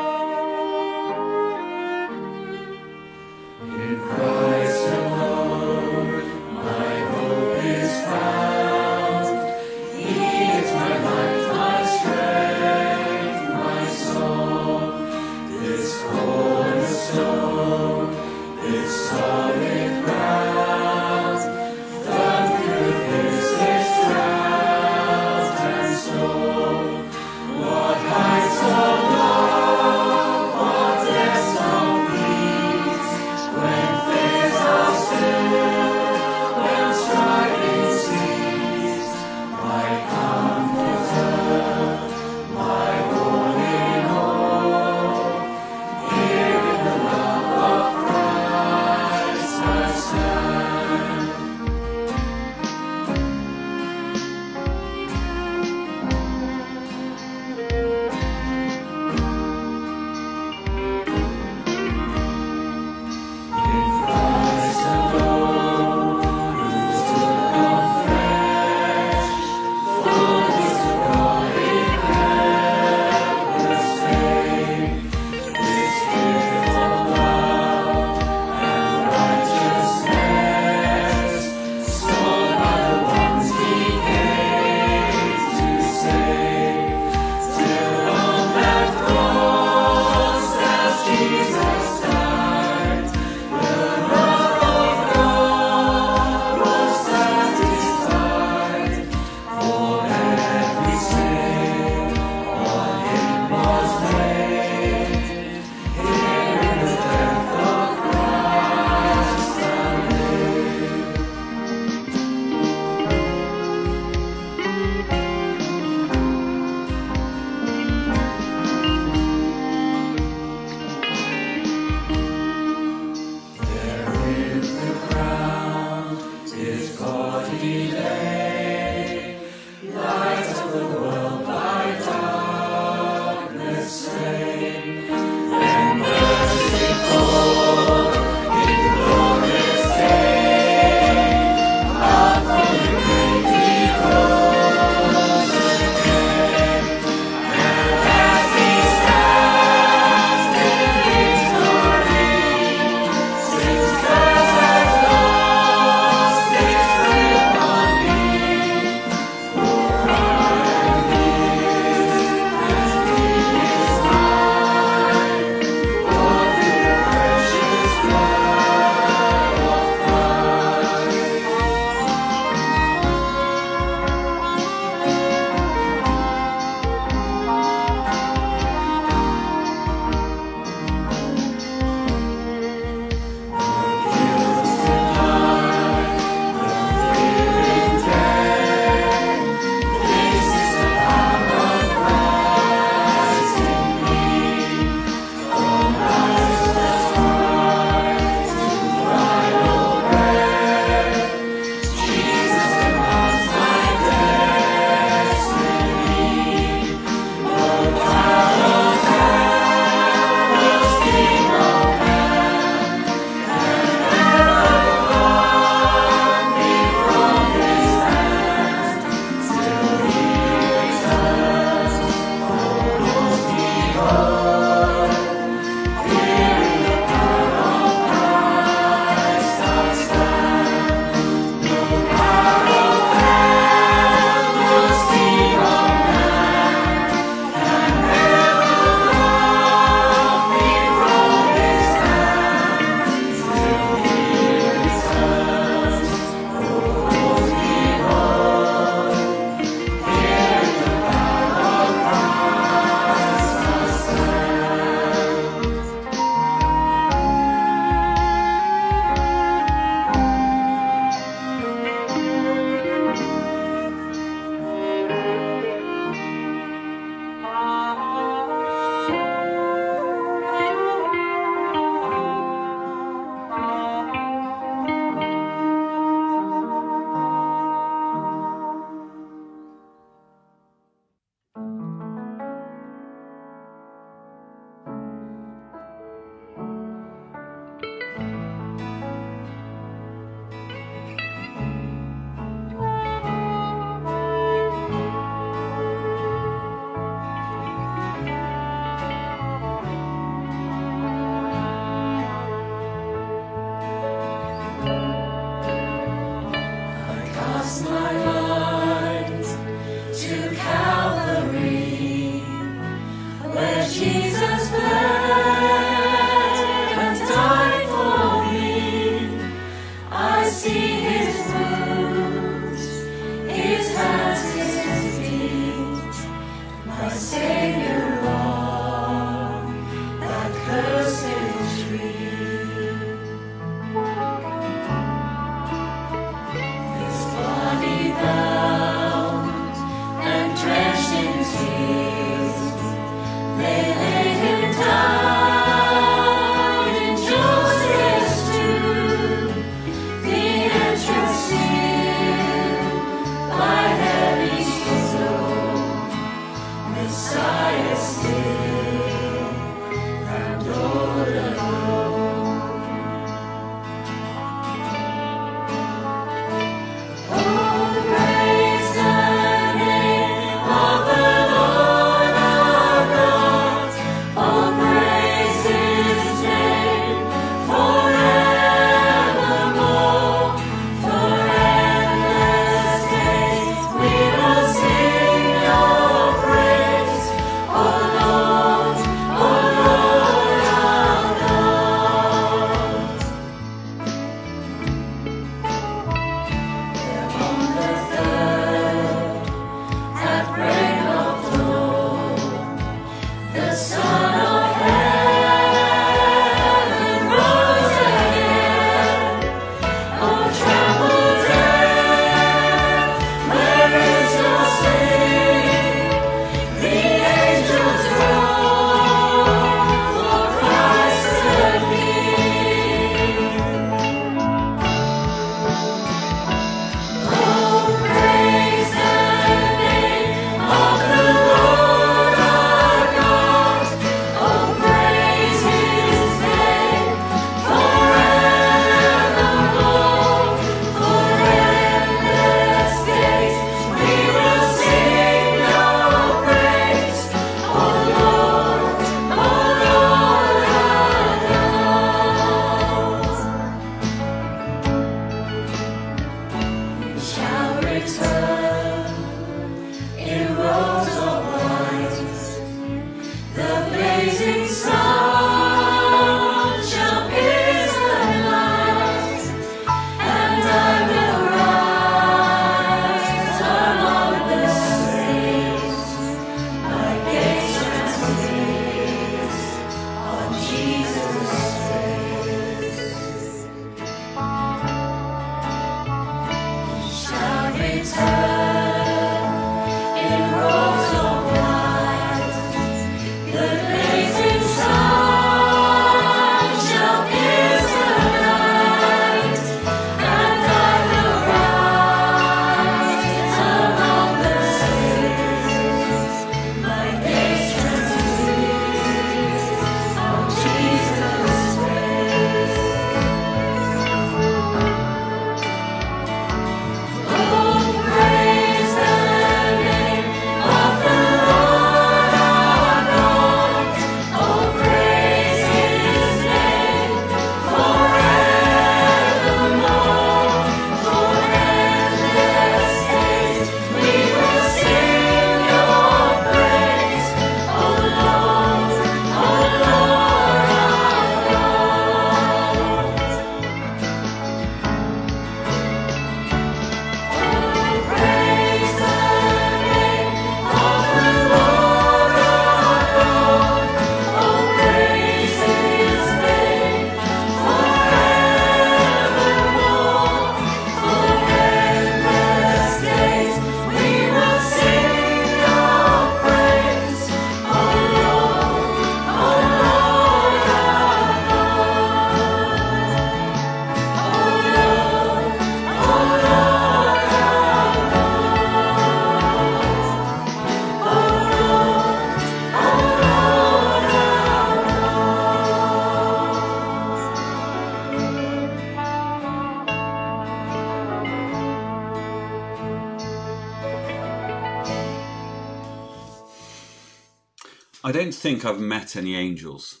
I 598.12 598.14
don't 598.14 598.34
think 598.34 598.62
I've 598.62 598.78
met 598.78 599.16
any 599.16 599.34
angels. 599.34 600.00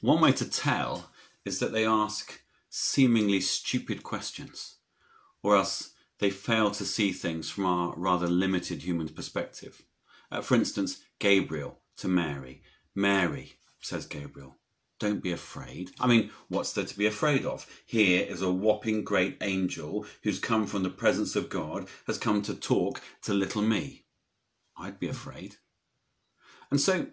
One 0.00 0.20
way 0.20 0.32
to 0.32 0.50
tell 0.50 1.12
is 1.44 1.60
that 1.60 1.70
they 1.70 1.86
ask 1.86 2.40
seemingly 2.68 3.40
stupid 3.40 4.02
questions, 4.02 4.78
or 5.44 5.54
else 5.54 5.92
they 6.18 6.28
fail 6.28 6.72
to 6.72 6.84
see 6.84 7.12
things 7.12 7.48
from 7.48 7.64
our 7.64 7.94
rather 7.96 8.26
limited 8.26 8.82
human 8.82 9.10
perspective. 9.10 9.82
Uh, 10.28 10.40
for 10.40 10.56
instance, 10.56 11.04
Gabriel 11.20 11.78
to 11.98 12.08
Mary. 12.08 12.62
Mary, 12.96 13.52
says 13.78 14.06
Gabriel, 14.06 14.56
don't 14.98 15.22
be 15.22 15.30
afraid. 15.30 15.92
I 16.00 16.08
mean, 16.08 16.32
what's 16.48 16.72
there 16.72 16.84
to 16.84 16.98
be 16.98 17.06
afraid 17.06 17.46
of? 17.46 17.64
Here 17.86 18.26
is 18.28 18.42
a 18.42 18.50
whopping 18.50 19.04
great 19.04 19.36
angel 19.40 20.04
who's 20.24 20.40
come 20.40 20.66
from 20.66 20.82
the 20.82 20.90
presence 20.90 21.36
of 21.36 21.48
God, 21.48 21.86
has 22.08 22.18
come 22.18 22.42
to 22.42 22.56
talk 22.56 23.00
to 23.22 23.32
little 23.32 23.62
me. 23.62 24.02
I'd 24.76 24.98
be 24.98 25.06
afraid. 25.06 25.58
And 26.70 26.80
so 26.80 27.06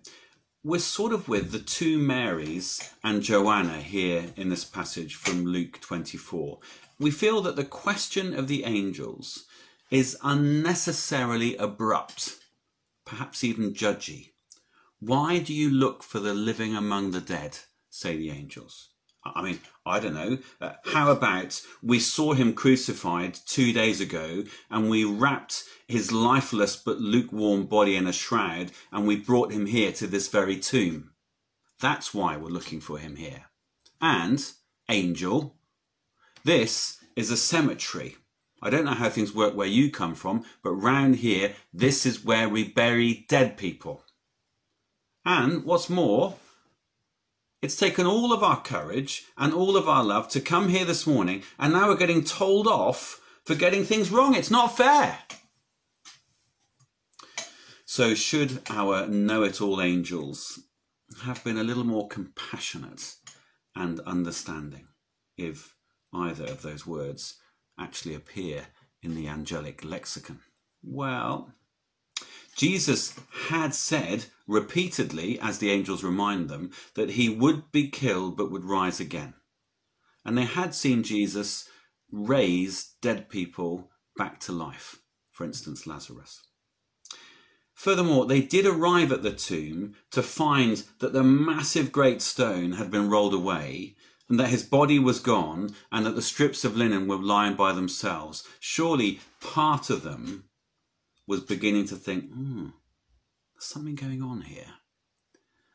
we're 0.65 0.79
sort 0.79 1.11
of 1.11 1.27
with 1.27 1.51
the 1.51 1.59
two 1.59 1.97
Marys 1.97 2.89
and 3.03 3.21
Joanna 3.21 3.81
here 3.81 4.31
in 4.37 4.47
this 4.47 4.63
passage 4.63 5.15
from 5.15 5.43
Luke 5.43 5.81
24. 5.81 6.59
We 6.97 7.11
feel 7.11 7.41
that 7.41 7.57
the 7.57 7.65
question 7.65 8.33
of 8.33 8.47
the 8.47 8.63
angels 8.63 9.43
is 9.91 10.17
unnecessarily 10.23 11.57
abrupt, 11.57 12.39
perhaps 13.03 13.43
even 13.43 13.73
judgy. 13.73 14.29
Why 15.01 15.39
do 15.39 15.53
you 15.53 15.69
look 15.69 16.01
for 16.01 16.19
the 16.19 16.33
living 16.33 16.77
among 16.77 17.11
the 17.11 17.21
dead? 17.21 17.59
say 17.89 18.15
the 18.15 18.31
angels. 18.31 18.92
I 19.25 19.41
mean, 19.41 19.59
I 19.85 19.99
don't 19.99 20.13
know. 20.13 20.37
Uh, 20.59 20.73
how 20.85 21.11
about 21.11 21.61
we 21.81 21.99
saw 21.99 22.33
him 22.33 22.53
crucified 22.53 23.37
two 23.45 23.71
days 23.71 24.01
ago 24.01 24.43
and 24.69 24.89
we 24.89 25.05
wrapped 25.05 25.63
his 25.87 26.11
lifeless 26.11 26.75
but 26.75 26.99
lukewarm 26.99 27.65
body 27.65 27.95
in 27.95 28.07
a 28.07 28.13
shroud 28.13 28.71
and 28.91 29.07
we 29.07 29.15
brought 29.15 29.51
him 29.51 29.65
here 29.65 29.91
to 29.93 30.07
this 30.07 30.27
very 30.27 30.57
tomb? 30.57 31.11
That's 31.79 32.13
why 32.13 32.37
we're 32.37 32.49
looking 32.49 32.81
for 32.81 32.97
him 32.97 33.15
here. 33.15 33.45
And, 34.01 34.45
angel, 34.89 35.55
this 36.43 36.97
is 37.15 37.31
a 37.31 37.37
cemetery. 37.37 38.17
I 38.61 38.69
don't 38.69 38.85
know 38.85 38.91
how 38.91 39.09
things 39.09 39.33
work 39.33 39.55
where 39.55 39.67
you 39.67 39.91
come 39.91 40.15
from, 40.15 40.45
but 40.63 40.71
round 40.71 41.17
here, 41.17 41.53
this 41.73 42.05
is 42.05 42.23
where 42.23 42.47
we 42.47 42.63
bury 42.63 43.25
dead 43.27 43.57
people. 43.57 44.03
And 45.25 45.63
what's 45.63 45.89
more, 45.89 46.35
it's 47.63 47.77
taken 47.77 48.05
all 48.05 48.33
of 48.33 48.43
our 48.43 48.61
courage 48.61 49.23
and 49.37 49.53
all 49.53 49.77
of 49.77 49.87
our 49.87 50.03
love 50.03 50.27
to 50.27 50.41
come 50.41 50.67
here 50.67 50.83
this 50.83 51.07
morning, 51.07 51.43
and 51.57 51.71
now 51.71 51.87
we're 51.87 51.95
getting 51.95 52.21
told 52.21 52.67
off 52.67 53.21
for 53.45 53.55
getting 53.55 53.85
things 53.85 54.11
wrong. 54.11 54.35
It's 54.35 54.51
not 54.51 54.75
fair. 54.75 55.17
So, 57.85 58.15
should 58.15 58.63
our 58.69 59.07
know 59.07 59.43
it 59.43 59.61
all 59.61 59.81
angels 59.81 60.59
have 61.23 61.41
been 61.45 61.57
a 61.57 61.63
little 61.63 61.85
more 61.85 62.09
compassionate 62.09 63.15
and 63.73 64.01
understanding 64.01 64.89
if 65.37 65.73
either 66.13 66.43
of 66.43 66.63
those 66.63 66.85
words 66.85 67.39
actually 67.79 68.13
appear 68.13 68.67
in 69.01 69.15
the 69.15 69.29
angelic 69.29 69.85
lexicon? 69.85 70.41
Well, 70.83 71.53
Jesus 72.55 73.19
had 73.47 73.73
said 73.73 74.25
repeatedly, 74.47 75.39
as 75.39 75.57
the 75.57 75.71
angels 75.71 76.03
remind 76.03 76.49
them, 76.49 76.71
that 76.95 77.11
he 77.11 77.29
would 77.29 77.71
be 77.71 77.89
killed 77.89 78.37
but 78.37 78.51
would 78.51 78.65
rise 78.65 78.99
again. 78.99 79.33
And 80.25 80.37
they 80.37 80.45
had 80.45 80.75
seen 80.75 81.03
Jesus 81.03 81.67
raise 82.11 82.93
dead 83.01 83.29
people 83.29 83.89
back 84.15 84.39
to 84.41 84.51
life, 84.51 84.97
for 85.31 85.43
instance, 85.43 85.87
Lazarus. 85.87 86.41
Furthermore, 87.73 88.25
they 88.25 88.41
did 88.41 88.65
arrive 88.65 89.11
at 89.11 89.23
the 89.23 89.33
tomb 89.33 89.95
to 90.11 90.21
find 90.21 90.83
that 90.99 91.11
the 91.11 91.23
massive 91.23 91.91
great 91.91 92.21
stone 92.21 92.73
had 92.73 92.91
been 92.91 93.09
rolled 93.09 93.33
away 93.33 93.95
and 94.29 94.39
that 94.39 94.49
his 94.49 94.63
body 94.63 94.99
was 94.99 95.19
gone 95.19 95.75
and 95.91 96.05
that 96.05 96.15
the 96.15 96.21
strips 96.21 96.63
of 96.63 96.77
linen 96.77 97.07
were 97.07 97.17
lying 97.17 97.55
by 97.55 97.73
themselves. 97.73 98.47
Surely 98.59 99.19
part 99.41 99.89
of 99.89 100.03
them 100.03 100.45
was 101.27 101.41
beginning 101.41 101.87
to 101.87 101.95
think, 101.95 102.31
hmm, 102.31 102.67
something 103.59 103.95
going 103.95 104.21
on 104.21 104.41
here. 104.41 104.73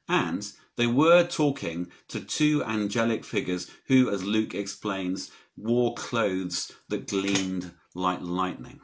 And 0.09 0.51
they 0.77 0.87
were 0.87 1.25
talking 1.25 1.89
to 2.09 2.21
two 2.21 2.65
angelic 2.65 3.25
figures 3.25 3.71
who, 3.89 4.11
as 4.11 4.25
Luke 4.25 4.55
explains, 4.55 5.31
wore 5.57 5.95
clothes 5.95 6.73
that 6.89 7.09
gleamed 7.09 7.73
like 7.95 8.21
lightning. 8.23 8.81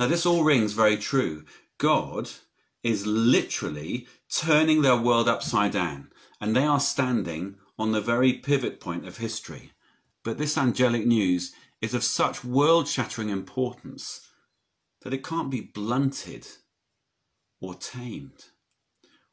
Now, 0.00 0.06
this 0.06 0.26
all 0.26 0.44
rings 0.44 0.72
very 0.72 0.96
true. 0.96 1.44
God 1.78 2.30
is 2.82 3.06
literally 3.06 4.06
turning 4.32 4.82
their 4.82 4.96
world 4.96 5.28
upside 5.28 5.72
down, 5.72 6.10
and 6.40 6.56
they 6.56 6.64
are 6.64 6.80
standing 6.80 7.56
on 7.78 7.92
the 7.92 8.00
very 8.00 8.32
pivot 8.32 8.80
point 8.80 9.06
of 9.06 9.18
history. 9.18 9.72
But 10.24 10.38
this 10.38 10.58
angelic 10.58 11.06
news 11.06 11.52
is 11.80 11.94
of 11.94 12.02
such 12.02 12.44
world 12.44 12.88
shattering 12.88 13.28
importance 13.28 14.27
that 15.02 15.14
it 15.14 15.24
can't 15.24 15.50
be 15.50 15.60
blunted 15.60 16.46
or 17.60 17.74
tamed. 17.74 18.46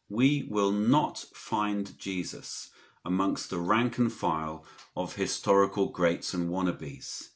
We 0.09 0.47
will 0.49 0.71
not 0.71 1.17
find 1.33 1.97
Jesus 1.97 2.69
amongst 3.03 3.49
the 3.49 3.59
rank 3.59 3.97
and 3.97 4.11
file 4.11 4.65
of 4.95 5.15
historical 5.15 5.87
greats 5.87 6.33
and 6.33 6.49
wannabes. 6.49 7.29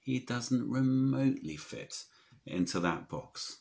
He 0.00 0.18
doesn't 0.18 0.70
remotely 0.70 1.56
fit 1.56 2.04
into 2.46 2.78
that 2.80 3.08
box. 3.08 3.58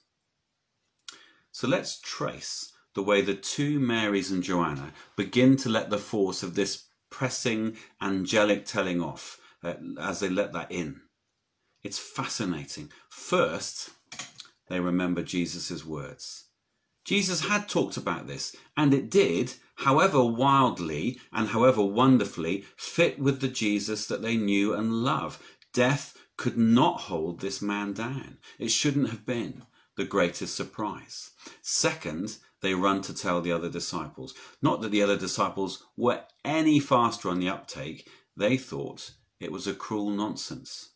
So 1.52 1.68
let's 1.68 2.00
trace 2.00 2.74
the 2.96 3.04
way 3.04 3.22
the 3.22 3.36
two 3.36 3.80
Marys 3.80 4.32
and 4.32 4.44
Joanna 4.44 4.92
begin 5.16 5.56
to 5.58 5.70
let 5.70 5.90
the 5.90 5.98
force 5.98 6.44
of 6.44 6.56
this 6.56 6.86
pressing 7.10 7.78
angelic 8.02 8.66
telling 8.66 9.02
off 9.02 9.40
uh, 9.64 9.76
as 10.00 10.20
they 10.20 10.30
let 10.30 10.52
that 10.54 10.72
in. 10.72 11.02
It's 11.84 12.00
fascinating. 12.00 12.92
First, 13.10 13.92
they 14.74 14.80
remember 14.80 15.22
Jesus' 15.22 15.86
words. 15.86 16.46
Jesus 17.06 17.42
had 17.42 17.70
talked 17.70 17.96
about 17.96 18.26
this, 18.26 18.56
and 18.76 18.92
it 18.92 19.12
did, 19.12 19.54
however 19.76 20.24
wildly 20.24 21.20
and 21.32 21.50
however 21.50 21.84
wonderfully, 21.84 22.66
fit 22.76 23.20
with 23.20 23.40
the 23.40 23.48
Jesus 23.48 24.08
that 24.08 24.24
they 24.24 24.36
knew 24.36 24.74
and 24.74 24.92
love. 24.92 25.40
Death 25.76 26.18
could 26.38 26.58
not 26.58 27.02
hold 27.02 27.40
this 27.40 27.62
man 27.62 27.94
down. 27.94 28.40
It 28.58 28.70
shouldn't 28.72 29.12
have 29.12 29.28
been 29.28 29.62
the 29.96 30.06
greatest 30.06 30.56
surprise. 30.56 31.30
Second, 31.62 32.38
they 32.62 32.74
run 32.74 33.04
to 33.04 33.14
tell 33.14 33.42
the 33.42 33.52
other 33.52 33.70
disciples. 33.70 34.34
Not 34.60 34.82
that 34.82 34.90
the 34.90 35.04
other 35.04 35.18
disciples 35.20 35.84
were 35.96 36.24
any 36.44 36.80
faster 36.80 37.30
on 37.30 37.40
the 37.40 37.50
uptake, 37.50 38.10
they 38.36 38.58
thought 38.58 39.12
it 39.40 39.52
was 39.52 39.68
a 39.68 39.76
cruel 39.76 40.10
nonsense. 40.10 40.94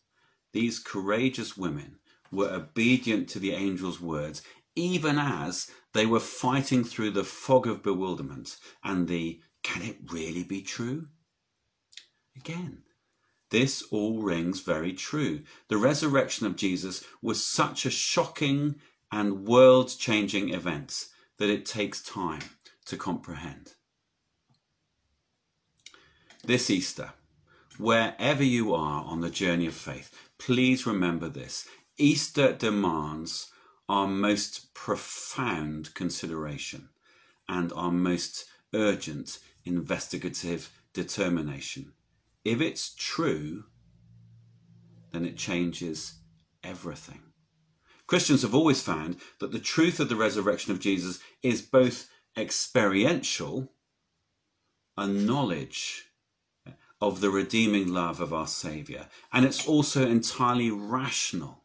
These 0.52 0.80
courageous 0.80 1.56
women 1.56 1.97
were 2.30 2.50
obedient 2.50 3.28
to 3.30 3.38
the 3.38 3.54
angel's 3.54 4.00
words, 4.00 4.42
even 4.74 5.18
as 5.18 5.70
they 5.92 6.06
were 6.06 6.20
fighting 6.20 6.84
through 6.84 7.10
the 7.10 7.24
fog 7.24 7.66
of 7.66 7.82
bewilderment 7.82 8.56
and 8.84 9.08
the 9.08 9.40
can 9.62 9.82
it 9.82 9.98
really 10.12 10.44
be 10.44 10.62
true? 10.62 11.08
Again, 12.36 12.82
this 13.50 13.82
all 13.90 14.22
rings 14.22 14.60
very 14.60 14.92
true. 14.92 15.42
The 15.68 15.78
resurrection 15.78 16.46
of 16.46 16.56
Jesus 16.56 17.04
was 17.22 17.44
such 17.44 17.84
a 17.84 17.90
shocking 17.90 18.76
and 19.10 19.46
world 19.46 19.92
changing 19.98 20.52
event 20.52 21.06
that 21.38 21.48
it 21.48 21.64
takes 21.64 22.02
time 22.02 22.42
to 22.86 22.96
comprehend. 22.96 23.74
This 26.44 26.70
Easter, 26.70 27.12
wherever 27.78 28.44
you 28.44 28.74
are 28.74 29.04
on 29.04 29.20
the 29.20 29.30
journey 29.30 29.66
of 29.66 29.74
faith, 29.74 30.14
please 30.38 30.86
remember 30.86 31.28
this. 31.28 31.66
Easter 31.98 32.52
demands 32.52 33.50
our 33.88 34.06
most 34.06 34.72
profound 34.72 35.94
consideration 35.94 36.88
and 37.48 37.72
our 37.72 37.90
most 37.90 38.44
urgent 38.72 39.38
investigative 39.64 40.70
determination. 40.92 41.92
If 42.44 42.60
it's 42.60 42.94
true, 42.94 43.64
then 45.12 45.24
it 45.24 45.36
changes 45.36 46.14
everything. 46.62 47.20
Christians 48.06 48.42
have 48.42 48.54
always 48.54 48.82
found 48.82 49.16
that 49.40 49.52
the 49.52 49.58
truth 49.58 50.00
of 50.00 50.08
the 50.08 50.16
resurrection 50.16 50.72
of 50.72 50.80
Jesus 50.80 51.18
is 51.42 51.62
both 51.62 52.08
experiential 52.36 53.72
and 54.96 55.26
knowledge 55.26 56.04
of 57.00 57.20
the 57.20 57.30
redeeming 57.30 57.92
love 57.92 58.20
of 58.20 58.32
our 58.32 58.46
Saviour, 58.46 59.08
and 59.32 59.44
it's 59.44 59.66
also 59.66 60.06
entirely 60.06 60.70
rational, 60.70 61.64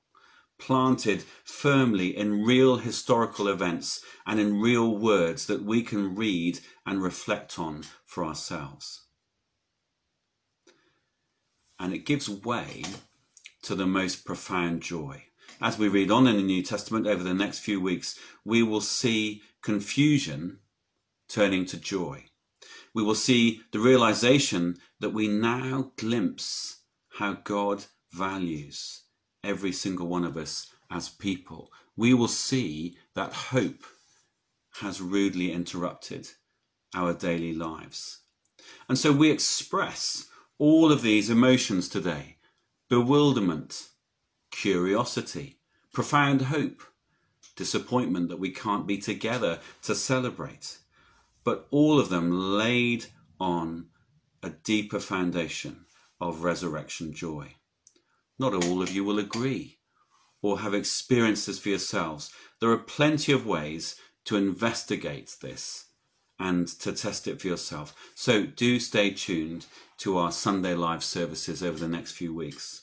planted 0.59 1.23
firmly 1.43 2.15
in 2.15 2.43
real 2.43 2.77
historical 2.77 3.47
events 3.47 4.03
and 4.25 4.39
in 4.39 4.61
real 4.61 4.95
words 4.95 5.45
that 5.47 5.63
we 5.63 5.81
can 5.81 6.15
read 6.15 6.59
and 6.85 7.01
reflect 7.01 7.59
on 7.59 7.83
for 8.05 8.23
ourselves. 8.23 9.05
And 11.79 11.93
it 11.93 12.05
gives 12.05 12.29
way 12.29 12.83
to 13.63 13.75
the 13.75 13.87
most 13.87 14.25
profound 14.25 14.81
joy. 14.81 15.23
As 15.61 15.77
we 15.77 15.87
read 15.87 16.11
on 16.11 16.27
in 16.27 16.37
the 16.37 16.43
New 16.43 16.63
Testament 16.63 17.07
over 17.07 17.23
the 17.23 17.33
next 17.33 17.59
few 17.59 17.79
weeks, 17.81 18.17
we 18.45 18.63
will 18.63 18.81
see 18.81 19.41
confusion 19.61 20.59
turning 21.27 21.65
to 21.65 21.77
joy. 21.77 22.25
We 22.93 23.03
will 23.03 23.15
see 23.15 23.61
the 23.71 23.79
realization 23.79 24.77
that 24.99 25.11
we 25.11 25.27
now 25.27 25.91
glimpse 25.97 26.81
how 27.17 27.33
God 27.33 27.85
values 28.11 29.02
every 29.43 29.71
single 29.71 30.07
one 30.07 30.23
of 30.23 30.37
us 30.37 30.71
as 30.89 31.09
people. 31.09 31.71
We 31.95 32.13
will 32.13 32.27
see 32.27 32.97
that 33.15 33.33
hope 33.33 33.83
has 34.81 35.01
rudely 35.01 35.51
interrupted 35.51 36.29
our 36.95 37.13
daily 37.13 37.53
lives. 37.53 38.21
And 38.87 38.97
so 38.97 39.11
we 39.11 39.29
express 39.29 40.27
all 40.57 40.91
of 40.91 41.01
these 41.01 41.29
emotions 41.29 41.89
today 41.89 42.37
bewilderment, 42.89 43.89
curiosity, 44.51 45.57
profound 45.93 46.43
hope, 46.43 46.83
disappointment 47.55 48.29
that 48.29 48.39
we 48.39 48.51
can't 48.51 48.85
be 48.85 48.97
together 48.97 49.59
to 49.81 49.95
celebrate, 49.95 50.77
but 51.43 51.67
all 51.71 51.99
of 51.99 52.09
them 52.09 52.57
laid 52.57 53.05
on 53.39 53.87
a 54.43 54.49
deeper 54.49 54.99
foundation 54.99 55.85
of 56.19 56.43
resurrection 56.43 57.13
joy. 57.13 57.55
Not 58.39 58.53
all 58.53 58.81
of 58.81 58.91
you 58.91 59.03
will 59.03 59.19
agree 59.19 59.79
or 60.41 60.59
have 60.59 60.73
experienced 60.73 61.47
this 61.47 61.59
for 61.59 61.69
yourselves. 61.69 62.31
There 62.59 62.71
are 62.71 62.77
plenty 62.77 63.31
of 63.31 63.45
ways 63.45 63.95
to 64.25 64.37
investigate 64.37 65.35
this 65.41 65.85
and 66.39 66.67
to 66.67 66.91
test 66.91 67.27
it 67.27 67.41
for 67.41 67.47
yourself. 67.47 67.95
So 68.15 68.45
do 68.45 68.79
stay 68.79 69.11
tuned 69.11 69.65
to 69.99 70.17
our 70.17 70.31
Sunday 70.31 70.73
live 70.73 71.03
services 71.03 71.63
over 71.63 71.77
the 71.77 71.87
next 71.87 72.13
few 72.13 72.33
weeks. 72.33 72.81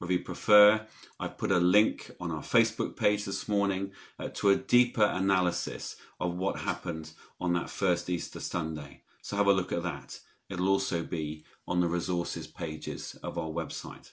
If 0.00 0.10
you 0.10 0.20
prefer, 0.20 0.86
I've 1.20 1.38
put 1.38 1.52
a 1.52 1.58
link 1.58 2.10
on 2.18 2.32
our 2.32 2.42
Facebook 2.42 2.96
page 2.96 3.24
this 3.24 3.48
morning 3.48 3.92
uh, 4.18 4.30
to 4.34 4.50
a 4.50 4.56
deeper 4.56 5.04
analysis 5.04 5.96
of 6.18 6.36
what 6.36 6.60
happened 6.60 7.12
on 7.40 7.52
that 7.52 7.70
first 7.70 8.10
Easter 8.10 8.40
Sunday. 8.40 9.02
So 9.22 9.36
have 9.36 9.46
a 9.46 9.52
look 9.52 9.70
at 9.70 9.84
that. 9.84 10.18
It'll 10.48 10.68
also 10.68 11.04
be 11.04 11.44
on 11.68 11.80
the 11.80 11.88
resources 11.88 12.46
pages 12.46 13.16
of 13.22 13.38
our 13.38 13.50
website. 13.50 14.10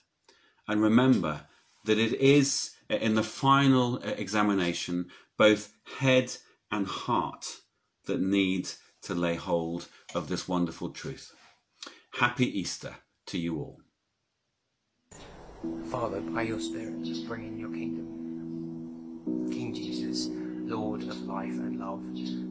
And 0.70 0.84
remember 0.84 1.48
that 1.86 1.98
it 1.98 2.14
is 2.22 2.76
uh, 2.92 2.96
in 2.98 3.16
the 3.16 3.24
final 3.24 3.96
uh, 3.96 4.12
examination 4.18 5.08
both 5.36 5.74
head 5.98 6.32
and 6.72 6.86
heart 6.86 7.62
that 8.06 8.22
need 8.22 8.70
to 9.02 9.16
lay 9.16 9.34
hold 9.34 9.88
of 10.14 10.30
this 10.30 10.48
wonderful 10.48 10.90
truth. 10.90 11.34
Happy 12.20 12.46
Easter 12.60 12.98
to 13.26 13.40
you 13.40 13.58
all. 13.58 13.80
Father, 15.90 16.22
by 16.22 16.44
your 16.44 16.60
Spirit, 16.60 17.02
bring 17.28 17.48
in 17.48 17.58
your 17.58 17.72
kingdom. 17.72 19.50
King 19.52 19.74
Jesus, 19.74 20.28
Lord 20.30 21.02
of 21.02 21.24
life 21.24 21.50
and 21.50 21.80
love, 21.80 22.06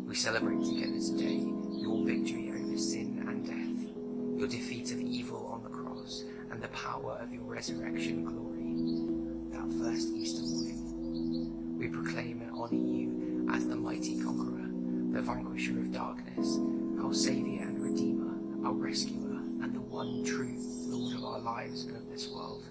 we 0.09 0.17
celebrate 0.17 0.65
together 0.65 0.99
today 0.99 1.45
your 1.71 2.05
victory 2.05 2.51
over 2.51 2.77
sin 2.77 3.25
and 3.29 3.47
death, 3.47 4.41
your 4.41 4.49
defeat 4.49 4.91
of 4.91 5.01
evil 5.01 5.47
on 5.47 5.63
the 5.63 5.68
and 6.51 6.63
the 6.63 6.69
power 6.69 7.19
of 7.21 7.33
your 7.33 7.43
resurrection 7.43 8.25
glory. 8.25 9.53
That 9.53 9.69
first 9.79 10.09
Easter 10.15 10.43
morning, 10.43 11.79
we 11.79 11.89
proclaim 11.89 12.43
and 12.43 12.53
honour 12.53 12.75
you 12.75 13.49
as 13.53 13.67
the 13.67 13.77
mighty 13.77 14.21
conqueror, 14.23 14.69
the 15.13 15.23
vanquisher 15.23 15.79
of 15.79 15.93
darkness, 15.93 16.59
our 17.03 17.13
Saviour 17.13 17.63
and 17.63 17.83
Redeemer, 17.83 18.67
our 18.67 18.75
rescuer, 18.75 19.37
and 19.63 19.75
the 19.75 19.81
one 19.81 20.25
true 20.25 20.57
Lord 20.87 21.17
of 21.17 21.25
our 21.25 21.39
lives 21.41 21.85
and 21.85 21.97
of 21.97 22.09
this 22.11 22.29
world. 22.29 22.65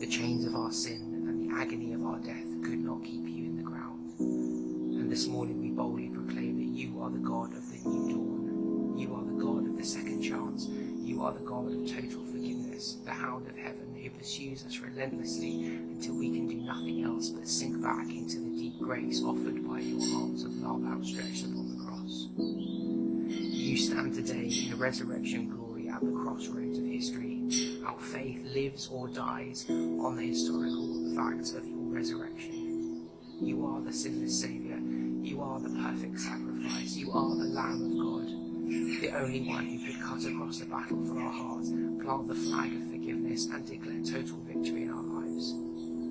The 0.00 0.06
chains 0.06 0.46
of 0.46 0.54
our 0.54 0.72
sin 0.72 1.26
and 1.28 1.50
the 1.50 1.54
agony 1.60 1.92
of 1.92 2.04
our 2.04 2.18
death 2.18 2.46
could 2.62 2.78
not 2.78 3.04
keep 3.04 3.28
you 3.28 3.44
in 3.44 3.56
the 3.56 3.62
ground. 3.62 4.18
And 4.18 5.10
this 5.10 5.26
morning 5.26 5.60
we 5.60 5.70
boldly 5.70 6.08
proclaim 6.08 6.58
that 6.58 6.78
you 6.78 7.02
are 7.02 7.10
the 7.10 7.18
God 7.18 7.54
of 7.54 7.70
the 7.70 7.88
new 7.88 8.08
dawn. 8.10 8.39
You 9.00 9.14
are 9.14 9.24
the 9.24 9.42
God 9.42 9.66
of 9.66 9.78
the 9.78 9.82
second 9.82 10.20
chance. 10.20 10.66
You 10.68 11.22
are 11.22 11.32
the 11.32 11.40
God 11.40 11.72
of 11.72 11.88
total 11.88 12.22
forgiveness, 12.26 12.98
the 13.06 13.12
hound 13.12 13.48
of 13.48 13.56
heaven 13.56 13.94
who 13.94 14.10
pursues 14.10 14.62
us 14.66 14.78
relentlessly 14.78 15.64
until 15.64 16.16
we 16.16 16.28
can 16.28 16.46
do 16.46 16.56
nothing 16.56 17.02
else 17.04 17.30
but 17.30 17.48
sink 17.48 17.80
back 17.80 18.10
into 18.10 18.40
the 18.40 18.50
deep 18.50 18.78
grace 18.78 19.22
offered 19.22 19.66
by 19.66 19.80
your 19.80 20.02
arms 20.20 20.44
of 20.44 20.54
love 20.58 20.84
outstretched 20.84 21.44
upon 21.44 21.78
the 21.78 21.82
cross. 21.82 22.28
You 23.26 23.78
stand 23.78 24.12
today 24.12 24.52
in 24.64 24.70
the 24.70 24.76
resurrection 24.76 25.48
glory 25.48 25.88
at 25.88 26.02
the 26.02 26.12
crossroads 26.22 26.76
of 26.78 26.84
history 26.84 27.80
our 27.86 27.98
faith 27.98 28.44
lives 28.54 28.86
or 28.92 29.08
dies 29.08 29.64
on 29.70 30.16
the 30.16 30.26
historical 30.26 31.14
facts 31.16 31.54
of 31.54 31.66
your 31.66 31.78
resurrection. 31.78 33.08
You 33.40 33.64
are 33.64 33.80
the 33.80 33.94
sinless 33.94 34.38
Saviour. 34.38 34.78
You 35.22 35.40
are 35.40 35.58
the 35.58 35.70
perfect 35.70 36.20
sacrifice. 36.20 36.96
You 36.96 37.10
are 37.12 37.36
the 37.36 37.44
Lamb 37.44 37.84
of 37.84 37.98
God, 37.98 38.19
the 39.00 39.16
only 39.16 39.40
one 39.48 39.64
who 39.64 39.86
could 39.86 40.02
cut 40.02 40.22
across 40.26 40.58
the 40.58 40.66
battle 40.66 41.02
for 41.06 41.18
our 41.18 41.32
hearts, 41.32 41.70
plant 41.70 42.28
the 42.28 42.34
flag 42.34 42.70
of 42.74 42.90
forgiveness 42.90 43.46
and 43.46 43.66
declare 43.66 44.02
total 44.04 44.36
victory 44.46 44.82
in 44.82 44.90
our 44.90 45.02
lives. 45.02 45.54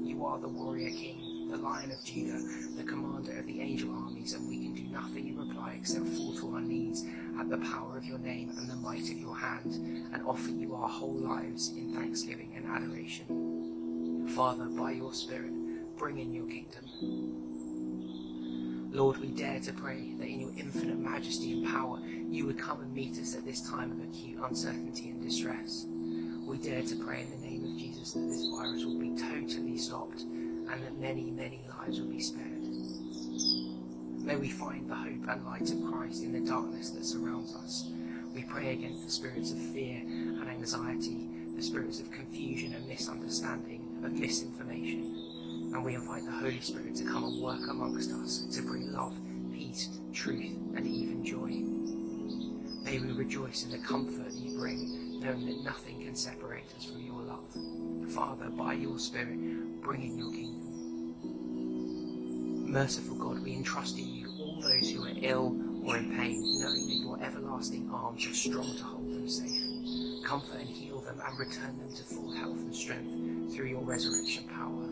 You 0.09 0.25
are 0.25 0.39
the 0.39 0.47
warrior 0.47 0.89
king, 0.89 1.49
the 1.51 1.57
lion 1.57 1.91
of 1.91 2.03
Judah, 2.03 2.41
the 2.75 2.83
commander 2.83 3.37
of 3.37 3.45
the 3.45 3.61
angel 3.61 3.93
armies, 3.93 4.33
and 4.33 4.49
we 4.49 4.57
can 4.57 4.73
do 4.73 4.83
nothing 4.91 5.27
in 5.27 5.37
reply 5.37 5.77
except 5.79 6.07
fall 6.07 6.33
to 6.37 6.55
our 6.55 6.61
knees 6.61 7.05
at 7.39 7.47
the 7.51 7.59
power 7.59 7.95
of 7.95 8.05
your 8.05 8.17
name 8.17 8.49
and 8.57 8.67
the 8.67 8.75
might 8.75 9.03
of 9.03 9.19
your 9.19 9.37
hand, 9.37 9.71
and 10.11 10.23
offer 10.25 10.49
you 10.49 10.73
our 10.73 10.89
whole 10.89 11.13
lives 11.13 11.69
in 11.77 11.93
thanksgiving 11.93 12.53
and 12.55 12.65
adoration. 12.65 14.27
Father, 14.35 14.65
by 14.65 14.93
your 14.93 15.13
Spirit, 15.13 15.53
bring 15.95 16.17
in 16.17 16.33
your 16.33 16.47
kingdom. 16.47 17.38
Lord, 18.91 19.17
we 19.17 19.27
dare 19.27 19.59
to 19.59 19.73
pray 19.73 20.13
that 20.17 20.27
in 20.27 20.39
your 20.39 20.51
infinite 20.57 20.97
majesty 20.97 21.53
and 21.53 21.67
power, 21.67 21.99
you 22.29 22.47
would 22.47 22.57
come 22.57 22.81
and 22.81 22.91
meet 22.91 23.19
us 23.19 23.35
at 23.35 23.45
this 23.45 23.61
time 23.61 23.91
of 23.91 23.99
acute 24.03 24.39
uncertainty 24.43 25.09
and 25.09 25.21
distress. 25.21 25.85
We 25.87 26.57
dare 26.57 26.81
to 26.81 26.95
pray 26.95 27.21
in 27.21 27.29
the 27.29 27.47
name 27.47 27.65
of 27.65 27.77
Jesus 27.77 28.13
that 28.13 28.21
this 28.21 28.47
virus 28.47 28.85
will 28.85 28.97
be 28.97 29.15
totally 29.15 29.77
stopped 29.77 30.21
and 30.21 30.69
that 30.69 30.99
many, 30.99 31.29
many 31.29 31.61
lives 31.77 32.01
will 32.01 32.09
be 32.09 32.19
spared. 32.19 32.63
May 34.25 34.35
we 34.35 34.49
find 34.49 34.89
the 34.89 34.95
hope 34.95 35.29
and 35.29 35.45
light 35.45 35.69
of 35.71 35.83
Christ 35.91 36.23
in 36.23 36.33
the 36.33 36.49
darkness 36.49 36.89
that 36.89 37.05
surrounds 37.05 37.55
us. 37.55 37.91
We 38.33 38.41
pray 38.43 38.73
against 38.73 39.05
the 39.05 39.11
spirits 39.11 39.51
of 39.51 39.59
fear 39.59 40.01
and 40.01 40.49
anxiety, 40.49 41.27
the 41.55 41.61
spirits 41.61 41.99
of 41.99 42.09
confusion 42.11 42.73
and 42.73 42.87
misunderstanding, 42.87 44.01
of 44.03 44.13
misinformation. 44.13 45.38
And 45.71 45.83
we 45.85 45.95
invite 45.95 46.25
the 46.25 46.31
Holy 46.31 46.59
Spirit 46.59 46.95
to 46.95 47.03
come 47.03 47.23
and 47.23 47.41
work 47.41 47.61
amongst 47.69 48.11
us 48.11 48.45
to 48.55 48.61
bring 48.61 48.91
love, 48.91 49.15
peace, 49.53 49.99
truth, 50.13 50.57
and 50.75 50.85
even 50.85 51.23
joy. 51.23 51.63
May 52.83 52.97
we 52.99 53.11
rejoice 53.13 53.63
in 53.63 53.71
the 53.71 53.77
comfort 53.87 54.31
you 54.33 54.57
bring, 54.57 55.19
knowing 55.19 55.45
that 55.45 55.63
nothing 55.63 56.01
can 56.01 56.15
separate 56.15 56.65
us 56.75 56.85
from 56.85 57.01
your 57.01 57.21
love. 57.21 57.45
Father, 58.11 58.49
by 58.49 58.73
your 58.73 58.97
Spirit, 58.97 59.81
bring 59.81 60.01
in 60.01 60.17
your 60.17 60.31
kingdom. 60.31 60.69
Merciful 62.71 63.15
God, 63.15 63.43
we 63.43 63.53
entrust 63.53 63.97
in 63.97 64.07
you 64.07 64.29
all 64.39 64.59
those 64.61 64.89
who 64.91 65.03
are 65.05 65.13
ill 65.21 65.55
or 65.85 65.97
in 65.97 66.15
pain, 66.17 66.59
knowing 66.59 66.87
that 66.87 66.95
your 66.95 67.21
everlasting 67.21 67.89
arms 67.93 68.25
are 68.25 68.33
strong 68.33 68.75
to 68.77 68.83
hold 68.83 69.05
them 69.05 69.29
safe. 69.29 70.23
Comfort 70.23 70.59
and 70.59 70.69
heal 70.69 70.99
them 71.01 71.21
and 71.25 71.39
return 71.39 71.77
them 71.77 71.93
to 71.95 72.03
full 72.03 72.31
health 72.31 72.57
and 72.57 72.75
strength 72.75 73.53
through 73.55 73.67
your 73.67 73.81
resurrection 73.81 74.43
power. 74.55 74.88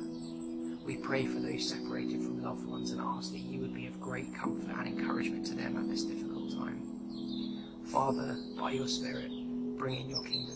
We 0.87 0.95
pray 0.95 1.25
for 1.25 1.41
those 1.41 1.67
separated 1.67 2.21
from 2.21 2.41
loved 2.41 2.65
ones 2.65 2.91
and 2.91 3.01
ask 3.01 3.33
that 3.33 3.39
you 3.39 3.59
would 3.59 3.73
be 3.73 3.87
of 3.87 3.99
great 3.99 4.33
comfort 4.33 4.73
and 4.73 4.87
encouragement 4.87 5.45
to 5.47 5.53
them 5.53 5.75
at 5.75 5.89
this 5.89 6.03
difficult 6.03 6.53
time. 6.53 6.81
Father, 7.91 8.37
by 8.57 8.71
your 8.71 8.87
Spirit, 8.87 9.29
bring 9.77 9.99
in 9.99 10.09
your 10.09 10.23
kingdom. 10.23 10.55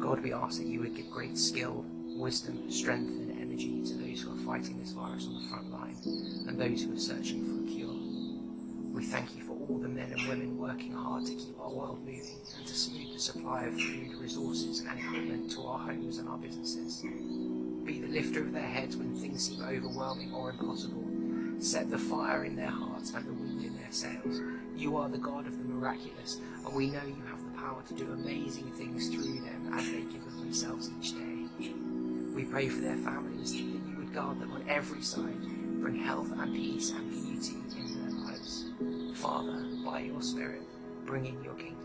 God, 0.00 0.22
we 0.22 0.32
ask 0.32 0.58
that 0.58 0.66
you 0.66 0.80
would 0.80 0.96
give 0.96 1.10
great 1.10 1.36
skill, 1.36 1.84
wisdom, 2.16 2.70
strength, 2.70 3.10
and 3.10 3.38
energy 3.38 3.84
to 3.84 3.92
those 3.92 4.22
who 4.22 4.32
are 4.32 4.38
fighting 4.38 4.78
this 4.80 4.92
virus 4.92 5.26
on 5.26 5.34
the 5.34 5.48
front 5.50 5.70
line 5.70 5.94
and 6.48 6.58
those 6.58 6.82
who 6.82 6.94
are 6.94 6.98
searching 6.98 7.44
for 7.44 7.62
a 7.62 7.70
cure. 7.70 7.92
We 8.94 9.04
thank 9.04 9.36
you 9.36 9.42
for 9.42 9.52
all 9.68 9.76
the 9.78 9.88
men 9.88 10.10
and 10.12 10.28
women 10.28 10.56
working 10.56 10.92
hard 10.92 11.26
to 11.26 11.34
keep 11.34 11.60
our 11.60 11.68
world 11.70 11.98
moving 12.06 12.38
and 12.56 12.66
to 12.66 12.74
smooth 12.74 13.12
the 13.12 13.20
supply 13.20 13.64
of 13.64 13.74
food, 13.74 14.14
resources, 14.14 14.80
and 14.80 14.98
equipment 14.98 15.50
to 15.50 15.66
our 15.66 15.78
homes 15.78 16.16
and 16.16 16.26
our 16.30 16.38
businesses. 16.38 17.04
Be 17.84 18.00
the 18.00 18.08
lifter 18.08 18.40
of 18.40 18.52
their 18.52 18.62
heads 18.62 18.96
when 18.96 19.14
things 19.14 19.48
seem 19.48 19.62
overwhelming 19.62 20.32
or 20.32 20.50
impossible. 20.50 21.04
Set 21.58 21.90
the 21.90 21.98
fire 21.98 22.44
in 22.44 22.56
their 22.56 22.70
hearts 22.70 23.12
and 23.12 23.26
the 23.26 23.32
wind 23.32 23.64
in 23.64 23.76
their 23.76 23.90
sails. 23.90 24.40
You 24.76 24.96
are 24.96 25.08
the 25.08 25.18
God 25.18 25.46
of 25.46 25.58
the 25.58 25.64
miraculous, 25.64 26.38
and 26.64 26.74
we 26.74 26.90
know 26.90 27.02
you 27.04 27.22
have 27.28 27.42
the 27.44 27.58
power 27.58 27.82
to 27.86 27.94
do 27.94 28.10
amazing 28.12 28.70
things 28.72 29.08
through 29.08 29.40
them 29.40 29.72
as 29.74 29.84
they 29.90 30.02
give 30.02 30.26
of 30.26 30.36
themselves 30.38 30.90
each 31.00 31.12
day. 31.12 31.46
We 32.34 32.44
pray 32.44 32.68
for 32.68 32.80
their 32.80 32.96
families 32.96 33.52
that 33.52 33.58
you 33.58 33.96
would 33.98 34.12
guard 34.14 34.40
them 34.40 34.52
on 34.52 34.64
every 34.68 35.02
side, 35.02 35.40
bring 35.80 35.96
health 35.96 36.32
and 36.32 36.54
peace 36.54 36.90
and 36.90 37.10
beauty 37.10 37.56
into 37.56 37.94
their 37.98 38.10
lives. 38.24 38.64
Father, 39.14 39.64
by 39.84 40.00
your 40.00 40.22
Spirit, 40.22 40.62
bring 41.04 41.26
in 41.26 41.42
your 41.44 41.54
kingdom. 41.54 41.78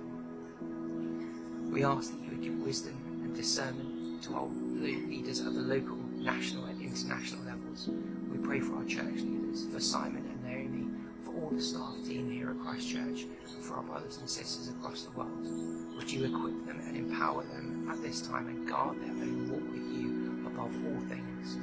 We 1.72 1.84
ask 1.84 2.12
that 2.12 2.20
you 2.24 2.30
would 2.32 2.42
give 2.42 2.60
wisdom 2.60 2.96
and 3.24 3.36
discernment 3.36 4.24
to 4.24 4.36
our 4.36 4.48
leaders 4.78 5.42
at 5.42 5.54
the 5.54 5.62
local, 5.62 5.98
national, 6.16 6.66
and 6.66 6.82
international 6.82 7.44
levels. 7.46 7.90
We 8.32 8.38
pray 8.38 8.60
for 8.60 8.76
our 8.76 8.86
church 8.86 9.22
leaders, 9.22 9.66
for 9.72 9.80
Simon 9.80 10.26
and 10.26 10.44
Naomi, 10.44 10.88
for 11.24 11.34
all 11.34 11.50
the 11.50 11.62
staff 11.62 11.96
team 12.06 12.30
here 12.32 12.52
at 12.52 12.60
Christ 12.60 12.90
Church, 12.90 13.26
and 13.54 13.64
for 13.64 13.76
our 13.76 13.84
brothers 13.84 14.18
and 14.18 14.30
sisters 14.30 14.70
across 14.70 15.04
the 15.04 15.12
world. 15.12 15.48
Would 15.96 16.12
you 16.12 16.26
equip 16.26 16.66
them 16.66 16.80
and 16.86 16.98
empower 16.98 17.44
them 17.44 17.88
at 17.92 18.02
this 18.02 18.22
time 18.22 18.48
and 18.48 18.68
guard 18.68 19.00
their 19.02 19.10
own 19.10 19.50
walk 19.50 19.64
with 19.72 19.88
you 19.98 20.46
above 20.48 20.74
all 20.86 21.02
things? 21.08 21.58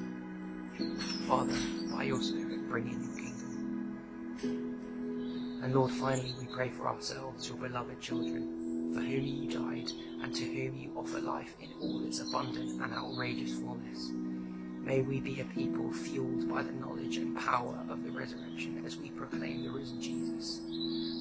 Father, 1.29 1.57
by 1.95 2.05
your 2.05 2.21
Spirit, 2.21 2.69
bring 2.69 2.89
in 2.89 3.03
your 3.05 3.15
kingdom. 3.15 3.51
And 5.63 5.75
Lord, 5.75 5.93
finally, 5.93 6.35
we 6.39 6.47
pray 6.47 6.71
for 6.71 6.89
ourselves, 6.89 7.49
your 7.49 7.57
beloved 7.57 8.01
children, 8.01 8.64
for 8.95 9.01
whom 9.01 9.27
you 9.27 9.51
died 9.51 9.91
and 10.23 10.35
to 10.35 10.45
whom 10.45 10.77
you 10.77 10.93
offer 10.97 11.21
life 11.21 11.55
in 11.61 11.71
all 11.81 12.07
its 12.07 12.21
abundant 12.21 12.81
and 12.81 12.95
outrageous 12.95 13.55
fullness. 13.55 14.13
May 14.85 15.01
we 15.01 15.19
be 15.19 15.41
a 15.41 15.45
people 15.47 15.91
fueled 15.93 16.49
by 16.49 16.63
the 16.63 16.73
knowledge 16.73 17.17
and 17.17 17.37
power 17.39 17.79
of 17.89 18.05
the 18.05 18.11
resurrection 18.11 18.83
as 18.87 18.97
we 18.97 19.09
proclaim 19.11 19.65
the 19.65 19.71
risen 19.71 20.01
Jesus. 20.01 20.61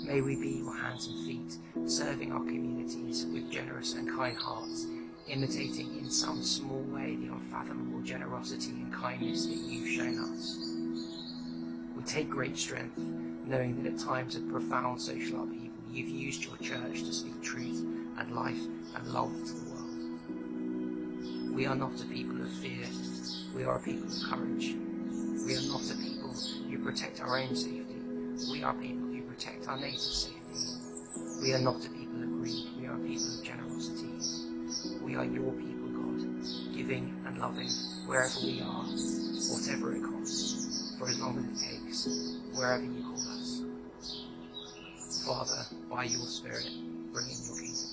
May 0.06 0.22
we 0.22 0.36
be 0.36 0.50
your 0.50 0.76
hands 0.76 1.08
and 1.08 1.26
feet, 1.26 1.90
serving 1.90 2.32
our 2.32 2.44
communities 2.44 3.26
with 3.26 3.50
generous 3.50 3.94
and 3.96 4.10
kind 4.10 4.38
hearts, 4.38 4.86
imitating 5.28 5.98
in 5.98 6.10
some 6.10 6.44
small 6.44 6.82
way 6.82 7.16
the 7.16 7.32
unfathomable 7.32 8.02
generosity 8.02 8.72
and 8.72 8.94
kindness 8.94 9.46
that 9.46 9.56
you've 9.56 9.90
shown 9.90 10.20
us. 10.20 10.60
We 11.96 12.04
take 12.04 12.30
great 12.30 12.58
strength, 12.58 12.98
knowing 12.98 13.82
that 13.82 13.94
at 13.94 14.00
times 14.00 14.36
of 14.36 14.50
profound 14.50 15.02
social 15.02 15.42
upheaval, 15.42 15.63
you've 15.94 16.10
used 16.10 16.44
your 16.44 16.58
church 16.58 17.04
to 17.04 17.14
speak 17.14 17.40
truth 17.44 17.86
and 18.18 18.36
life 18.36 18.60
and 18.96 19.08
love 19.08 19.32
to 19.32 19.54
the 19.54 19.70
world. 19.70 19.94
We 21.54 21.68
are 21.68 21.76
not 21.76 22.02
a 22.02 22.06
people 22.06 22.42
of 22.42 22.52
fear, 22.52 22.88
we 23.56 23.64
are 23.64 23.76
a 23.78 23.80
people 23.80 24.08
of 24.08 24.24
courage. 24.30 24.76
We 25.46 25.56
are 25.56 25.62
not 25.68 25.82
a 25.92 25.96
people 25.96 26.34
who 26.70 26.80
protect 26.80 27.22
our 27.22 27.38
own 27.38 27.56
safety, 27.56 28.02
we 28.52 28.64
are 28.64 28.74
people 28.74 29.08
who 29.08 29.22
protect 29.22 29.68
our 29.68 29.78
neighbour's 29.78 30.30
safety. 30.30 30.40
We 31.42 31.54
are 31.54 31.60
not 31.60 31.86
a 31.86 31.90
people 31.90 32.24
of 32.24 32.30
greed, 32.42 32.70
we 32.80 32.88
are 32.88 32.96
a 32.96 33.00
people 33.00 33.38
of 33.38 33.44
generosity. 33.44 34.10
We 35.04 35.16
are 35.16 35.26
your 35.26 35.52
people, 35.52 35.90
God, 35.90 36.26
giving 36.74 37.14
and 37.28 37.38
loving 37.38 37.70
wherever 38.08 38.40
we 38.42 38.62
are, 38.62 38.86
whatever 39.52 39.94
it 39.94 40.02
costs, 40.04 40.96
for 40.98 41.08
as 41.08 41.20
long 41.20 41.38
as 41.38 41.62
it 41.62 41.66
takes, 41.70 42.08
wherever 42.56 42.84
you 42.84 43.04
call 43.04 43.14
us. 43.14 43.43
Father, 45.26 45.66
by 45.90 46.04
your 46.04 46.26
Spirit, 46.26 46.70
bring 47.14 47.30
in 47.30 47.38
your 47.46 47.56
kingdom. 47.56 47.88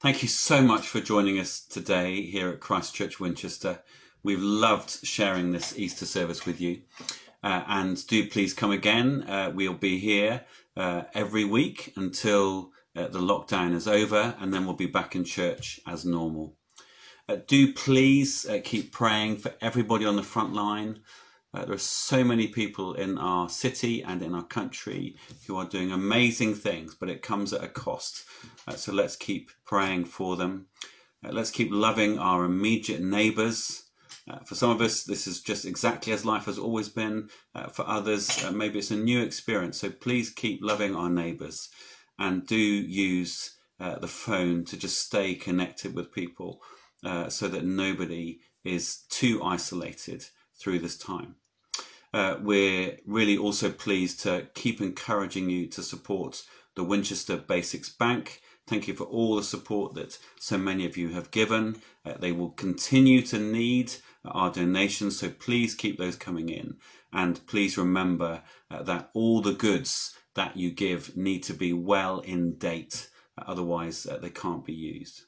Thank 0.00 0.22
you 0.22 0.28
so 0.28 0.60
much 0.60 0.88
for 0.88 1.00
joining 1.00 1.38
us 1.38 1.60
today 1.60 2.22
here 2.22 2.48
at 2.48 2.58
Christ 2.58 2.94
Church 2.94 3.20
Winchester. 3.20 3.80
We've 4.24 4.42
loved 4.42 5.06
sharing 5.06 5.52
this 5.52 5.78
Easter 5.78 6.04
service 6.04 6.44
with 6.46 6.60
you. 6.60 6.82
Uh, 7.44 7.62
and 7.68 8.04
do 8.08 8.28
please 8.28 8.54
come 8.54 8.72
again. 8.72 9.22
Uh, 9.22 9.52
we'll 9.54 9.72
be 9.72 9.98
here 9.98 10.44
uh, 10.76 11.02
every 11.14 11.44
week 11.44 11.92
until 11.94 12.72
uh, 12.96 13.06
the 13.06 13.20
lockdown 13.20 13.72
is 13.72 13.86
over, 13.86 14.34
and 14.40 14.52
then 14.52 14.64
we'll 14.64 14.74
be 14.74 14.86
back 14.86 15.14
in 15.14 15.22
church 15.22 15.78
as 15.86 16.04
normal. 16.04 16.56
Uh, 17.28 17.36
do 17.46 17.72
please 17.72 18.46
uh, 18.46 18.58
keep 18.64 18.90
praying 18.90 19.36
for 19.36 19.52
everybody 19.60 20.04
on 20.04 20.16
the 20.16 20.22
front 20.24 20.52
line. 20.54 21.00
There 21.62 21.74
are 21.74 21.78
so 21.78 22.24
many 22.24 22.48
people 22.48 22.94
in 22.94 23.16
our 23.16 23.48
city 23.48 24.02
and 24.02 24.22
in 24.22 24.34
our 24.34 24.44
country 24.44 25.16
who 25.46 25.56
are 25.56 25.64
doing 25.64 25.92
amazing 25.92 26.54
things, 26.54 26.94
but 26.94 27.08
it 27.08 27.22
comes 27.22 27.52
at 27.52 27.62
a 27.62 27.68
cost. 27.68 28.24
so 28.76 28.92
let's 28.92 29.16
keep 29.16 29.50
praying 29.64 30.04
for 30.04 30.36
them. 30.36 30.66
let's 31.22 31.50
keep 31.50 31.70
loving 31.70 32.18
our 32.18 32.44
immediate 32.44 33.00
neighbours. 33.00 33.84
Uh, 34.28 34.38
for 34.38 34.54
some 34.54 34.70
of 34.70 34.80
us, 34.80 35.04
this 35.04 35.26
is 35.26 35.42
just 35.42 35.66
exactly 35.66 36.12
as 36.12 36.24
life 36.24 36.46
has 36.46 36.58
always 36.58 36.88
been. 36.88 37.28
Uh, 37.54 37.68
for 37.68 37.86
others, 37.86 38.42
uh, 38.44 38.50
maybe 38.50 38.78
it's 38.78 38.90
a 38.90 38.96
new 38.96 39.22
experience. 39.22 39.78
So 39.78 39.90
please 39.90 40.30
keep 40.30 40.60
loving 40.62 40.96
our 40.96 41.10
neighbours 41.10 41.68
and 42.18 42.46
do 42.46 42.56
use 42.56 43.56
uh, 43.78 43.98
the 43.98 44.08
phone 44.08 44.64
to 44.64 44.76
just 44.76 44.98
stay 44.98 45.34
connected 45.34 45.94
with 45.94 46.12
people 46.12 46.62
uh, 47.04 47.28
so 47.28 47.48
that 47.48 47.64
nobody 47.64 48.40
is 48.64 49.04
too 49.10 49.42
isolated 49.42 50.24
through 50.58 50.78
this 50.78 50.96
time. 50.96 51.36
Uh, 52.14 52.38
we're 52.40 52.96
really 53.06 53.36
also 53.36 53.70
pleased 53.70 54.20
to 54.20 54.46
keep 54.54 54.80
encouraging 54.80 55.50
you 55.50 55.66
to 55.66 55.82
support 55.82 56.44
the 56.76 56.84
Winchester 56.84 57.36
Basics 57.36 57.88
Bank. 57.88 58.40
Thank 58.66 58.86
you 58.88 58.94
for 58.94 59.04
all 59.04 59.36
the 59.36 59.42
support 59.42 59.94
that 59.94 60.18
so 60.38 60.56
many 60.56 60.86
of 60.86 60.96
you 60.96 61.08
have 61.08 61.30
given. 61.30 61.82
they 62.20 62.32
will 62.32 62.50
continue 62.50 63.20
to 63.22 63.38
need 63.38 63.94
our 64.24 64.50
donations. 64.50 65.18
So 65.18 65.28
please 65.28 65.74
keep 65.74 65.98
those 65.98 66.16
coming 66.16 66.48
in. 66.48 66.76
And 67.12 67.44
please 67.46 67.76
remember 67.76 68.42
uh, 68.70 68.82
that 68.84 69.10
all 69.12 69.40
the 69.40 69.52
goods 69.52 70.14
that 70.34 70.56
you 70.56 70.70
give 70.70 71.16
need 71.16 71.42
to 71.44 71.54
be 71.54 71.72
well 71.72 72.20
in 72.20 72.56
date 72.58 73.08
otherwise, 73.38 74.06
uh, 74.06 74.18
they 74.18 74.30
can't 74.30 74.64
be 74.64 74.72
used. 74.72 75.24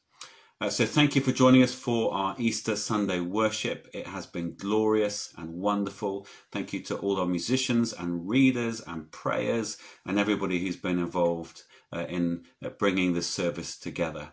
Uh, 0.59 0.71
so, 0.71 0.87
thank 0.87 1.15
you 1.15 1.21
for 1.21 1.33
joining 1.33 1.63
us 1.63 1.75
for 1.75 2.15
our 2.15 2.35
Easter 2.39 2.77
Sunday 2.77 3.21
worship. 3.21 3.91
It 3.93 4.07
has 4.07 4.25
been 4.25 4.55
glorious 4.57 5.35
and 5.37 5.51
wonderful. 5.51 6.27
Thank 6.51 6.73
you 6.73 6.81
to 6.85 6.97
all 6.97 7.21
our 7.21 7.27
musicians 7.27 7.93
and 7.93 8.27
readers 8.27 8.81
and 8.81 9.11
prayers 9.13 9.77
and 10.07 10.19
everybody 10.19 10.59
who's 10.59 10.77
been 10.77 10.99
involved 10.99 11.65
uh, 11.93 12.07
in 12.09 12.45
uh, 12.65 12.71
bringing 12.71 13.13
this 13.13 13.29
service 13.29 13.79
together. 13.79 14.33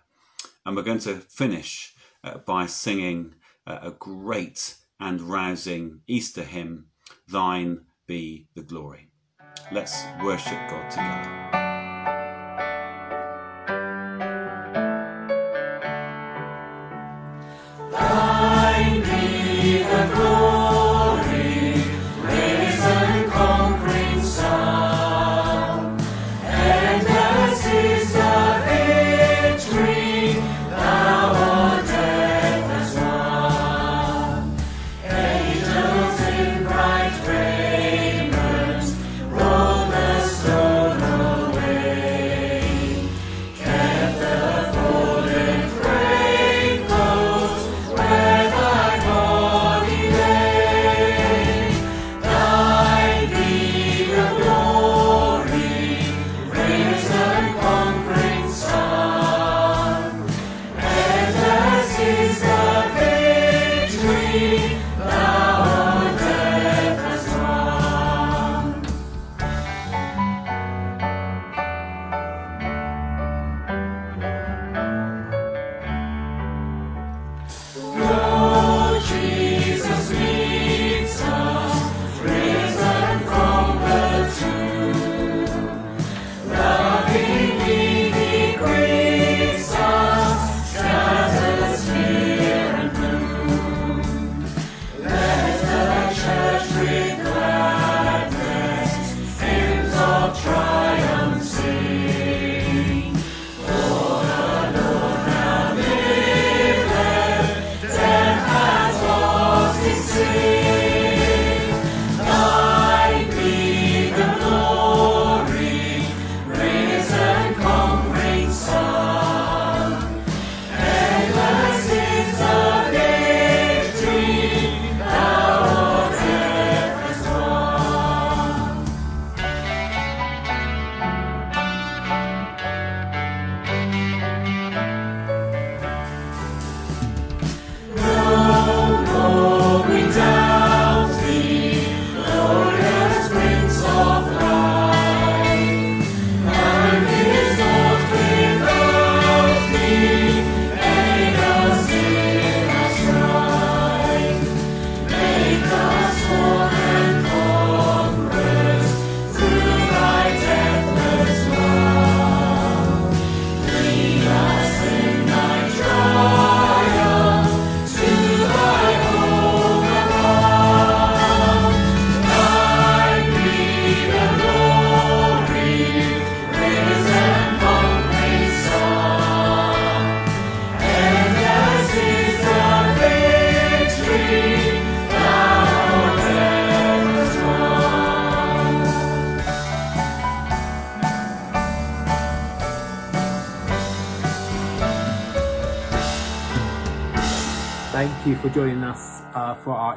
And 0.66 0.78
we're 0.78 0.84
going 0.84 1.00
to 1.00 1.16
finish 1.16 1.94
uh, 2.24 2.38
by 2.38 2.68
singing 2.68 3.36
uh, 3.68 3.80
a 3.82 3.92
great 3.92 4.78
and 5.02 5.20
rousing 5.20 6.04
Easter 6.08 6.44
hymn, 6.44 6.86
Thine 7.28 7.82
Be 8.08 8.48
the 8.56 8.62
Glory. 8.62 9.10
Let's 9.74 10.06
worship 10.22 10.70
God 10.70 10.90
together. 10.90 11.63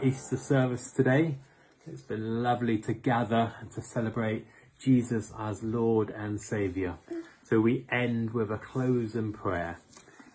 Easter 0.06 0.36
service 0.36 0.92
today. 0.92 1.36
It's 1.84 2.02
been 2.02 2.42
lovely 2.42 2.78
to 2.78 2.92
gather 2.92 3.52
and 3.60 3.70
to 3.72 3.82
celebrate 3.82 4.46
Jesus 4.78 5.32
as 5.36 5.64
Lord 5.64 6.10
and 6.10 6.40
Saviour. 6.40 6.98
So 7.42 7.60
we 7.60 7.86
end 7.90 8.32
with 8.32 8.52
a 8.52 8.58
closing 8.58 9.32
prayer. 9.32 9.78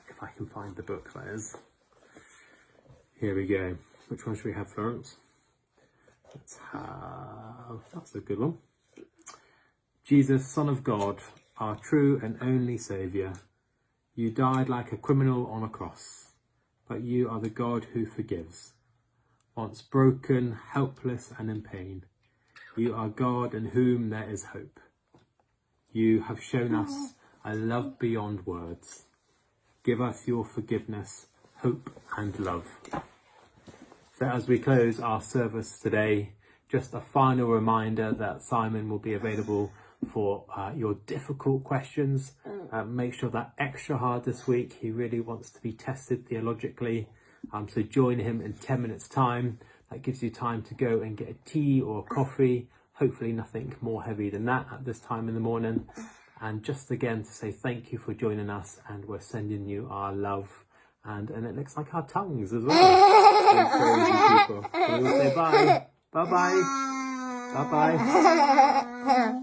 If 0.10 0.22
I 0.22 0.28
can 0.36 0.46
find 0.46 0.76
the 0.76 0.84
book, 0.84 1.14
that 1.14 1.28
is. 1.28 1.56
Here 3.20 3.34
we 3.34 3.46
go. 3.46 3.78
Which 4.10 4.26
one 4.26 4.36
should 4.36 4.46
we 4.46 4.54
have, 4.54 4.70
Florence? 4.70 5.16
Let's 6.36 6.58
have. 6.74 7.80
That's 7.94 8.14
a 8.16 8.20
good 8.20 8.40
one. 8.40 8.58
Jesus, 10.04 10.46
Son 10.48 10.68
of 10.68 10.84
God, 10.84 11.20
our 11.58 11.78
true 11.78 12.20
and 12.22 12.38
only 12.42 12.78
Saviour, 12.78 13.34
you 14.16 14.32
died 14.32 14.68
like 14.68 14.92
a 14.92 14.98
criminal 14.98 15.48
on 15.48 15.64
a 15.64 15.70
cross 15.70 16.32
but 16.92 17.04
you 17.04 17.30
are 17.30 17.40
the 17.40 17.50
God 17.50 17.86
who 17.94 18.06
forgives. 18.06 18.74
Once 19.56 19.82
broken, 19.82 20.58
helpless, 20.72 21.34
and 21.38 21.50
in 21.52 21.62
pain, 21.62 22.06
you 22.78 22.96
are 22.96 23.10
God 23.10 23.54
in 23.54 23.66
whom 23.66 24.10
there 24.10 24.30
is 24.30 24.46
hope. 24.46 24.80
You 25.92 26.22
have 26.22 26.42
shown 26.42 26.74
us 26.74 27.16
a 27.44 27.54
love 27.54 28.00
beyond 28.00 28.46
words. 28.46 29.08
Give 29.84 30.00
us 30.00 30.26
your 30.26 30.46
forgiveness, 30.46 31.28
hope, 31.58 31.90
and 32.18 32.40
love. 32.40 32.66
So, 34.18 34.26
as 34.26 34.48
we 34.48 34.58
close 34.58 35.02
our 35.02 35.22
service 35.22 35.80
today, 35.80 36.34
just 36.70 36.94
a 36.94 37.02
final 37.02 37.50
reminder 37.50 38.14
that 38.14 38.42
Simon 38.42 38.88
will 38.88 39.00
be 39.00 39.14
available 39.14 39.74
for 40.14 40.46
uh, 40.56 40.72
your 40.76 40.96
difficult 41.06 41.66
questions. 41.66 42.34
Uh, 42.72 42.86
make 42.86 43.14
sure 43.14 43.30
that 43.32 43.54
extra 43.58 43.98
hard 43.98 44.24
this 44.24 44.48
week. 44.48 44.78
He 44.80 44.92
really 44.92 45.20
wants 45.20 45.50
to 45.52 45.62
be 45.62 45.74
tested 45.74 46.28
theologically. 46.30 47.10
Um, 47.54 47.68
so 47.68 47.82
join 47.82 48.20
him 48.20 48.42
in 48.42 48.54
10 48.54 48.82
minutes 48.82 49.08
time. 49.08 49.60
That 49.90 50.02
gives 50.04 50.24
you 50.24 50.30
time 50.30 50.62
to 50.64 50.74
go 50.74 51.02
and 51.02 51.18
get 51.18 51.30
a 51.30 51.36
tea 51.50 51.82
or 51.82 52.00
a 52.00 52.04
coffee. 52.04 52.70
Hopefully 52.94 53.34
nothing 53.34 53.76
more 53.82 54.04
heavy 54.04 54.30
than 54.30 54.46
that 54.46 54.68
at 54.72 54.86
this 54.86 55.00
time 55.00 55.28
in 55.28 55.34
the 55.34 55.42
morning. 55.42 55.86
And 56.40 56.64
just 56.64 56.90
again 56.92 57.24
to 57.24 57.32
say 57.32 57.52
thank 57.52 57.92
you 57.92 57.98
for 57.98 58.14
joining 58.14 58.50
us 58.50 58.80
and 58.88 59.06
we're 59.06 59.20
sending 59.20 59.66
you 59.68 59.88
our 59.92 60.14
love. 60.14 60.64
And, 61.04 61.30
and 61.30 61.46
it 61.46 61.56
looks 61.56 61.76
like 61.76 61.94
our 61.94 62.08
tongues 62.08 62.54
as 62.54 62.64
well. 62.64 62.78
so 64.48 65.02
we'll 65.02 65.18
say 65.20 65.36
bye. 65.36 65.86
Bye 66.12 66.26
bye. 66.26 67.52
Bye 67.54 67.98
bye. 67.98 69.34